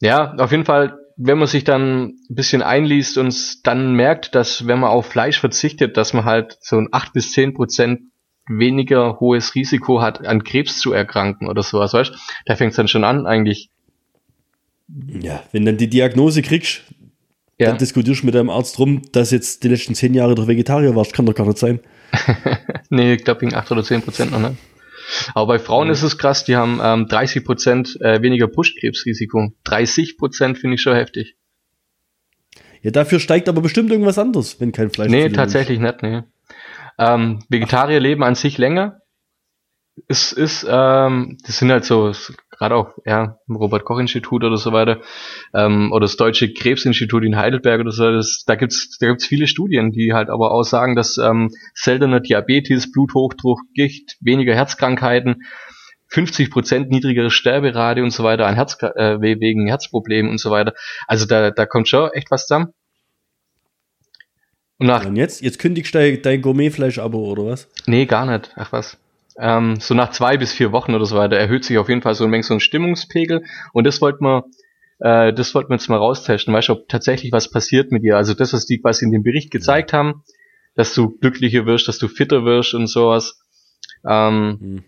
Ja, 0.01 0.33
auf 0.35 0.51
jeden 0.51 0.65
Fall, 0.65 0.97
wenn 1.17 1.37
man 1.37 1.47
sich 1.47 1.63
dann 1.63 2.03
ein 2.29 2.35
bisschen 2.35 2.61
einliest 2.61 3.17
und 3.17 3.65
dann 3.65 3.93
merkt, 3.93 4.35
dass 4.35 4.67
wenn 4.67 4.79
man 4.79 4.89
auf 4.89 5.05
Fleisch 5.05 5.39
verzichtet, 5.39 5.97
dass 5.97 6.13
man 6.13 6.25
halt 6.25 6.57
so 6.61 6.77
ein 6.77 6.89
8 6.91 7.13
bis 7.13 7.31
10 7.31 7.53
Prozent 7.53 8.01
weniger 8.47 9.19
hohes 9.19 9.55
Risiko 9.55 10.01
hat, 10.01 10.25
an 10.25 10.43
Krebs 10.43 10.77
zu 10.79 10.91
erkranken 10.91 11.47
oder 11.47 11.63
sowas, 11.63 11.93
weißt 11.93 12.11
du? 12.11 12.17
Da 12.45 12.55
fängt 12.55 12.71
es 12.71 12.77
dann 12.77 12.87
schon 12.87 13.03
an, 13.03 13.25
eigentlich. 13.25 13.69
Ja, 15.07 15.43
wenn 15.51 15.65
dann 15.65 15.77
die 15.77 15.89
Diagnose 15.89 16.41
kriegst, 16.41 16.83
Ja, 17.57 17.69
dann 17.69 17.77
diskutierst 17.77 18.21
du 18.21 18.25
mit 18.25 18.35
deinem 18.35 18.49
Arzt 18.49 18.77
drum, 18.77 19.01
dass 19.11 19.31
jetzt 19.31 19.63
die 19.63 19.69
letzten 19.69 19.95
zehn 19.95 20.13
Jahre 20.13 20.35
doch 20.35 20.47
Vegetarier 20.47 20.95
warst. 20.95 21.13
Kann 21.13 21.25
doch 21.25 21.35
gar 21.35 21.47
nicht 21.47 21.57
sein. 21.57 21.79
nee, 22.89 23.13
ich 23.13 23.23
glaube 23.23 23.41
wegen 23.41 23.55
8 23.55 23.71
oder 23.71 23.83
10 23.83 24.01
Prozent 24.01 24.31
noch, 24.31 24.39
ne? 24.39 24.57
Aber 25.33 25.47
bei 25.47 25.59
Frauen 25.59 25.89
ist 25.89 26.03
es 26.03 26.17
krass, 26.17 26.45
die 26.45 26.55
haben 26.55 26.79
ähm, 26.83 27.07
30 27.07 27.43
Prozent 27.45 27.97
äh, 28.01 28.21
weniger 28.21 28.47
Brustkrebsrisiko. 28.47 29.53
30 29.63 30.17
Prozent 30.17 30.57
finde 30.57 30.75
ich 30.75 30.81
schon 30.81 30.95
heftig. 30.95 31.35
Ja, 32.81 32.91
dafür 32.91 33.19
steigt 33.19 33.47
aber 33.47 33.61
bestimmt 33.61 33.91
irgendwas 33.91 34.17
anderes, 34.17 34.59
wenn 34.59 34.71
kein 34.71 34.89
Fleisch 34.89 35.09
Nee, 35.09 35.29
tatsächlich 35.29 35.79
nicht, 35.79 36.03
nee. 36.03 36.23
Ähm, 36.99 37.43
Vegetarier 37.49 37.99
leben 37.99 38.23
an 38.23 38.35
sich 38.35 38.57
länger. 38.57 38.99
Es 40.07 40.31
ist, 40.31 40.65
ähm, 40.69 41.37
das 41.45 41.59
sind 41.59 41.71
halt 41.71 41.85
so, 41.85 42.11
gerade 42.57 42.75
auch, 42.75 42.91
ja, 43.05 43.37
im 43.47 43.55
Robert-Koch-Institut 43.55 44.43
oder 44.43 44.57
so 44.57 44.71
weiter, 44.73 45.01
ähm, 45.53 45.91
oder 45.91 46.01
das 46.05 46.15
Deutsche 46.17 46.53
Krebsinstitut 46.53 47.23
in 47.23 47.35
Heidelberg 47.37 47.81
oder 47.81 47.91
so, 47.91 48.11
das, 48.11 48.43
da 48.45 48.55
gibt's, 48.55 48.97
da 48.99 49.07
gibt's 49.07 49.25
viele 49.25 49.47
Studien, 49.47 49.91
die 49.91 50.13
halt 50.13 50.29
aber 50.29 50.51
auch 50.51 50.63
sagen, 50.63 50.95
dass 50.95 51.17
ähm, 51.17 51.49
seltener 51.73 52.19
Diabetes, 52.19 52.91
Bluthochdruck, 52.91 53.59
Gicht, 53.73 54.17
weniger 54.21 54.53
Herzkrankheiten, 54.55 55.43
50% 56.11 56.87
niedrigere 56.89 57.31
Sterberate 57.31 58.03
und 58.03 58.11
so 58.11 58.23
weiter 58.23 58.45
an 58.45 58.55
Herz, 58.55 58.77
äh, 58.81 59.19
we- 59.19 59.39
wegen 59.39 59.67
Herzproblemen 59.67 60.29
und 60.31 60.37
so 60.39 60.51
weiter. 60.51 60.73
Also 61.07 61.25
da, 61.25 61.49
da 61.51 61.65
kommt 61.65 61.87
schon 61.89 62.11
echt 62.11 62.29
was 62.29 62.45
zusammen. 62.47 62.67
Und 64.77 64.87
nach 64.87 65.05
Und 65.05 65.15
jetzt? 65.15 65.41
Jetzt 65.41 65.59
kündigst 65.59 65.93
du 65.95 65.99
dein, 65.99 66.21
dein 66.21 66.41
Gourmetfleisch-Abo 66.41 67.17
oder 67.31 67.45
was? 67.45 67.69
Nee, 67.85 68.05
gar 68.05 68.25
nicht. 68.25 68.51
Ach 68.55 68.71
was. 68.71 68.97
Ähm, 69.39 69.77
so 69.79 69.93
nach 69.93 70.11
zwei 70.11 70.37
bis 70.37 70.53
vier 70.53 70.71
Wochen 70.71 70.93
oder 70.93 71.05
so 71.05 71.15
weiter 71.17 71.37
erhöht 71.37 71.65
sich 71.65 71.77
auf 71.77 71.89
jeden 71.89 72.01
Fall 72.01 72.15
so 72.15 72.23
ein 72.23 72.31
wenig 72.31 72.45
so 72.45 72.53
ein 72.53 72.59
Stimmungspegel 72.59 73.43
und 73.73 73.85
das 73.85 74.01
wollten 74.01 74.23
wir, 74.25 74.45
äh, 74.99 75.33
das 75.33 75.55
wollten 75.55 75.69
wir 75.69 75.75
jetzt 75.75 75.89
mal 75.89 75.97
raustesten, 75.97 76.53
weißt 76.53 76.69
du, 76.69 76.73
ob 76.73 76.87
tatsächlich 76.89 77.31
was 77.31 77.49
passiert 77.49 77.91
mit 77.91 78.03
dir. 78.03 78.17
Also 78.17 78.33
das, 78.33 78.53
was 78.53 78.65
die 78.65 78.79
quasi 78.79 79.05
in 79.05 79.11
dem 79.11 79.23
Bericht 79.23 79.51
gezeigt 79.51 79.93
haben, 79.93 80.23
dass 80.75 80.93
du 80.93 81.17
glücklicher 81.17 81.65
wirst, 81.65 81.87
dass 81.87 81.97
du 81.97 82.07
fitter 82.07 82.45
wirst 82.45 82.73
und 82.73 82.87
sowas. 82.87 83.39
Ähm, 84.07 84.57
Hm. 84.59 84.83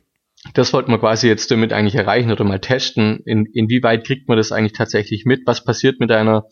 das 0.54 0.74
wollten 0.74 0.91
wir 0.91 1.00
quasi 1.00 1.28
jetzt 1.28 1.50
damit 1.52 1.74
eigentlich 1.74 1.96
erreichen 1.96 2.32
oder 2.32 2.43
mal 2.43 2.60
testen, 2.60 3.22
in, 3.26 3.46
inwieweit 3.46 4.06
kriegt 4.06 4.28
man 4.28 4.38
das 4.38 4.52
eigentlich 4.52 4.74
tatsächlich 4.74 5.26
mit, 5.26 5.41
was 5.46 5.64
passiert 5.64 6.00
mit 6.00 6.10
deiner, 6.10 6.46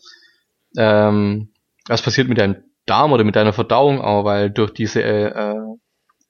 ähm, 0.76 1.52
was 1.86 2.02
passiert 2.02 2.28
mit 2.28 2.38
deinem 2.38 2.56
Darm 2.86 3.12
oder 3.12 3.24
mit 3.24 3.36
deiner 3.36 3.52
Verdauung 3.52 4.00
auch, 4.00 4.24
weil 4.24 4.50
durch 4.50 4.72
diese 4.72 5.02
äh, 5.02 5.26
äh, 5.28 5.76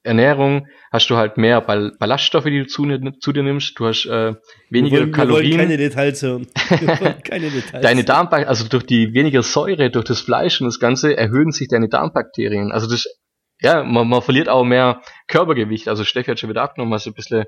Ernährung 0.05 0.69
hast 0.93 1.09
du 1.09 1.17
halt 1.17 1.39
mehr 1.39 1.61
Ball 1.63 1.93
Ballaststoffe, 1.99 2.45
die 2.45 2.61
du 2.61 2.67
zu, 2.67 2.87
zu 3.19 3.33
dir 3.33 3.43
nimmst, 3.43 3.79
du 3.79 3.87
hast 3.87 4.05
äh, 4.05 4.35
weniger 4.69 4.97
wir 4.97 5.01
wollen, 5.01 5.13
Kalorien. 5.13 5.51
Wir 5.53 5.59
wollen 5.59 5.69
keine 5.69 5.77
Details 5.79 6.23
hören. 6.23 6.47
Keine 7.25 7.51
Details. 7.51 7.83
Deine 7.83 8.05
Darmbakterien, 8.05 8.49
also 8.49 8.69
durch 8.69 8.85
die 8.85 9.15
weniger 9.15 9.43
Säure, 9.43 9.91
durch 9.91 10.05
das 10.05 10.21
Fleisch 10.21 10.61
und 10.61 10.67
das 10.67 10.79
Ganze 10.79 11.17
erhöhen 11.17 11.53
sich 11.53 11.69
deine 11.69 11.89
Darmbakterien. 11.89 12.71
Also 12.71 12.89
das, 12.89 13.07
ja, 13.61 13.83
man, 13.83 14.07
man 14.07 14.21
verliert 14.21 14.49
auch 14.49 14.65
mehr 14.65 15.01
Körpergewicht. 15.27 15.89
Also 15.89 16.05
Steffi 16.05 16.31
hat 16.31 16.39
schon 16.39 16.51
wieder 16.51 16.63
abgenommen, 16.63 16.93
was 16.93 17.07
ein 17.07 17.15
bisschen 17.15 17.45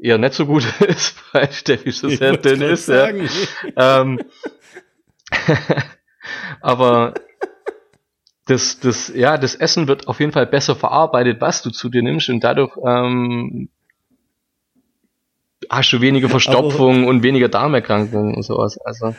eher 0.00 0.18
nicht 0.18 0.34
so 0.34 0.46
gut 0.46 0.64
ist, 0.86 1.16
weil 1.32 1.50
Steffi 1.50 1.90
so 1.90 2.08
sehr 2.08 2.36
dünn 2.36 2.62
ist. 2.62 2.88
Ja. 2.88 3.10
Ähm, 3.76 4.20
aber 6.60 7.14
das, 8.46 8.80
das, 8.80 9.12
ja, 9.14 9.38
das 9.38 9.54
Essen 9.54 9.88
wird 9.88 10.08
auf 10.08 10.20
jeden 10.20 10.32
Fall 10.32 10.46
besser 10.46 10.74
verarbeitet, 10.74 11.40
was 11.40 11.62
du 11.62 11.70
zu 11.70 11.88
dir 11.88 12.02
nimmst 12.02 12.28
und 12.28 12.42
dadurch 12.42 12.76
ähm, 12.84 13.68
hast 15.68 15.92
du 15.92 16.00
weniger 16.00 16.28
Verstopfung 16.28 17.06
und 17.06 17.22
weniger 17.22 17.48
Darmerkrankungen 17.48 18.34
und 18.34 18.42
sowas. 18.42 18.78
Also 18.78 19.14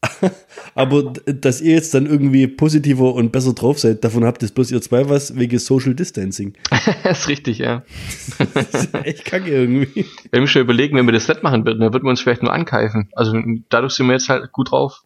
Aber 0.74 1.12
dass 1.26 1.60
ihr 1.60 1.74
jetzt 1.74 1.92
dann 1.94 2.06
irgendwie 2.06 2.46
positiver 2.46 3.14
und 3.14 3.32
besser 3.32 3.52
drauf 3.52 3.78
seid, 3.78 4.04
davon 4.04 4.24
habt 4.24 4.42
ihr 4.42 4.48
bloß 4.48 4.70
ihr 4.70 4.80
zwei 4.80 5.08
was 5.08 5.36
wegen 5.36 5.58
Social 5.58 5.94
Distancing. 5.94 6.54
das 7.02 7.20
ist 7.20 7.28
richtig, 7.28 7.58
ja. 7.58 7.82
Das 8.54 8.84
ist 8.84 8.94
echt 8.94 9.24
kacke 9.24 9.50
irgendwie. 9.50 10.06
Wir 10.30 10.40
müssen 10.40 10.52
schon 10.52 10.62
überlegen, 10.62 10.96
wenn 10.96 11.06
wir 11.06 11.12
das 11.12 11.26
nicht 11.26 11.42
machen 11.42 11.64
würden, 11.64 11.80
dann 11.80 11.92
würden 11.92 12.04
wir 12.04 12.10
uns 12.10 12.20
vielleicht 12.20 12.42
nur 12.42 12.52
ankeifen. 12.52 13.08
Also 13.12 13.36
dadurch 13.68 13.94
sind 13.94 14.06
wir 14.06 14.12
jetzt 14.12 14.28
halt 14.28 14.52
gut 14.52 14.70
drauf. 14.70 15.02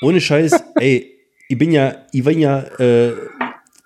Ohne 0.00 0.20
Scheiß, 0.20 0.62
ey, 0.76 1.13
ich 1.48 1.58
bin 1.58 1.70
ja, 1.72 1.96
ich 2.12 2.24
war 2.24 2.32
ja, 2.32 2.60
äh, 2.78 3.12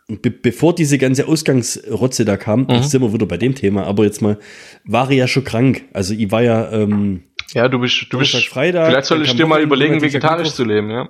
be 0.08 0.30
bevor 0.30 0.74
diese 0.74 0.96
ganze 0.98 1.26
Ausgangsrotze 1.28 2.24
da 2.24 2.36
kam, 2.36 2.62
Mhm. 2.62 2.70
jetzt 2.76 2.90
sind 2.90 3.02
wir 3.02 3.12
wieder 3.12 3.26
bei 3.26 3.36
dem 3.36 3.54
Thema, 3.54 3.84
aber 3.84 4.04
jetzt 4.04 4.22
mal, 4.22 4.38
war 4.84 5.10
ich 5.10 5.18
ja 5.18 5.26
schon 5.28 5.44
krank. 5.44 5.84
Also 5.92 6.14
ich 6.14 6.30
war 6.30 6.42
ja, 6.42 6.70
ähm, 6.72 7.22
Ja, 7.52 7.68
du 7.68 7.78
bist, 7.78 8.06
du 8.10 8.18
bist, 8.18 8.34
Freitag, 8.46 8.88
vielleicht 8.88 9.08
kam 9.08 9.22
du 9.22 9.34
dir 9.34 9.46
mal 9.46 9.60
überlegen, 9.62 10.00
vegetarisch 10.00 10.50
zu 10.52 10.64
leben, 10.64 10.90
ja. 10.90 11.08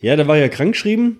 ja, 0.00 0.16
da 0.16 0.26
war 0.28 0.36
ich 0.36 0.42
ja 0.42 0.48
krankgeschrieben. 0.48 1.18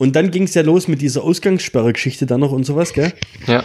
Und 0.00 0.14
dann 0.14 0.30
ging 0.30 0.44
es 0.44 0.54
ja 0.54 0.62
los 0.62 0.86
mit 0.86 1.00
dieser 1.02 1.24
Ausgangssperre-Geschichte 1.24 2.24
dann 2.24 2.38
noch 2.40 2.52
und 2.52 2.62
sowas, 2.64 2.92
gell? 2.92 3.12
Ja. 3.48 3.64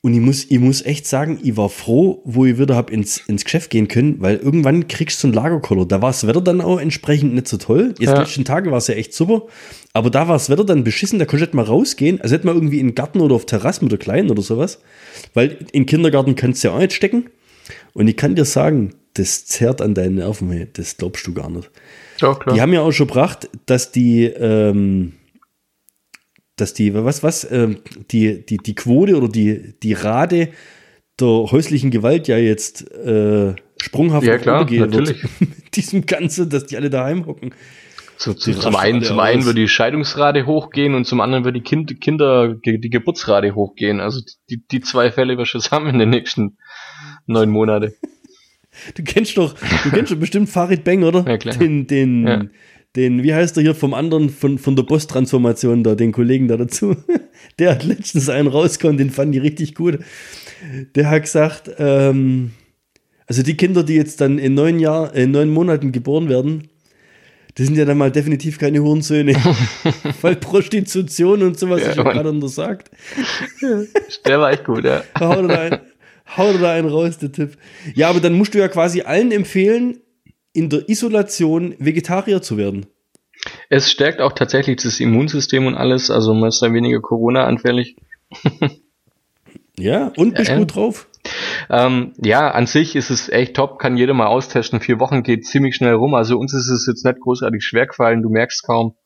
Und 0.00 0.14
ich 0.14 0.20
muss, 0.20 0.44
ich 0.48 0.60
muss 0.60 0.82
echt 0.84 1.08
sagen, 1.08 1.40
ich 1.42 1.56
war 1.56 1.68
froh, 1.68 2.22
wo 2.24 2.44
ich 2.44 2.56
wieder 2.56 2.76
hab 2.76 2.88
ins, 2.90 3.18
ins 3.26 3.44
Geschäft 3.44 3.68
gehen 3.70 3.88
können, 3.88 4.20
weil 4.20 4.36
irgendwann 4.36 4.86
kriegst 4.86 5.20
du 5.22 5.26
einen 5.26 5.34
Lagerkoller. 5.34 5.86
Da 5.86 6.00
war 6.00 6.10
das 6.10 6.24
Wetter 6.24 6.40
dann 6.40 6.60
auch 6.60 6.78
entsprechend 6.80 7.34
nicht 7.34 7.48
so 7.48 7.56
toll. 7.56 7.94
Jetzt 7.98 8.08
Ja. 8.10 8.14
die 8.14 8.20
letzten 8.20 8.44
Tage 8.44 8.70
war 8.70 8.78
es 8.78 8.86
ja 8.86 8.94
echt 8.94 9.12
super. 9.12 9.42
Aber 9.94 10.10
da 10.10 10.28
war 10.28 10.36
das 10.36 10.50
Wetter 10.50 10.64
dann 10.64 10.84
beschissen, 10.84 11.18
da 11.18 11.24
konntest 11.24 11.52
du 11.52 11.56
mal 11.56 11.64
rausgehen. 11.64 12.20
Also 12.20 12.36
hätte 12.36 12.46
man 12.46 12.54
irgendwie 12.54 12.78
in 12.78 12.88
den 12.88 12.94
Garten 12.94 13.20
oder 13.20 13.34
auf 13.34 13.44
Terrassen 13.46 13.86
mit 13.86 13.92
der 13.92 13.98
Kleinen 13.98 14.30
oder 14.30 14.40
sowas. 14.42 14.78
Weil 15.34 15.58
in 15.72 15.82
den 15.82 15.86
Kindergarten 15.86 16.36
kannst 16.36 16.62
du 16.62 16.68
ja 16.68 16.74
auch 16.74 16.78
nicht 16.78 16.92
stecken. 16.92 17.24
Und 17.92 18.06
ich 18.06 18.16
kann 18.16 18.36
dir 18.36 18.44
sagen, 18.44 18.92
das 19.14 19.46
zerrt 19.46 19.82
an 19.82 19.94
deinen 19.94 20.14
Nerven, 20.16 20.68
das 20.74 20.96
glaubst 20.96 21.26
du 21.26 21.34
gar 21.34 21.50
nicht. 21.50 21.70
Doch, 22.20 22.38
klar. 22.38 22.54
Die 22.54 22.60
haben 22.60 22.72
ja 22.72 22.82
auch 22.82 22.92
schon 22.92 23.08
gebracht, 23.08 23.48
dass 23.66 23.90
die, 23.90 24.26
ähm, 24.26 25.14
dass 26.60 26.74
die, 26.74 26.94
was, 26.94 27.22
was, 27.22 27.50
ähm, 27.50 27.78
die, 28.10 28.44
die, 28.44 28.58
die 28.58 28.74
Quote 28.74 29.16
oder 29.16 29.28
die, 29.28 29.74
die 29.82 29.92
Rate 29.92 30.50
der 31.20 31.28
häuslichen 31.28 31.90
Gewalt 31.90 32.28
ja 32.28 32.38
jetzt 32.38 32.90
äh, 32.92 33.54
sprunghaft 33.80 34.26
Ja, 34.26 34.38
klar, 34.38 34.60
natürlich. 34.60 35.22
wird. 35.22 35.40
Mit 35.40 35.76
diesem 35.76 36.06
Ganzen, 36.06 36.48
dass 36.48 36.66
die 36.66 36.76
alle 36.76 36.90
daheim 36.90 37.26
hocken. 37.26 37.54
Zu, 38.16 38.34
zu, 38.34 38.52
zum 38.52 38.74
einen, 38.74 39.02
zum 39.02 39.20
einen 39.20 39.44
wird 39.44 39.56
die 39.56 39.68
Scheidungsrate 39.68 40.44
hochgehen 40.44 40.94
und 40.94 41.04
zum 41.04 41.20
anderen 41.20 41.44
wird 41.44 41.54
die 41.54 41.60
kind, 41.60 42.00
Kinder, 42.00 42.56
die 42.64 42.90
Geburtsrate 42.90 43.54
hochgehen. 43.54 44.00
Also 44.00 44.20
die, 44.50 44.60
die 44.66 44.80
zwei 44.80 45.12
Fälle 45.12 45.38
wir 45.38 45.46
schon 45.46 45.60
zusammen 45.60 45.90
in 45.90 45.98
den 46.00 46.10
nächsten 46.10 46.58
neun 47.26 47.50
Monate. 47.50 47.94
Du 48.94 49.02
kennst 49.02 49.36
doch, 49.36 49.54
du 49.82 49.90
kennst 49.90 50.12
doch 50.12 50.16
bestimmt 50.18 50.48
Farid 50.48 50.84
Bang, 50.84 51.02
oder? 51.02 51.24
Ja, 51.26 51.36
klar. 51.36 51.56
Den, 51.56 51.88
den, 51.88 52.26
Ja. 52.28 52.44
Den, 52.96 53.22
wie 53.22 53.34
heißt 53.34 53.56
der 53.56 53.62
hier 53.62 53.74
vom 53.74 53.94
anderen, 53.94 54.30
von, 54.30 54.58
von 54.58 54.74
der 54.76 54.82
Boss-Transformation 54.82 55.84
da, 55.84 55.94
den 55.94 56.12
Kollegen 56.12 56.48
da 56.48 56.56
dazu. 56.56 56.96
Der 57.60 57.70
hat 57.72 57.84
letztens 57.84 58.28
einen 58.28 58.48
rausgekommen, 58.48 58.98
den 58.98 59.10
fand 59.10 59.34
ich 59.34 59.42
richtig 59.42 59.74
gut. 59.76 59.98
Der 60.96 61.08
hat 61.10 61.22
gesagt, 61.22 61.70
ähm, 61.78 62.50
also 63.26 63.42
die 63.42 63.56
Kinder, 63.56 63.84
die 63.84 63.94
jetzt 63.94 64.20
dann 64.20 64.38
in 64.38 64.54
neun 64.54 64.80
Jahr, 64.80 65.14
in 65.14 65.30
neun 65.30 65.50
Monaten 65.50 65.92
geboren 65.92 66.28
werden, 66.28 66.68
Das 67.54 67.66
sind 67.66 67.76
ja 67.76 67.84
dann 67.84 67.98
mal 67.98 68.10
definitiv 68.10 68.58
keine 68.58 68.80
Hurensöhne. 68.82 69.34
Weil 70.20 70.36
Prostitution 70.36 71.42
und 71.42 71.58
sowas, 71.58 71.80
Ja, 71.82 71.90
ich 71.92 71.98
habe 71.98 72.04
Mann. 72.08 72.16
gerade 72.16 72.30
untersagt. 72.30 72.90
Der 74.26 74.40
war 74.40 74.50
echt 74.52 74.64
gut, 74.64 74.84
ja. 74.84 75.02
Hau 75.18 75.46
da 75.46 75.60
ein, 75.60 75.78
hau 76.36 76.52
da 76.58 76.72
einen 76.72 76.88
raus, 76.88 77.18
der 77.18 77.30
Tipp. 77.32 77.56
Ja, 77.94 78.08
aber 78.10 78.20
dann 78.20 78.32
musst 78.34 78.54
du 78.54 78.58
ja 78.58 78.68
quasi 78.68 79.02
allen 79.02 79.30
empfehlen, 79.32 79.98
in 80.58 80.68
der 80.68 80.88
Isolation 80.88 81.74
Vegetarier 81.78 82.42
zu 82.42 82.56
werden. 82.56 82.86
Es 83.70 83.90
stärkt 83.90 84.20
auch 84.20 84.32
tatsächlich 84.32 84.82
das 84.82 84.98
Immunsystem 84.98 85.66
und 85.66 85.76
alles, 85.76 86.10
also 86.10 86.34
man 86.34 86.48
ist 86.48 86.60
dann 86.60 86.74
weniger 86.74 87.00
Corona-anfällig. 87.00 87.96
Ja, 89.80 90.12
und 90.16 90.34
bist 90.34 90.50
Ja, 90.50 90.58
gut 90.58 90.74
drauf. 90.74 91.06
Ähm, 91.70 92.12
ja, 92.20 92.50
an 92.50 92.66
sich 92.66 92.96
ist 92.96 93.10
es 93.10 93.28
echt 93.28 93.54
top, 93.54 93.78
kann 93.78 93.96
jeder 93.96 94.12
mal 94.12 94.26
austesten. 94.26 94.80
Vier 94.80 94.98
Wochen 94.98 95.22
geht 95.22 95.46
ziemlich 95.46 95.76
schnell 95.76 95.94
rum. 95.94 96.14
Also 96.14 96.36
uns 96.36 96.52
ist 96.52 96.68
es 96.68 96.84
jetzt 96.88 97.04
nicht 97.04 97.20
großartig 97.20 97.64
schwer 97.64 97.86
gefallen, 97.86 98.20
du 98.20 98.28
merkst 98.28 98.66
kaum. 98.66 98.96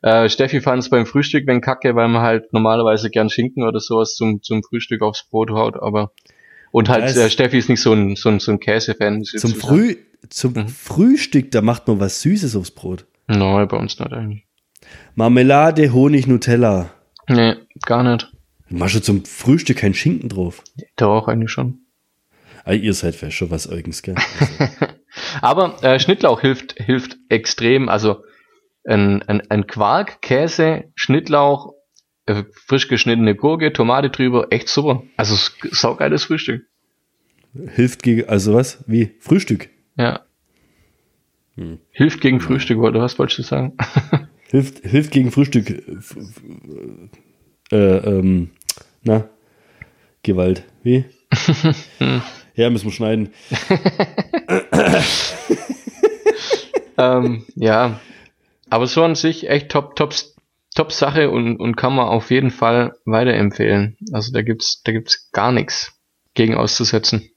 Äh, 0.00 0.30
Steffi 0.30 0.62
fand 0.62 0.82
es 0.82 0.88
beim 0.88 1.04
Frühstück 1.04 1.46
wenn 1.46 1.60
kacke, 1.60 1.94
weil 1.96 2.08
man 2.08 2.22
halt 2.22 2.50
normalerweise 2.54 3.10
gern 3.10 3.28
Schinken 3.28 3.62
oder 3.62 3.78
sowas 3.78 4.14
zum, 4.14 4.42
zum 4.42 4.62
Frühstück 4.62 5.02
aufs 5.02 5.28
Brot 5.28 5.50
haut, 5.50 5.76
aber 5.76 6.12
und 6.70 6.88
halt 6.88 7.14
äh, 7.14 7.28
Steffi 7.28 7.58
ist 7.58 7.68
nicht 7.68 7.82
so 7.82 7.92
ein, 7.92 8.16
so 8.16 8.30
ein, 8.30 8.40
so 8.40 8.50
ein 8.50 8.58
Käsefan. 8.58 9.22
Zum. 9.24 9.54
Früh, 9.54 9.96
zum 10.28 10.52
Mhm. 10.54 10.68
Frühstück, 10.68 11.50
da 11.50 11.62
macht 11.62 11.88
man 11.88 12.00
was 12.00 12.22
Süßes 12.22 12.56
aufs 12.56 12.70
Brot. 12.70 13.06
Nein, 13.28 13.68
bei 13.68 13.76
uns 13.76 13.98
nicht 13.98 14.12
eigentlich. 14.12 14.46
Marmelade, 15.14 15.92
Honig, 15.92 16.26
Nutella. 16.26 16.90
Nee, 17.28 17.54
gar 17.86 18.02
nicht. 18.02 18.32
Machst 18.68 18.94
du 18.96 19.02
zum 19.02 19.24
Frühstück 19.24 19.78
kein 19.78 19.94
Schinken 19.94 20.28
drauf? 20.28 20.62
Doch, 20.96 21.28
eigentlich 21.28 21.50
schon. 21.50 21.78
Ah, 22.64 22.72
ihr 22.72 22.94
seid 22.94 23.14
vielleicht 23.14 23.36
schon 23.36 23.50
was 23.50 23.68
eigens, 23.70 24.02
gell? 24.02 24.14
Aber 25.40 25.82
äh, 25.82 25.98
Schnittlauch 25.98 26.40
hilft, 26.40 26.74
hilft 26.78 27.16
extrem. 27.28 27.88
Also 27.88 28.22
ein, 28.84 29.22
ein, 29.22 29.42
ein 29.50 29.66
Quark, 29.66 30.22
Käse, 30.22 30.84
Schnittlauch, 30.94 31.74
äh, 32.26 32.44
frisch 32.66 32.88
geschnittene 32.88 33.34
Gurke, 33.34 33.72
Tomate 33.72 34.10
drüber, 34.10 34.46
echt 34.50 34.68
super. 34.68 35.02
Also 35.16 35.36
saugeiles 35.70 36.24
Frühstück. 36.24 36.66
Hilft 37.74 38.02
gegen, 38.02 38.28
also 38.28 38.54
was? 38.54 38.82
Wie? 38.86 39.16
Frühstück. 39.20 39.68
Ja. 39.96 40.24
Hm. 41.56 41.78
Hilft 41.90 42.20
gegen 42.20 42.40
Frühstück, 42.40 42.78
oder 42.78 43.00
was 43.00 43.18
wolltest 43.18 43.38
du 43.38 43.42
sagen? 43.42 43.76
Hilft, 44.52 44.84
hilft 44.84 45.12
gegen 45.12 45.30
Frühstück. 45.30 45.70
Äh, 47.70 47.76
ähm, 47.76 48.50
na, 49.02 49.30
Gewalt. 50.22 50.64
Wie? 50.82 51.06
ja, 52.54 52.68
müssen 52.68 52.84
wir 52.84 52.92
schneiden. 52.92 53.32
ähm, 56.98 57.46
ja. 57.54 57.98
Aber 58.68 58.86
so 58.86 59.02
an 59.02 59.14
sich 59.14 59.48
echt 59.48 59.70
top, 59.70 59.96
top, 59.96 60.14
top 60.74 60.92
Sache 60.92 61.30
und, 61.30 61.56
und 61.56 61.76
kann 61.76 61.94
man 61.94 62.08
auf 62.08 62.30
jeden 62.30 62.50
Fall 62.50 62.92
weiterempfehlen. 63.06 63.96
Also 64.12 64.34
da 64.34 64.42
gibt's, 64.42 64.82
da 64.82 64.92
gibt's 64.92 65.30
gar 65.32 65.50
nichts 65.50 65.98
gegen 66.34 66.56
auszusetzen. 66.56 67.31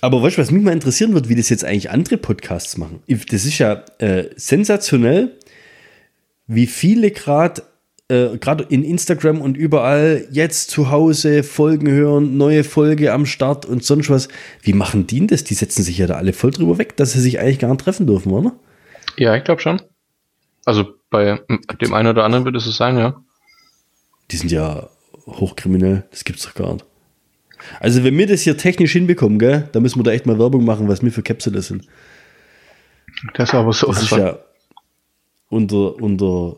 Aber 0.00 0.22
weißt 0.22 0.36
du, 0.36 0.42
was 0.42 0.50
mich 0.50 0.62
mal 0.62 0.72
interessieren 0.72 1.14
wird, 1.14 1.28
wie 1.28 1.34
das 1.34 1.48
jetzt 1.50 1.64
eigentlich 1.64 1.90
andere 1.90 2.16
Podcasts 2.16 2.76
machen? 2.76 3.02
Das 3.06 3.44
ist 3.44 3.58
ja 3.58 3.84
äh, 3.98 4.30
sensationell, 4.36 5.36
wie 6.46 6.66
viele 6.66 7.10
gerade 7.10 7.62
äh, 8.10 8.38
gerade 8.38 8.64
in 8.68 8.82
Instagram 8.82 9.40
und 9.40 9.56
überall 9.56 10.26
jetzt 10.32 10.70
zu 10.70 10.90
Hause 10.90 11.44
Folgen 11.44 11.88
hören, 11.88 12.36
neue 12.36 12.64
Folge 12.64 13.12
am 13.12 13.24
Start 13.24 13.64
und 13.66 13.84
sonst 13.84 14.10
was. 14.10 14.28
Wie 14.62 14.72
machen 14.72 15.06
die 15.06 15.20
denn 15.20 15.28
das? 15.28 15.44
Die 15.44 15.54
setzen 15.54 15.84
sich 15.84 15.98
ja 15.98 16.08
da 16.08 16.14
alle 16.14 16.32
voll 16.32 16.50
drüber 16.50 16.78
weg, 16.78 16.96
dass 16.96 17.12
sie 17.12 17.20
sich 17.20 17.38
eigentlich 17.38 17.60
gar 17.60 17.70
nicht 17.70 17.82
treffen 17.82 18.06
dürfen, 18.06 18.32
oder? 18.32 18.52
Ja, 19.16 19.36
ich 19.36 19.44
glaube 19.44 19.60
schon. 19.60 19.80
Also 20.64 20.86
bei 21.10 21.40
dem 21.80 21.94
einen 21.94 22.08
oder 22.08 22.24
anderen 22.24 22.44
wird 22.44 22.56
es 22.56 22.64
so 22.64 22.72
sein, 22.72 22.98
ja. 22.98 23.22
Die 24.30 24.36
sind 24.36 24.50
ja 24.50 24.88
hochkriminell, 25.26 26.04
das 26.10 26.24
gibt's 26.24 26.42
doch 26.42 26.54
gar 26.54 26.72
nicht. 26.72 26.86
Also 27.78 28.04
wenn 28.04 28.16
wir 28.16 28.26
das 28.26 28.42
hier 28.42 28.56
technisch 28.56 28.92
hinbekommen, 28.92 29.38
gell, 29.38 29.68
dann 29.72 29.82
müssen 29.82 29.98
wir 29.98 30.04
da 30.04 30.12
echt 30.12 30.26
mal 30.26 30.38
Werbung 30.38 30.64
machen, 30.64 30.88
was 30.88 31.02
wir 31.02 31.12
für 31.12 31.22
Capsules 31.22 31.68
sind. 31.68 31.86
Das 33.34 33.50
ist 33.50 33.54
aber 33.54 33.72
so. 33.72 33.88
Das 33.88 34.02
ist 34.02 34.10
ja 34.10 34.38
unter, 35.48 35.96
unter 35.96 36.56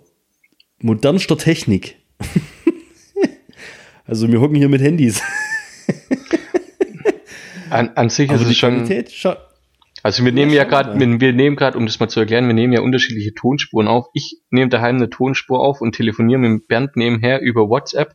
modernster 0.78 1.36
Technik. 1.38 1.96
also 4.06 4.30
wir 4.30 4.40
hocken 4.40 4.56
hier 4.56 4.68
mit 4.68 4.80
Handys. 4.80 5.22
an, 7.70 7.90
an 7.94 8.10
sich 8.10 8.30
Aber 8.30 8.40
ist 8.40 8.48
die 8.48 8.94
es 8.94 9.12
schon. 9.12 9.36
Also 10.04 10.24
wir 10.24 10.32
nehmen 10.32 10.52
ja 10.52 10.64
gerade, 10.64 10.98
wir, 10.98 11.20
wir 11.20 11.32
nehmen 11.32 11.54
gerade, 11.54 11.78
um 11.78 11.86
das 11.86 12.00
mal 12.00 12.08
zu 12.08 12.20
erklären, 12.20 12.48
wir 12.48 12.54
nehmen 12.54 12.72
ja 12.72 12.80
unterschiedliche 12.80 13.34
Tonspuren 13.34 13.86
auf. 13.86 14.06
Ich 14.14 14.36
nehme 14.50 14.68
daheim 14.68 14.96
eine 14.96 15.10
Tonspur 15.10 15.60
auf 15.60 15.80
und 15.80 15.94
telefoniere 15.94 16.40
mit 16.40 16.48
dem 16.48 16.66
Bernd 16.66 16.96
nebenher 16.96 17.40
über 17.40 17.68
WhatsApp, 17.68 18.14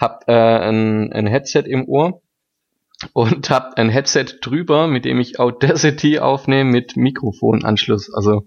hab 0.00 0.24
äh, 0.28 0.32
ein, 0.32 1.12
ein 1.12 1.26
Headset 1.26 1.64
im 1.66 1.86
Ohr 1.86 2.22
und 3.12 3.50
hab 3.50 3.78
ein 3.78 3.90
Headset 3.90 4.26
drüber, 4.40 4.86
mit 4.86 5.04
dem 5.04 5.20
ich 5.20 5.38
Audacity 5.38 6.18
aufnehme 6.18 6.70
mit 6.70 6.96
Mikrofonanschluss. 6.96 8.12
Also 8.12 8.46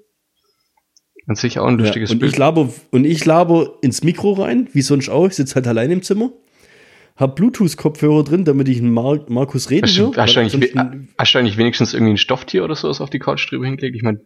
an 1.25 1.35
sich 1.35 1.59
auch 1.59 1.67
ein 1.67 1.77
ja, 1.79 1.85
lustiges 1.85 2.11
und, 2.11 2.19
Bild. 2.19 2.33
ich 2.33 2.37
laber, 2.37 2.69
und 2.91 3.05
ich 3.05 3.23
laber 3.23 3.77
ins 3.81 4.03
Mikro 4.03 4.33
rein, 4.33 4.67
wie 4.73 4.81
sonst 4.81 5.09
auch. 5.09 5.27
Ich 5.27 5.35
sitze 5.35 5.55
halt 5.55 5.67
allein 5.67 5.91
im 5.91 6.01
Zimmer. 6.01 6.31
Hab 7.15 7.35
Bluetooth-Kopfhörer 7.35 8.23
drin, 8.23 8.43
damit 8.43 8.67
ich 8.67 8.81
Mar 8.81 9.23
Markus 9.29 9.69
reden 9.69 9.85
Hast 9.85 9.97
du, 9.97 10.13
höre. 10.13 10.23
hast, 10.23 10.35
du 10.35 11.07
hast 11.17 11.35
du 11.35 11.57
wenigstens 11.57 11.93
irgendwie 11.93 12.13
ein 12.13 12.17
Stofftier 12.17 12.63
oder 12.63 12.75
sowas 12.75 13.01
auf 13.01 13.11
die 13.11 13.19
Couch 13.19 13.49
drüber 13.49 13.65
hingelegt? 13.65 13.95
Ich 13.95 14.01
meine, 14.01 14.21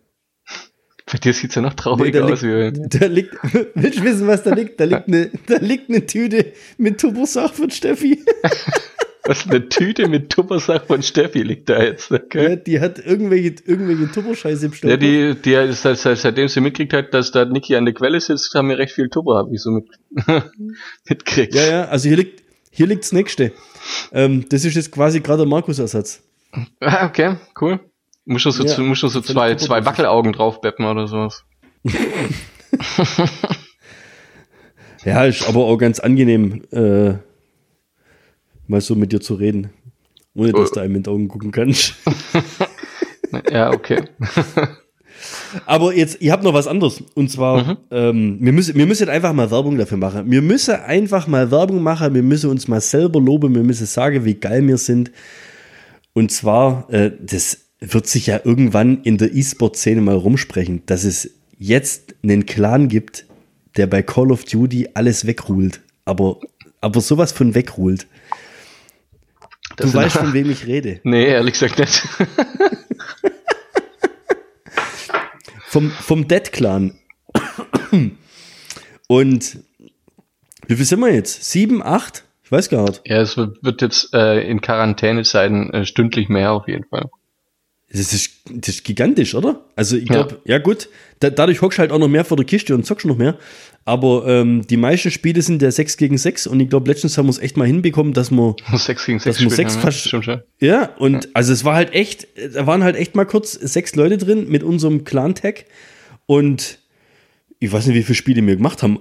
bei 1.10 1.18
dir 1.18 1.34
sieht's 1.34 1.56
ja 1.56 1.62
noch 1.62 1.72
Nee, 1.72 1.76
trauriger 1.78 2.20
da, 2.22 2.34
aus. 2.34 2.44
Wie, 2.44 2.48
liegt, 2.48 3.02
da 3.02 3.06
liegt, 3.06 3.36
willst 3.76 4.00
du 4.00 4.04
wissen, 4.04 4.28
was 4.28 4.44
da 4.44 4.54
liegt? 4.54 4.80
Da 4.80 4.84
liegt 4.84 5.08
eine, 5.08 5.30
da 5.48 5.58
liegt 5.58 5.90
eine 5.90 6.06
Tüte 6.06 6.54
mit 6.78 7.00
Tubersach 7.00 7.54
von 7.54 7.72
Steffi. 7.72 8.24
was 9.28 9.48
eine 9.48 9.68
Tüte 9.70 10.08
mit 10.08 10.30
Tuppersack 10.30 10.88
von 10.88 11.04
Steffi 11.04 11.44
liegt 11.44 11.70
da 11.70 11.82
jetzt. 11.82 12.12
Okay? 12.12 12.50
Ja, 12.50 12.56
die 12.56 12.80
hat 12.80 13.00
irgendwelche, 13.00 13.56
irgendwelche 13.66 14.12
Tupperscheiße 14.12 14.68
im 14.68 14.74
Stau. 14.74 14.88
Ja, 14.88 14.98
die, 14.98 15.36
die 15.36 15.54
ist 15.54 15.82
seit, 15.82 15.98
seit, 15.98 16.18
seitdem 16.18 16.48
sie 16.48 16.62
mitgekriegt 16.62 16.94
hat, 16.94 17.14
dass 17.14 17.32
da 17.32 17.46
Niki 17.46 17.76
an 17.76 17.86
der 17.86 17.94
Quelle 17.94 18.20
sitzt, 18.20 18.54
haben 18.56 18.70
wir 18.70 18.78
recht 18.78 18.94
viel 18.94 19.10
Tupper, 19.10 19.36
hab 19.36 19.52
ich 19.52 19.62
so 19.62 19.72
mit, 19.72 19.86
mitgekriegt. 21.10 21.56
Ja, 21.56 21.68
ja, 21.68 21.86
also 21.86 22.08
hier 22.08 22.18
liegt, 22.18 22.44
hier 22.72 22.88
liegt 22.88 23.04
das 23.04 23.12
nächste. 23.12 23.52
Ähm, 24.12 24.46
das 24.50 24.66
ist 24.66 24.76
jetzt 24.76 24.92
quasi 24.92 25.20
gerade 25.20 25.40
der 25.40 25.48
Markus-Ersatz. 25.48 26.24
Ah, 26.80 27.08
okay, 27.08 27.36
cool. 27.60 27.80
Musst 28.30 28.46
du 28.46 28.52
so, 28.52 28.64
Ja, 28.66 28.78
musst 28.80 29.04
du 29.04 29.08
so 29.08 29.22
zwei, 29.22 29.56
zwei 29.56 29.86
Wackelaugen 29.86 30.34
draufbeppen 30.34 30.86
oder 30.86 31.08
sowas. 31.08 31.44
Ja, 35.06 35.24
ist 35.26 35.48
aber 35.48 35.60
auch 35.66 35.78
ganz 35.78 36.00
angenehm, 36.00 36.64
äh, 36.72 37.14
mal 38.68 38.82
so 38.82 38.96
mit 38.96 39.12
dir 39.14 39.22
zu 39.22 39.36
reden. 39.36 39.70
Ohne 40.36 40.52
dass 40.52 40.72
Oh. 40.72 40.74
du 40.76 40.80
einem 40.82 40.96
in 40.96 41.04
die 41.04 41.10
Augen 41.10 41.28
gucken 41.28 41.52
kannst. 41.52 41.96
Ja, 43.52 43.72
okay. 43.72 44.04
Aber 45.66 45.94
jetzt, 45.94 46.22
ihr 46.22 46.32
habt 46.32 46.44
noch 46.46 46.54
was 46.54 46.66
anderes. 46.66 47.04
Und 47.14 47.30
zwar, 47.30 47.64
Mhm. 47.66 47.78
ähm, 47.92 48.38
wir, 48.40 48.54
müssen, 48.54 48.76
wir 48.76 48.86
müssen 48.86 49.10
einfach 49.10 49.34
mal 49.34 49.52
Werbung 49.52 49.78
dafür 49.78 49.98
machen. 49.98 50.32
Wir 50.32 50.42
müssen 50.42 50.76
einfach 50.76 51.28
mal 51.28 51.52
Werbung 51.52 51.84
machen. 51.84 52.14
Wir 52.14 52.24
müssen 52.24 52.50
uns 52.50 52.70
mal 52.70 52.80
selber 52.80 53.20
loben. 53.20 53.54
Wir 53.54 53.64
müssen 53.64 53.86
sagen, 53.86 54.24
wie 54.24 54.36
geil 54.36 54.66
wir 54.66 54.78
sind. 54.78 55.12
Und 56.14 56.32
zwar, 56.32 56.90
äh, 56.90 57.12
das 57.20 57.67
wird 57.80 58.08
sich 58.08 58.28
ja 58.28 58.40
irgendwann 58.44 59.04
in 59.04 59.18
der 59.18 59.34
E-Sport-Szene 59.36 60.02
mal 60.02 60.16
rumsprechen, 60.16 60.84
dass 60.88 61.04
es 61.04 61.32
jetzt 61.60 62.16
einen 62.24 62.46
Clan 62.46 62.88
gibt, 62.88 63.26
der 63.76 63.88
bei 63.88 64.02
Call 64.02 64.32
of 64.32 64.46
Duty 64.46 64.90
alles 64.96 65.26
wegruht. 65.28 65.82
Aber, 66.06 66.40
aber 66.82 67.02
sowas 67.02 67.32
von 67.32 67.54
wegruht. 67.56 68.08
Du 69.76 69.84
Das 69.84 69.92
sind- 69.92 70.02
weißt, 70.02 70.18
von 70.18 70.34
wem 70.34 70.50
ich 70.50 70.66
rede. 70.66 71.00
Nee, 71.04 71.26
ehrlich 71.26 71.54
gesagt 71.54 71.78
nicht. 71.80 72.04
Vom, 75.70 75.92
vom 75.92 76.28
Dead 76.28 76.52
Clan. 76.52 76.98
Und 79.08 79.60
wie 80.66 80.76
viel 80.76 80.86
sind 80.86 81.00
wir 81.02 81.14
jetzt? 81.14 81.44
Sieben, 81.52 81.84
acht? 81.84 82.24
Ich 82.44 82.52
weiß 82.52 82.70
gar 82.70 82.84
nicht. 82.88 83.02
Ja, 83.06 83.22
es 83.22 83.36
wird, 83.38 83.62
wird 83.64 83.82
jetzt 83.82 84.14
äh, 84.14 84.40
in 84.50 84.62
Quarantänezeiten 84.62 85.74
äh, 85.74 85.86
stündlich 85.86 86.30
mehr 86.30 86.54
auf 86.54 86.68
jeden 86.68 86.86
Fall. 86.86 87.10
Das 87.92 88.12
ist, 88.12 88.32
das 88.50 88.76
ist 88.76 88.84
gigantisch, 88.84 89.34
oder? 89.34 89.62
Also 89.78 89.96
ich 89.96 90.10
Ja. 90.10 90.24
glaube, 90.24 90.42
ja. 90.46 90.58
gut, 90.58 90.90
da, 91.22 91.30
dadurch 91.30 91.62
hockst 91.62 91.78
du 91.78 91.82
halt 91.82 91.92
auch 91.94 92.00
noch 92.00 92.10
mehr 92.10 92.26
vor 92.26 92.36
der 92.36 92.46
Kiste 92.46 92.76
und 92.76 92.86
zockst 92.86 93.06
noch 93.06 93.18
mehr. 93.18 93.38
Aber 93.86 94.28
ähm, 94.28 94.68
die 94.68 94.76
meisten 94.76 95.10
Spiele 95.10 95.42
sind 95.42 95.62
ja 95.62 95.72
6 95.72 95.96
gegen 95.96 96.18
6 96.18 96.48
und 96.48 96.60
ich 96.60 96.70
glaube, 96.70 96.90
letztens 96.92 97.18
haben 97.18 97.28
wir 97.28 97.30
es 97.32 97.40
echt 97.40 97.56
mal 97.56 97.66
hinbekommen, 97.66 98.12
dass 98.12 98.30
wir, 98.30 98.56
Sechs 98.74 99.06
gegen 99.06 99.20
sechs 99.20 99.24
Dass 99.38 99.42
wir 99.42 99.50
spielen 99.50 99.50
sechs 99.56 99.76
haben, 99.76 99.82
fast- 99.84 100.00
Stimmt 100.06 100.26
schon. 100.26 100.42
ja, 100.60 100.90
und 100.98 101.30
also 101.34 101.54
es 101.54 101.64
war 101.64 101.76
halt 101.76 101.94
echt, 101.94 102.28
da 102.54 102.68
waren 102.68 102.84
halt 102.84 102.98
echt 102.98 103.16
mal 103.16 103.26
kurz 103.26 103.54
sechs 103.54 103.96
Leute 103.96 104.18
drin 104.18 104.50
mit 104.50 104.64
unserem 104.64 105.06
Clan-Tag 105.06 105.64
und 106.26 106.80
ich 107.60 107.72
weiß 107.72 107.88
nicht, 107.88 107.96
wie 107.96 108.04
viele 108.04 108.16
Spiele 108.16 108.46
wir 108.46 108.58
gemacht 108.58 108.84
haben. 108.84 109.00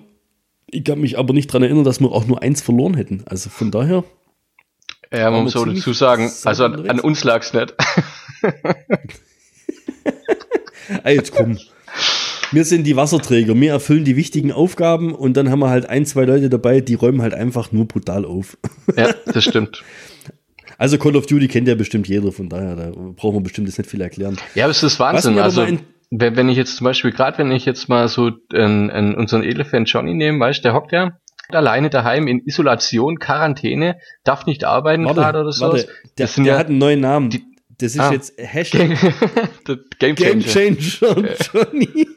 Ich 0.70 0.84
kann 0.84 1.00
mich 1.00 1.18
aber 1.18 1.34
nicht 1.34 1.48
dran 1.52 1.64
erinnern, 1.64 1.82
dass 1.84 1.98
wir 2.00 2.12
auch 2.12 2.26
nur 2.26 2.40
eins 2.42 2.62
verloren 2.62 2.94
hätten. 2.94 3.24
Also 3.26 3.50
von 3.50 3.72
daher, 3.72 4.04
Ja, 5.12 5.30
man 5.32 5.42
muss 5.42 5.52
so 5.54 5.64
ziemlich 5.64 5.80
dazu 5.80 5.92
sagen, 5.92 6.30
also 6.44 6.64
an, 6.64 6.88
an 6.88 7.00
uns 7.00 7.24
lag's 7.24 7.52
nicht. 7.52 7.74
ah, 11.04 11.10
jetzt 11.10 11.32
komm. 11.34 11.58
wir 12.52 12.64
sind 12.64 12.84
die 12.84 12.96
Wasserträger, 12.96 13.54
wir 13.54 13.70
erfüllen 13.72 14.04
die 14.04 14.16
wichtigen 14.16 14.52
Aufgaben 14.52 15.14
und 15.14 15.36
dann 15.36 15.50
haben 15.50 15.60
wir 15.60 15.70
halt 15.70 15.88
ein, 15.88 16.06
zwei 16.06 16.24
Leute 16.24 16.48
dabei, 16.48 16.80
die 16.80 16.94
räumen 16.94 17.22
halt 17.22 17.34
einfach 17.34 17.72
nur 17.72 17.86
brutal 17.86 18.24
auf. 18.24 18.56
Ja, 18.96 19.14
das 19.26 19.44
stimmt. 19.44 19.82
Also 20.78 20.98
Call 20.98 21.16
of 21.16 21.26
Duty 21.26 21.48
kennt 21.48 21.68
ja 21.68 21.74
bestimmt 21.74 22.06
jeder, 22.06 22.32
von 22.32 22.48
daher, 22.48 22.76
da 22.76 22.90
brauchen 23.16 23.36
wir 23.36 23.40
bestimmt 23.42 23.66
jetzt 23.68 23.78
nicht 23.78 23.90
viel 23.90 24.00
erklären. 24.02 24.36
Ja, 24.54 24.64
aber 24.64 24.72
es 24.72 24.82
ist 24.82 24.98
Wahnsinn. 25.00 25.38
Also, 25.38 25.62
in- 25.62 25.80
wenn, 26.10 26.36
wenn 26.36 26.48
ich 26.48 26.56
jetzt 26.56 26.76
zum 26.76 26.84
Beispiel, 26.84 27.10
gerade 27.10 27.38
wenn 27.38 27.50
ich 27.50 27.64
jetzt 27.64 27.88
mal 27.88 28.06
so 28.08 28.28
äh, 28.52 28.58
äh, 28.62 29.14
unseren 29.16 29.42
Elefant 29.42 29.88
Johnny 29.90 30.14
nehme, 30.14 30.38
weißt 30.38 30.58
du, 30.60 30.62
der 30.62 30.74
hockt 30.74 30.92
ja 30.92 31.18
alleine 31.48 31.90
daheim 31.90 32.28
in 32.28 32.40
Isolation, 32.44 33.18
Quarantäne, 33.18 33.96
darf 34.22 34.46
nicht 34.46 34.64
arbeiten 34.64 35.04
gerade 35.04 35.40
oder 35.40 35.52
so. 35.52 35.72
der, 35.72 35.84
das 36.16 36.34
sind 36.34 36.44
der 36.44 36.54
ja 36.54 36.58
hat 36.60 36.68
einen 36.68 36.78
neuen 36.78 37.00
Namen. 37.00 37.30
die- 37.30 37.42
das 37.78 37.92
ist 37.94 38.00
Ah. 38.00 38.12
jetzt 38.12 38.34
Hashtag 38.38 38.90
der 39.68 39.78
Game 39.98 40.14
Game 40.14 40.40
Changer. 40.40 40.78
Changer 40.78 41.34
Johnny. 41.52 42.08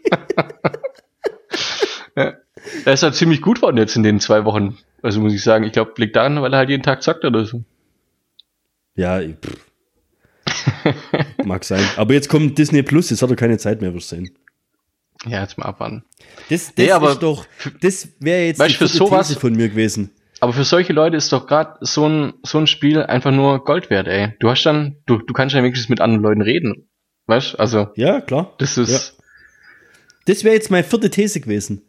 Er 2.15 2.93
ist 2.93 3.03
halt 3.03 3.15
ziemlich 3.15 3.41
gut 3.41 3.61
worden 3.61 3.77
jetzt 3.77 3.95
in 3.95 4.03
den 4.03 4.19
zwei 4.19 4.43
Wochen. 4.43 4.77
Also 5.01 5.21
muss 5.21 5.33
ich 5.33 5.41
sagen, 5.41 5.63
ich 5.63 5.71
glaube, 5.71 5.93
liegt 5.97 6.15
daran, 6.17 6.41
weil 6.41 6.51
er 6.53 6.57
halt 6.59 6.69
jeden 6.69 6.83
Tag 6.83 7.01
zockt 7.01 7.23
oder 7.23 7.45
so. 7.45 7.63
Ja, 8.95 9.21
pff. 9.21 9.65
mag 11.45 11.63
sein. 11.63 11.83
Aber 11.95 12.13
jetzt 12.13 12.27
kommt 12.27 12.57
Disney 12.57 12.83
Plus, 12.83 13.09
jetzt 13.09 13.21
hat 13.21 13.29
er 13.29 13.35
keine 13.37 13.57
Zeit 13.57 13.81
mehr, 13.81 13.93
wirst 13.93 14.11
du 14.11 14.17
sehen. 14.17 14.37
Ja, 15.25 15.41
jetzt 15.41 15.57
mal 15.57 15.65
abwarten. 15.65 16.03
Das, 16.49 16.67
das 16.67 16.73
Nee, 16.77 16.91
aber 16.91 17.11
ist 17.11 17.19
doch, 17.23 17.45
das 17.81 18.09
wäre 18.19 18.45
jetzt 18.47 18.59
Weißt 18.59 18.75
du, 18.75 18.79
für 18.79 18.87
sowas- 18.87 19.27
These 19.29 19.39
von 19.39 19.53
mir 19.53 19.69
gewesen. 19.69 20.11
Aber 20.41 20.53
für 20.53 20.63
solche 20.63 20.93
Leute 20.93 21.17
ist 21.17 21.31
doch 21.33 21.47
gerade 21.47 21.77
so 21.81 22.07
ein, 22.07 22.33
so 22.43 22.57
ein 22.59 22.67
Spiel 22.67 23.03
einfach 23.03 23.31
nur 23.31 23.63
Gold 23.65 23.89
wert, 23.89 24.07
ey. 24.07 24.33
Du 24.39 24.49
hast 24.49 24.63
dann, 24.65 24.97
du, 25.05 25.17
du 25.17 25.33
kannst 25.33 25.53
ja 25.55 25.61
wenigstens 25.63 25.89
mit 25.89 25.99
anderen 26.01 26.23
Leuten 26.23 26.41
reden. 26.41 26.87
Weißt 27.27 27.53
du? 27.53 27.59
Also, 27.59 27.87
Ja, 27.95 28.21
klar. 28.21 28.53
das 28.57 28.77
ist, 28.77 29.17
Das 30.25 30.43
wäre 30.43 30.55
jetzt 30.55 30.71
meine 30.71 30.83
vierte 30.83 31.09
These 31.09 31.41
gewesen. 31.41 31.81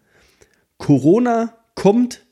Corona 0.78 1.54
kommt, 1.74 2.22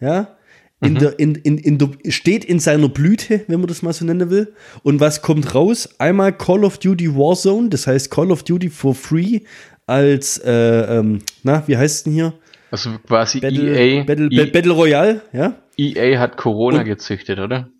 ja, 0.00 0.36
Mhm. 0.80 0.86
in 0.88 0.94
der, 0.96 1.18
in, 1.20 1.34
in, 1.36 1.58
in 1.58 1.78
der, 1.78 1.90
steht 2.08 2.44
in 2.44 2.58
seiner 2.58 2.88
Blüte, 2.88 3.42
wenn 3.46 3.60
man 3.60 3.68
das 3.68 3.82
mal 3.82 3.92
so 3.92 4.04
nennen 4.04 4.30
will. 4.30 4.52
Und 4.82 4.98
was 5.00 5.22
kommt 5.22 5.54
raus? 5.54 5.88
Einmal 5.98 6.36
Call 6.36 6.64
of 6.64 6.78
Duty 6.78 7.14
Warzone, 7.14 7.68
das 7.68 7.86
heißt 7.86 8.10
Call 8.10 8.32
of 8.32 8.42
Duty 8.42 8.68
for 8.68 8.94
free 8.94 9.40
als, 9.86 10.38
äh, 10.38 10.50
ähm, 10.98 11.20
na, 11.44 11.62
wie 11.68 11.76
heißt 11.76 11.96
es 11.98 12.02
denn 12.04 12.12
hier? 12.14 12.34
Also 12.72 12.90
quasi 13.06 13.38
Battle, 13.40 13.78
EA, 13.78 14.02
Battle, 14.04 14.28
E- 14.30 14.46
Battle 14.50 14.72
Royale, 14.72 15.22
ja. 15.32 15.62
EA 15.76 16.18
hat 16.18 16.36
Corona 16.36 16.80
Und- 16.80 16.84
gezüchtet, 16.86 17.38
oder? 17.38 17.70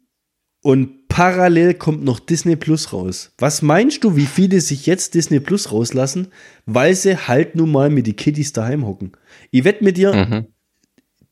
Und 0.65 1.09
parallel 1.09 1.75
kommt 1.75 2.05
noch 2.05 2.21
Disney 2.21 2.55
Plus 2.55 2.93
raus. 2.93 3.33
Was 3.39 3.63
meinst 3.63 4.05
du, 4.05 4.15
wie 4.17 4.27
viele 4.27 4.61
sich 4.61 4.87
jetzt 4.87 5.15
Disney 5.15 5.41
Plus 5.41 5.73
rauslassen, 5.73 6.29
weil 6.67 6.95
sie 6.95 7.17
halt 7.17 7.57
nun 7.57 7.73
mal 7.73 7.91
mit 7.91 8.07
die 8.07 8.13
Kiddies 8.15 8.53
daheim 8.53 8.87
hocken? 8.87 9.13
Ich 9.51 9.65
wette 9.65 9.83
mit 9.83 9.97
dir, 9.97 10.15
Mhm. 10.15 10.47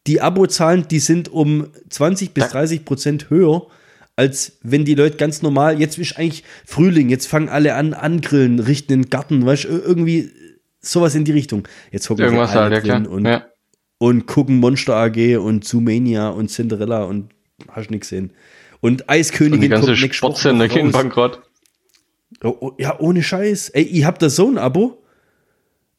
die 0.09 0.21
Abozahlen, 0.21 0.87
die 0.91 0.99
sind 0.99 1.29
um 1.29 1.69
20 1.91 2.35
bis 2.35 2.49
30 2.49 2.85
Prozent 2.85 3.31
höher, 3.31 3.69
als 4.17 4.59
wenn 4.63 4.85
die 4.85 4.97
Leute 4.97 5.17
ganz 5.17 5.43
normal, 5.43 5.81
jetzt 5.81 5.97
ist 5.97 6.19
eigentlich 6.19 6.43
Frühling, 6.67 7.09
jetzt 7.09 7.27
fangen 7.27 7.49
alle 7.49 7.75
an, 7.77 7.95
angrillen, 7.95 8.59
richten 8.59 8.89
den 8.89 9.11
Garten, 9.11 9.47
weißt 9.47 9.65
du, 9.65 9.69
irgendwie 9.69 10.31
sowas 10.81 11.15
in 11.15 11.25
die 11.25 11.33
Richtung. 11.33 11.69
Jetzt 11.93 12.11
hocken 12.11 12.25
Irgendwas 12.25 12.51
sie 12.53 12.59
alle 12.59 12.75
halt, 12.75 12.85
ja 12.87 12.95
drin 12.95 13.03
klar. 13.05 13.15
und, 13.15 13.25
ja. 13.27 13.47
Und 14.01 14.27
gucken 14.27 14.57
Monster 14.61 14.97
AG 14.97 15.37
und 15.37 15.63
Zoomania 15.63 16.31
und 16.31 16.49
Cinderella 16.49 17.05
und 17.05 17.33
hast 17.69 17.91
nichts 17.91 18.09
gesehen. 18.09 18.33
Und 18.81 18.93
Und 18.93 19.01
die 19.03 19.09
Eiskönigin 19.11 19.71
ganze 19.71 19.93
Woche 19.93 20.13
Sportsender 20.15 20.69
gehen 20.69 20.91
bankrott. 20.91 21.43
Oh, 22.43 22.57
oh, 22.61 22.73
ja, 22.79 22.99
ohne 22.99 23.23
Scheiß. 23.23 23.69
Ey, 23.69 23.83
ich 23.83 24.05
hab 24.07 24.19
da 24.19 24.31
so 24.31 24.49
ein 24.49 24.57
Abo. 24.57 25.03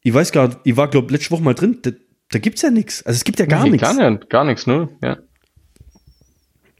Ich 0.02 0.12
weiß 0.14 0.32
gar 0.32 0.48
nicht, 0.48 0.60
ich 0.64 0.76
war, 0.78 0.90
glaube 0.90 1.14
letzte 1.14 1.30
Woche 1.30 1.44
mal 1.44 1.54
drin. 1.54 1.78
Da, 1.84 1.92
da 2.32 2.40
gibt's 2.40 2.64
ja 2.64 2.72
nichts. 2.72 3.04
Also 3.06 3.18
es 3.18 3.24
gibt 3.24 3.38
ja 3.40 3.46
gar 3.46 3.66
Nee, 3.66 3.72
nichts. 3.72 3.96
Gar, 3.96 4.10
nicht, 4.10 4.30
gar 4.32 4.46
nichts, 4.46 4.66
ne? 4.66 4.90
Ja. 5.04 5.18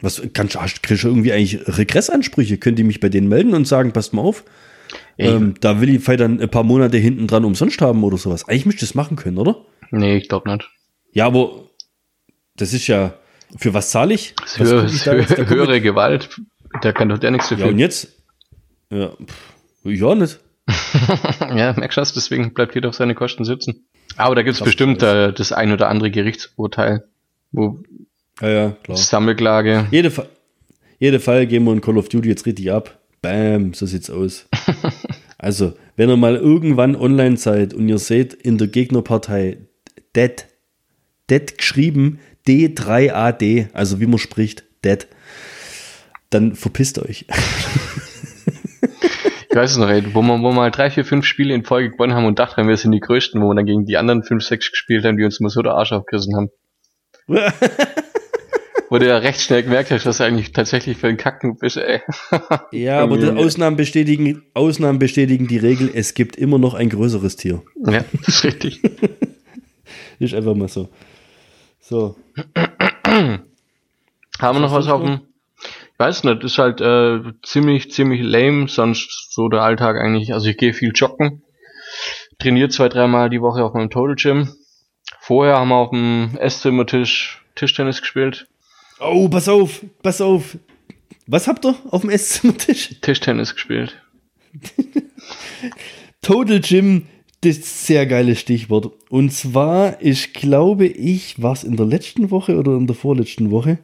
Was 0.02 0.20
kannst 0.34 0.56
du, 0.56 0.60
hast- 0.62 0.82
kriegst 0.82 1.04
du 1.04 1.10
irgendwie 1.10 1.32
eigentlich 1.34 1.60
Regressansprüche? 1.78 2.58
Könnt 2.58 2.80
ihr 2.80 2.86
mich 2.86 3.00
bei 3.00 3.10
denen 3.10 3.28
melden 3.28 3.54
und 3.54 3.68
sagen, 3.68 3.92
passt 3.92 4.14
mal 4.14 4.24
auf? 4.24 4.44
Ähm, 5.20 5.54
da 5.62 5.80
will 5.80 5.90
ich 5.94 6.04
vielleicht 6.04 6.22
dann 6.22 6.40
ein 6.42 6.50
paar 6.50 6.64
Monate 6.64 6.98
hinten 6.98 7.28
dran 7.28 7.46
umsonst 7.46 7.80
haben 7.82 8.04
oder 8.04 8.18
sowas. 8.18 8.48
Eigentlich 8.50 8.66
müsste 8.66 8.86
ich 8.86 8.90
das 8.90 8.96
machen 8.96 9.16
können, 9.18 9.38
oder? 9.38 9.64
Nee, 9.92 10.18
ich 10.18 10.28
glaube 10.28 10.50
nicht. 10.52 10.68
Ja, 11.14 11.28
aber 11.28 11.70
das 12.56 12.74
ist 12.74 12.88
ja, 12.88 13.14
für 13.58 13.74
was 13.74 13.92
zahle 13.92 14.14
ich? 14.14 14.34
Was 14.42 14.60
höhere, 14.60 14.86
ich 14.86 15.04
da 15.04 15.16
jetzt? 15.16 15.32
Da 15.32 15.36
guck 15.38 15.46
ich- 15.46 15.50
höhere 15.52 15.82
Gewalt, 15.82 16.30
da 16.82 16.92
kann 16.92 17.10
doch 17.10 17.18
der 17.20 17.32
nichts 17.32 17.50
Ja, 17.50 17.58
dafür. 17.58 17.72
und 17.72 17.80
jetzt? 17.80 18.08
Ja, 18.92 19.10
pff, 19.10 19.54
ja 19.84 20.16
nicht. 20.16 20.40
Ja, 21.56 21.74
merkst 21.74 21.98
du 21.98 22.02
das? 22.02 22.14
Deswegen 22.14 22.54
bleibt 22.54 22.76
jeder 22.76 22.90
auf 22.90 22.96
seine 22.96 23.16
Kosten 23.16 23.44
sitzen. 23.46 23.86
Aber 24.18 24.36
da 24.36 24.42
gibt's 24.44 24.60
Krass, 24.60 24.66
bestimmt 24.68 25.02
äh, 25.04 25.34
das 25.34 25.52
ein 25.52 25.72
oder 25.72 25.90
andere 25.90 26.12
Gerichtsurteil, 26.12 27.06
wo 27.52 27.80
Ja, 28.42 28.50
ja, 28.50 28.72
klar. 28.84 28.98
Sammelklage. 28.98 29.88
Jede, 29.92 30.12
Fa 30.12 30.26
jede 31.00 31.20
Fall 31.20 31.48
gehen 31.48 31.64
wir 31.64 31.74
in 31.74 31.82
Call 31.82 31.98
of 31.98 32.10
Duty 32.10 32.30
jetzt 32.30 32.46
richtig 32.46 32.72
ab. 32.72 33.00
Bam, 33.22 33.74
so 33.74 33.86
sieht's 33.86 34.10
aus. 34.10 34.48
also, 35.38 35.74
wenn 35.96 36.10
ihr 36.10 36.18
mal 36.18 36.36
irgendwann 36.36 36.96
online 36.96 37.38
seid 37.38 37.74
und 37.74 37.88
ihr 37.90 37.98
seht 37.98 38.34
in 38.34 38.58
der 38.58 38.68
Gegnerpartei 38.68 39.58
Dead, 40.16 40.46
Dead 41.32 41.58
geschrieben, 41.58 42.20
D3AD, 42.48 43.70
also 43.74 44.00
wie 44.00 44.06
man 44.06 44.20
spricht, 44.20 44.64
Dead, 44.84 45.08
dann 46.30 46.56
verpisst 46.56 47.00
euch. 47.00 47.26
Ich 49.50 49.58
weiß 49.58 49.72
es 49.72 49.78
noch, 49.78 49.90
ey, 49.90 50.14
wo 50.14 50.22
wir, 50.22 50.40
wo 50.40 50.50
wir 50.50 50.54
mal 50.54 50.72
drei, 50.72 50.90
vier, 50.90 51.04
fünf 51.04 51.26
Spiele 51.26 51.54
in 51.54 51.66
Folge 51.66 51.92
gewonnen 51.92 52.14
haben 52.14 52.26
und 52.26 52.40
dachten, 52.40 52.68
wir 52.68 52.78
sind 52.78 52.94
die 52.94 53.02
Größten, 53.02 53.42
wo 53.42 53.48
wir 53.48 53.56
dann 53.56 53.66
gegen 53.66 53.86
die 53.86 53.98
anderen 53.98 54.24
fünf, 54.24 54.44
sechs 54.44 54.72
gespielt 54.72 55.04
haben, 55.04 55.18
die 55.18 55.26
uns 55.26 55.40
immer 55.40 55.50
so 55.50 55.62
der 55.62 55.74
Arsch 55.74 55.92
aufgerissen 55.92 56.36
haben. 56.36 56.50
Wo 58.90 58.98
du 58.98 59.08
ja 59.08 59.20
recht 59.20 59.40
schnell 59.40 59.64
gemerkt 59.64 59.90
hast, 59.92 60.06
dass 60.06 60.18
du 60.18 60.26
eigentlich 60.26 60.52
tatsächlich 60.52 60.98
für 60.98 61.08
den 61.08 61.16
Kacken 61.16 61.58
bist, 61.58 61.78
ey. 61.78 62.02
ja, 62.74 63.00
aber 63.00 63.18
die. 63.18 63.30
Ausnahmen 63.30 63.78
bestätigen, 63.78 64.44
Ausnahmen 64.54 65.00
bestätigen 65.00 65.48
die 65.48 65.60
Regel, 65.60 65.90
es 65.94 66.14
gibt 66.14 66.36
immer 66.36 66.58
noch 66.58 66.74
ein 66.74 66.90
größeres 66.90 67.38
Tier. 67.38 67.64
Ja, 67.86 68.04
das 68.12 68.28
ist 68.28 68.44
richtig. 68.44 68.82
Ist 70.20 70.34
einfach 70.34 70.56
mal 70.56 70.68
so. 70.68 70.90
So. 71.82 72.16
Haben 73.06 73.46
wir 74.40 74.60
noch 74.60 74.72
was 74.74 74.88
auf 74.88 75.02
dem? 75.02 75.22
Ich 75.94 76.00
weiß 76.00 76.24
nicht, 76.24 76.44
ist 76.44 76.58
halt 76.58 76.82
äh, 76.82 77.20
ziemlich, 77.44 77.92
ziemlich 77.92 78.22
lame, 78.24 78.68
sonst 78.68 79.34
so 79.34 79.50
der 79.50 79.62
Alltag 79.62 79.98
eigentlich. 79.98 80.34
Also 80.34 80.50
ich 80.50 80.58
gehe 80.58 80.74
viel 80.74 80.94
joggen, 80.96 81.44
trainiere 82.40 82.70
zwei, 82.70 82.90
dreimal 82.90 83.30
die 83.30 83.42
Woche 83.42 83.64
auf 83.64 83.74
meinem 83.74 83.90
Total 83.90 84.16
Gym. 84.16 84.56
Vorher 85.20 85.58
haben 85.58 85.70
wir 85.70 85.76
auf 85.76 85.92
dem 85.92 86.38
Esszimmertisch 86.40 87.44
Tischtennis 87.56 88.02
gespielt. 88.02 88.48
Oh, 89.00 89.30
pass 89.30 89.48
auf, 89.48 89.82
pass 90.02 90.22
auf. 90.22 90.58
Was 91.28 91.48
habt 91.48 91.66
ihr 91.66 91.76
auf 91.92 92.02
dem 92.02 92.10
Esszimmertisch? 92.10 93.00
Tischtennis 93.02 93.54
gespielt. 93.54 94.02
Total 96.22 96.60
Gym, 96.60 97.08
das 97.42 97.58
ist 97.58 97.64
ein 97.64 97.64
sehr 97.64 98.06
geiles 98.06 98.40
Stichwort. 98.40 98.92
Und 99.10 99.34
zwar, 99.34 99.98
ich 100.00 100.34
glaube, 100.34 100.86
ich 100.86 101.42
war 101.42 101.54
es 101.54 101.64
in 101.64 101.76
der 101.76 101.88
letzten 101.88 102.30
Woche 102.30 102.58
oder 102.58 102.74
in 102.74 102.88
der 102.88 102.96
vorletzten 102.96 103.50
Woche. 103.50 103.80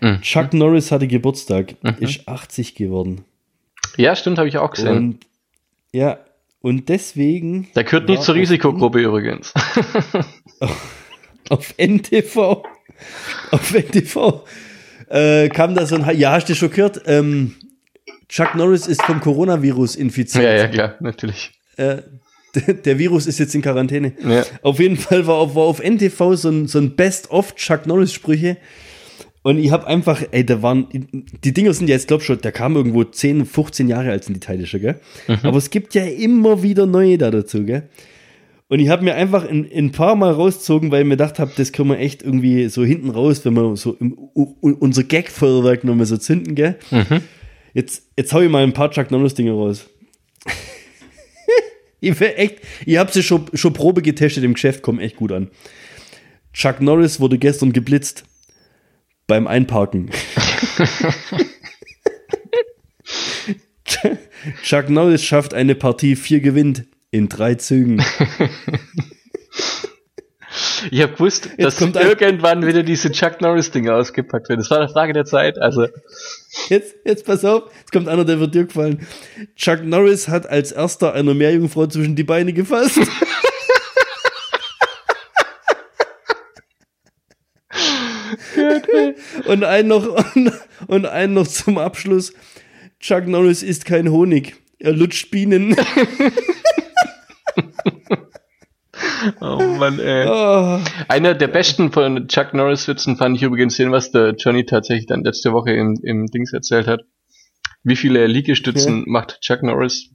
Mhm. 0.00 0.20
Chuck 0.20 0.52
Norris 0.52 0.92
hatte 0.92 1.06
Geburtstag, 1.06 1.74
ist 2.00 2.28
80 2.28 2.74
geworden. 2.74 3.24
Ja, 3.96 4.14
stimmt, 4.14 4.38
habe 4.38 4.48
ich 4.48 4.58
auch 4.58 4.70
gesehen. 4.70 4.96
Und 4.96 5.26
ja, 5.92 6.18
und 6.60 6.88
deswegen 6.88 7.68
Der 7.74 7.84
gehört 7.84 8.08
nicht 8.08 8.22
zur 8.22 8.34
Risikogruppe 8.34 9.00
übrigens. 9.00 9.52
auf 11.48 11.74
NTV, 11.76 12.62
auf 13.50 13.74
NTV 13.74 14.44
äh, 15.08 15.48
kam 15.48 15.74
da 15.74 15.86
so 15.86 15.96
ein, 15.96 16.18
ja, 16.18 16.32
hast 16.32 16.48
du 16.48 16.54
schon 16.54 16.70
gehört, 16.70 17.02
ähm, 17.06 17.54
Chuck 18.28 18.54
Norris 18.54 18.86
ist 18.86 19.02
vom 19.02 19.20
Coronavirus 19.20 19.96
infiziert. 19.96 20.44
ja, 20.44 20.54
ja, 20.54 20.68
klar, 20.68 20.94
natürlich. 21.00 21.52
Äh, 21.76 21.98
der, 22.54 22.98
Virus 22.98 23.26
ist 23.26 23.38
jetzt 23.38 23.54
in 23.54 23.62
Quarantäne. 23.62 24.12
Ja. 24.26 24.44
Auf 24.62 24.78
jeden 24.78 24.96
Fall 24.96 25.26
war 25.26 25.36
auf, 25.36 25.54
war 25.54 25.64
auf 25.64 25.80
NTV 25.82 26.34
so 26.34 26.50
ein, 26.50 26.66
so 26.66 26.78
ein 26.78 26.94
Best-of 26.96 27.54
Chuck 27.56 27.86
Norris-Sprüche. 27.86 28.58
Und 29.42 29.58
ich 29.58 29.72
habe 29.72 29.86
einfach, 29.88 30.22
ey, 30.30 30.46
da 30.46 30.62
waren, 30.62 30.86
die 30.92 31.52
Dinger 31.52 31.72
sind 31.72 31.88
ja 31.88 31.96
jetzt, 31.96 32.06
glaub 32.06 32.22
schon, 32.22 32.40
der 32.40 32.52
kam 32.52 32.76
irgendwo 32.76 33.02
10, 33.02 33.44
15 33.44 33.88
Jahre 33.88 34.10
alt 34.10 34.24
sind 34.24 34.34
die 34.34 34.40
Teile 34.40 34.66
schon, 34.66 34.80
gell? 34.80 35.00
Aber 35.42 35.56
es 35.58 35.70
gibt 35.70 35.94
ja 35.94 36.04
immer 36.04 36.62
wieder 36.62 36.86
neue 36.86 37.18
da 37.18 37.30
dazu, 37.30 37.64
gell? 37.64 37.88
Und 38.68 38.78
ich 38.78 38.88
habe 38.88 39.04
mir 39.04 39.16
einfach 39.16 39.46
ein, 39.46 39.68
ein 39.74 39.92
paar 39.92 40.14
Mal 40.14 40.32
rausgezogen, 40.32 40.90
weil 40.90 41.02
ich 41.02 41.08
mir 41.08 41.16
gedacht 41.16 41.38
habe, 41.38 41.52
das 41.56 41.72
können 41.72 41.90
wir 41.90 41.98
echt 41.98 42.22
irgendwie 42.22 42.68
so 42.68 42.84
hinten 42.84 43.10
raus, 43.10 43.44
wenn 43.44 43.54
wir 43.54 43.76
so 43.76 43.96
im, 44.00 44.12
unser 44.12 45.02
Gag-Feuerwerk 45.02 45.84
nochmal 45.84 46.06
so 46.06 46.16
zünden, 46.16 46.54
gell? 46.54 46.76
Jetzt, 47.74 48.04
jetzt 48.16 48.32
hau 48.32 48.40
ich 48.40 48.50
mal 48.50 48.62
ein 48.62 48.72
paar 48.72 48.90
Chuck 48.90 49.10
Norris-Dinge 49.10 49.52
raus. 49.52 49.90
ich 52.10 52.20
will 52.20 52.32
echt, 52.36 52.58
ich 52.84 52.98
habe 52.98 53.10
sie 53.12 53.22
schon, 53.22 53.46
schon 53.54 53.72
Probe 53.72 54.02
getestet 54.02 54.42
im 54.44 54.52
Geschäft, 54.54 54.82
kommen 54.82 54.98
echt 54.98 55.16
gut 55.16 55.32
an. 55.32 55.50
Chuck 56.52 56.80
Norris 56.82 57.20
wurde 57.20 57.38
gestern 57.38 57.72
geblitzt 57.72 58.24
beim 59.26 59.46
Einparken. 59.46 60.10
Chuck 64.64 64.90
Norris 64.90 65.24
schafft 65.24 65.54
eine 65.54 65.76
Partie 65.76 66.16
4 66.16 66.40
gewinnt 66.40 66.84
in 67.10 67.28
drei 67.28 67.54
Zügen. 67.54 68.02
Ich 70.90 71.00
habe 71.02 71.12
gewusst, 71.12 71.48
Jetzt 71.56 71.80
dass 71.80 71.94
irgendwann 71.94 72.66
wieder 72.66 72.82
diese 72.82 73.10
Chuck 73.10 73.40
Norris-Dinger 73.40 73.94
ausgepackt 73.94 74.48
werden. 74.48 74.60
Das 74.60 74.70
war 74.70 74.78
eine 74.78 74.88
Frage 74.88 75.12
der 75.12 75.24
Zeit. 75.24 75.58
Also, 75.58 75.86
Jetzt, 76.68 76.96
jetzt 77.04 77.24
pass 77.24 77.44
auf, 77.44 77.64
jetzt 77.78 77.92
kommt 77.92 78.08
einer, 78.08 78.24
der 78.24 78.38
wird 78.38 78.54
dir 78.54 78.66
gefallen. 78.66 79.06
Chuck 79.56 79.82
Norris 79.84 80.28
hat 80.28 80.46
als 80.46 80.70
erster 80.70 81.14
einer 81.14 81.32
Meerjungfrau 81.34 81.86
zwischen 81.86 82.14
die 82.14 82.24
Beine 82.24 82.52
gefasst. 82.52 82.98
und 89.46 89.64
einen 89.64 89.88
noch 89.88 90.06
und, 90.34 90.52
und 90.86 91.06
einen 91.06 91.32
noch 91.34 91.48
zum 91.48 91.78
Abschluss. 91.78 92.34
Chuck 93.00 93.26
Norris 93.26 93.62
isst 93.62 93.86
kein 93.86 94.10
Honig. 94.10 94.56
Er 94.78 94.92
lutscht 94.92 95.30
Bienen. 95.30 95.74
oh 99.40 99.58
Mann, 99.78 99.98
ey. 99.98 100.26
Oh, 100.28 100.80
Einer 101.08 101.34
der 101.34 101.48
besten 101.48 101.92
von 101.92 102.28
Chuck 102.28 102.54
Norris-Witzen 102.54 103.16
fand 103.16 103.36
ich 103.36 103.42
übrigens 103.42 103.76
den, 103.76 103.92
was 103.92 104.10
der 104.10 104.34
Johnny 104.36 104.64
tatsächlich 104.66 105.06
dann 105.06 105.22
letzte 105.24 105.52
Woche 105.52 105.72
im, 105.72 105.98
im 106.02 106.26
Dings 106.26 106.52
erzählt 106.52 106.86
hat. 106.86 107.02
Wie 107.84 107.96
viele 107.96 108.26
Liegestützen 108.26 108.98
Ja. 109.00 109.04
macht 109.06 109.40
Chuck 109.40 109.62
Norris? 109.62 110.10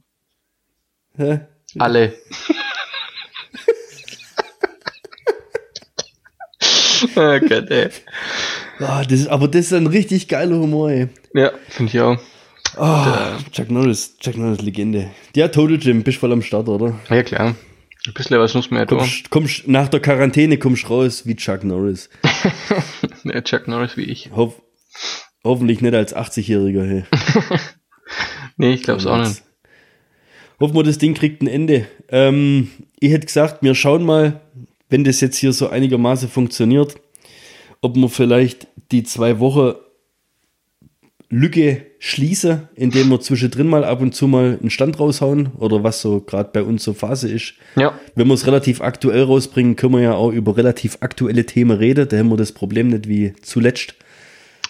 hä? 1.16 1.40
Alle. 1.78 2.14
oh 7.16 7.38
Gott, 7.40 7.70
ey. 7.70 7.88
Ah, 8.80 9.02
das 9.04 9.20
ist, 9.20 9.28
aber 9.28 9.48
das 9.48 9.66
ist 9.66 9.72
ein 9.72 9.86
richtig 9.86 10.28
geiler 10.28 10.56
Humor, 10.56 10.90
ey. 10.90 11.08
Ja, 11.34 11.50
finde 11.68 11.92
ich 11.92 12.00
auch. 12.00 12.16
Ah, 12.76 13.38
Chuck 13.50 13.70
Norris, 13.70 14.16
Chuck 14.18 14.36
Norris 14.36 14.60
Legende. 14.60 15.10
Ja, 15.34 15.48
Total 15.48 15.76
Jim, 15.78 16.02
bist 16.04 16.18
voll 16.18 16.32
am 16.32 16.42
Start, 16.42 16.68
oder? 16.68 16.98
Ja, 17.10 17.22
klar. 17.22 17.54
Ein 18.06 18.14
bisschen 18.14 18.38
was 18.38 18.54
muss 18.54 18.70
man 18.70 18.80
ja 18.80 18.86
tun. 18.86 18.98
Kommst, 18.98 19.30
kommst, 19.30 19.68
nach 19.68 19.88
der 19.88 20.00
Quarantäne 20.00 20.58
kommst 20.58 20.88
raus 20.88 21.26
wie 21.26 21.36
Chuck 21.36 21.64
Norris. 21.64 22.08
Ja, 23.24 23.42
Chuck 23.42 23.68
Norris 23.68 23.96
wie 23.96 24.04
ich. 24.04 24.30
Hoff, 24.34 24.62
hoffentlich 25.44 25.80
nicht 25.80 25.94
als 25.94 26.16
80-Jähriger. 26.16 26.84
Hey. 26.84 27.04
Nee, 28.56 28.72
ich 28.72 28.82
glaube 28.82 29.00
es 29.00 29.06
auch 29.06 29.18
nicht. 29.18 29.42
Hoffen 30.58 30.74
wir, 30.74 30.82
das 30.82 30.98
Ding 30.98 31.14
kriegt 31.14 31.42
ein 31.42 31.46
Ende. 31.46 31.86
Ähm, 32.08 32.70
ich 32.98 33.12
hätte 33.12 33.26
gesagt, 33.26 33.62
wir 33.62 33.74
schauen 33.76 34.04
mal, 34.04 34.40
wenn 34.88 35.04
das 35.04 35.20
jetzt 35.20 35.36
hier 35.36 35.52
so 35.52 35.68
einigermaßen 35.68 36.28
funktioniert, 36.28 36.96
ob 37.80 37.96
wir 37.96 38.08
vielleicht 38.08 38.66
die 38.90 39.04
zwei 39.04 39.38
Wochen 39.38 39.74
Lücke 41.30 41.84
schließen, 41.98 42.68
indem 42.74 43.10
wir 43.10 43.20
zwischendrin 43.20 43.68
mal 43.68 43.84
ab 43.84 44.00
und 44.00 44.14
zu 44.14 44.26
mal 44.26 44.58
einen 44.60 44.70
Stand 44.70 44.98
raushauen 44.98 45.50
oder 45.58 45.84
was 45.84 46.00
so 46.00 46.20
gerade 46.20 46.50
bei 46.52 46.62
uns 46.62 46.84
so 46.84 46.94
Phase 46.94 47.30
ist. 47.30 47.54
Ja, 47.76 47.92
Wenn 48.14 48.28
wir 48.28 48.34
es 48.34 48.46
relativ 48.46 48.80
aktuell 48.80 49.24
rausbringen, 49.24 49.76
können 49.76 49.94
wir 49.94 50.00
ja 50.00 50.14
auch 50.14 50.30
über 50.30 50.56
relativ 50.56 50.98
aktuelle 51.00 51.44
Themen 51.44 51.76
reden. 51.76 52.08
Da 52.08 52.16
haben 52.16 52.30
wir 52.30 52.38
das 52.38 52.52
Problem 52.52 52.88
nicht 52.88 53.08
wie 53.08 53.34
zuletzt 53.42 53.94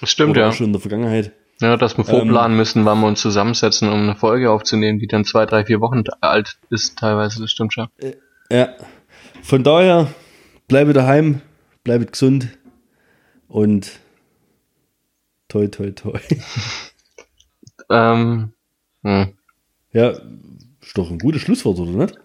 das 0.00 0.11
stimmt, 0.11 0.30
oder 0.30 0.42
ja. 0.42 0.48
auch 0.48 0.52
schon 0.52 0.66
in 0.66 0.72
der 0.72 0.80
Vergangenheit. 0.80 1.32
Ja, 1.61 1.76
dass 1.76 1.96
wir 1.96 2.04
vorplanen 2.04 2.56
müssen, 2.56 2.84
wann 2.84 3.00
wir 3.00 3.09
uns 3.09 3.20
zusammensetzen, 3.20 3.88
um 3.88 4.02
eine 4.02 4.14
Folge 4.14 4.50
aufzunehmen, 4.50 5.00
die 5.00 5.09
dann 5.09 5.24
zwei, 5.24 5.44
drei, 5.44 5.64
vier 5.64 5.80
Wochen 5.80 6.04
alt 6.20 6.56
ist 6.70 6.98
teilweise, 6.98 7.40
das 7.40 7.50
stimmt 7.50 7.72
schon. 7.72 7.88
Ja, 8.50 8.74
von 9.42 9.64
daher 9.64 10.06
bleibe 10.68 10.92
daheim, 10.92 11.40
bleibe 11.82 12.06
gesund 12.06 12.48
und 13.48 13.90
toi, 15.49 15.66
toi, 15.68 15.90
toi. 15.90 16.18
Ähm, 17.90 18.53
hm. 19.03 19.32
Ja, 19.92 20.11
ist 20.11 20.96
doch 20.96 21.11
ein 21.11 21.18
gutes 21.18 21.42
Schlusswort, 21.42 21.78
oder 21.78 21.90
nicht? 21.90 22.18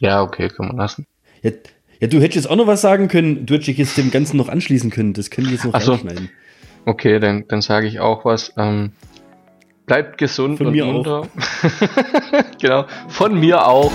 Ja, 0.00 0.22
okay, 0.22 0.48
kann 0.48 0.68
man 0.68 0.76
lassen. 0.76 1.06
Ja, 1.42 1.52
ja, 2.00 2.08
du 2.08 2.18
hättest 2.18 2.36
jetzt 2.36 2.50
auch 2.50 2.56
noch 2.56 2.66
was 2.66 2.82
sagen 2.82 3.08
können. 3.08 3.46
Du 3.46 3.54
hättest 3.54 3.68
dich 3.68 3.78
jetzt 3.78 3.96
dem 3.96 4.10
Ganzen 4.10 4.36
noch 4.36 4.48
anschließen 4.48 4.90
können. 4.90 5.14
Das 5.14 5.30
können 5.30 5.46
wir 5.46 5.54
jetzt 5.54 5.64
noch 5.64 5.72
Ach 5.72 5.80
so. 5.80 5.98
Okay, 6.84 7.18
dann, 7.18 7.48
dann 7.48 7.62
sage 7.62 7.86
ich 7.86 8.00
auch 8.00 8.24
was. 8.24 8.52
Ähm, 8.58 8.92
bleibt 9.86 10.18
gesund 10.18 10.58
Von 10.58 10.66
und 10.66 10.72
mir 10.72 10.84
munter. 10.84 11.26
genau, 12.60 12.84
von 13.08 13.40
mir 13.40 13.66
auch. 13.66 13.92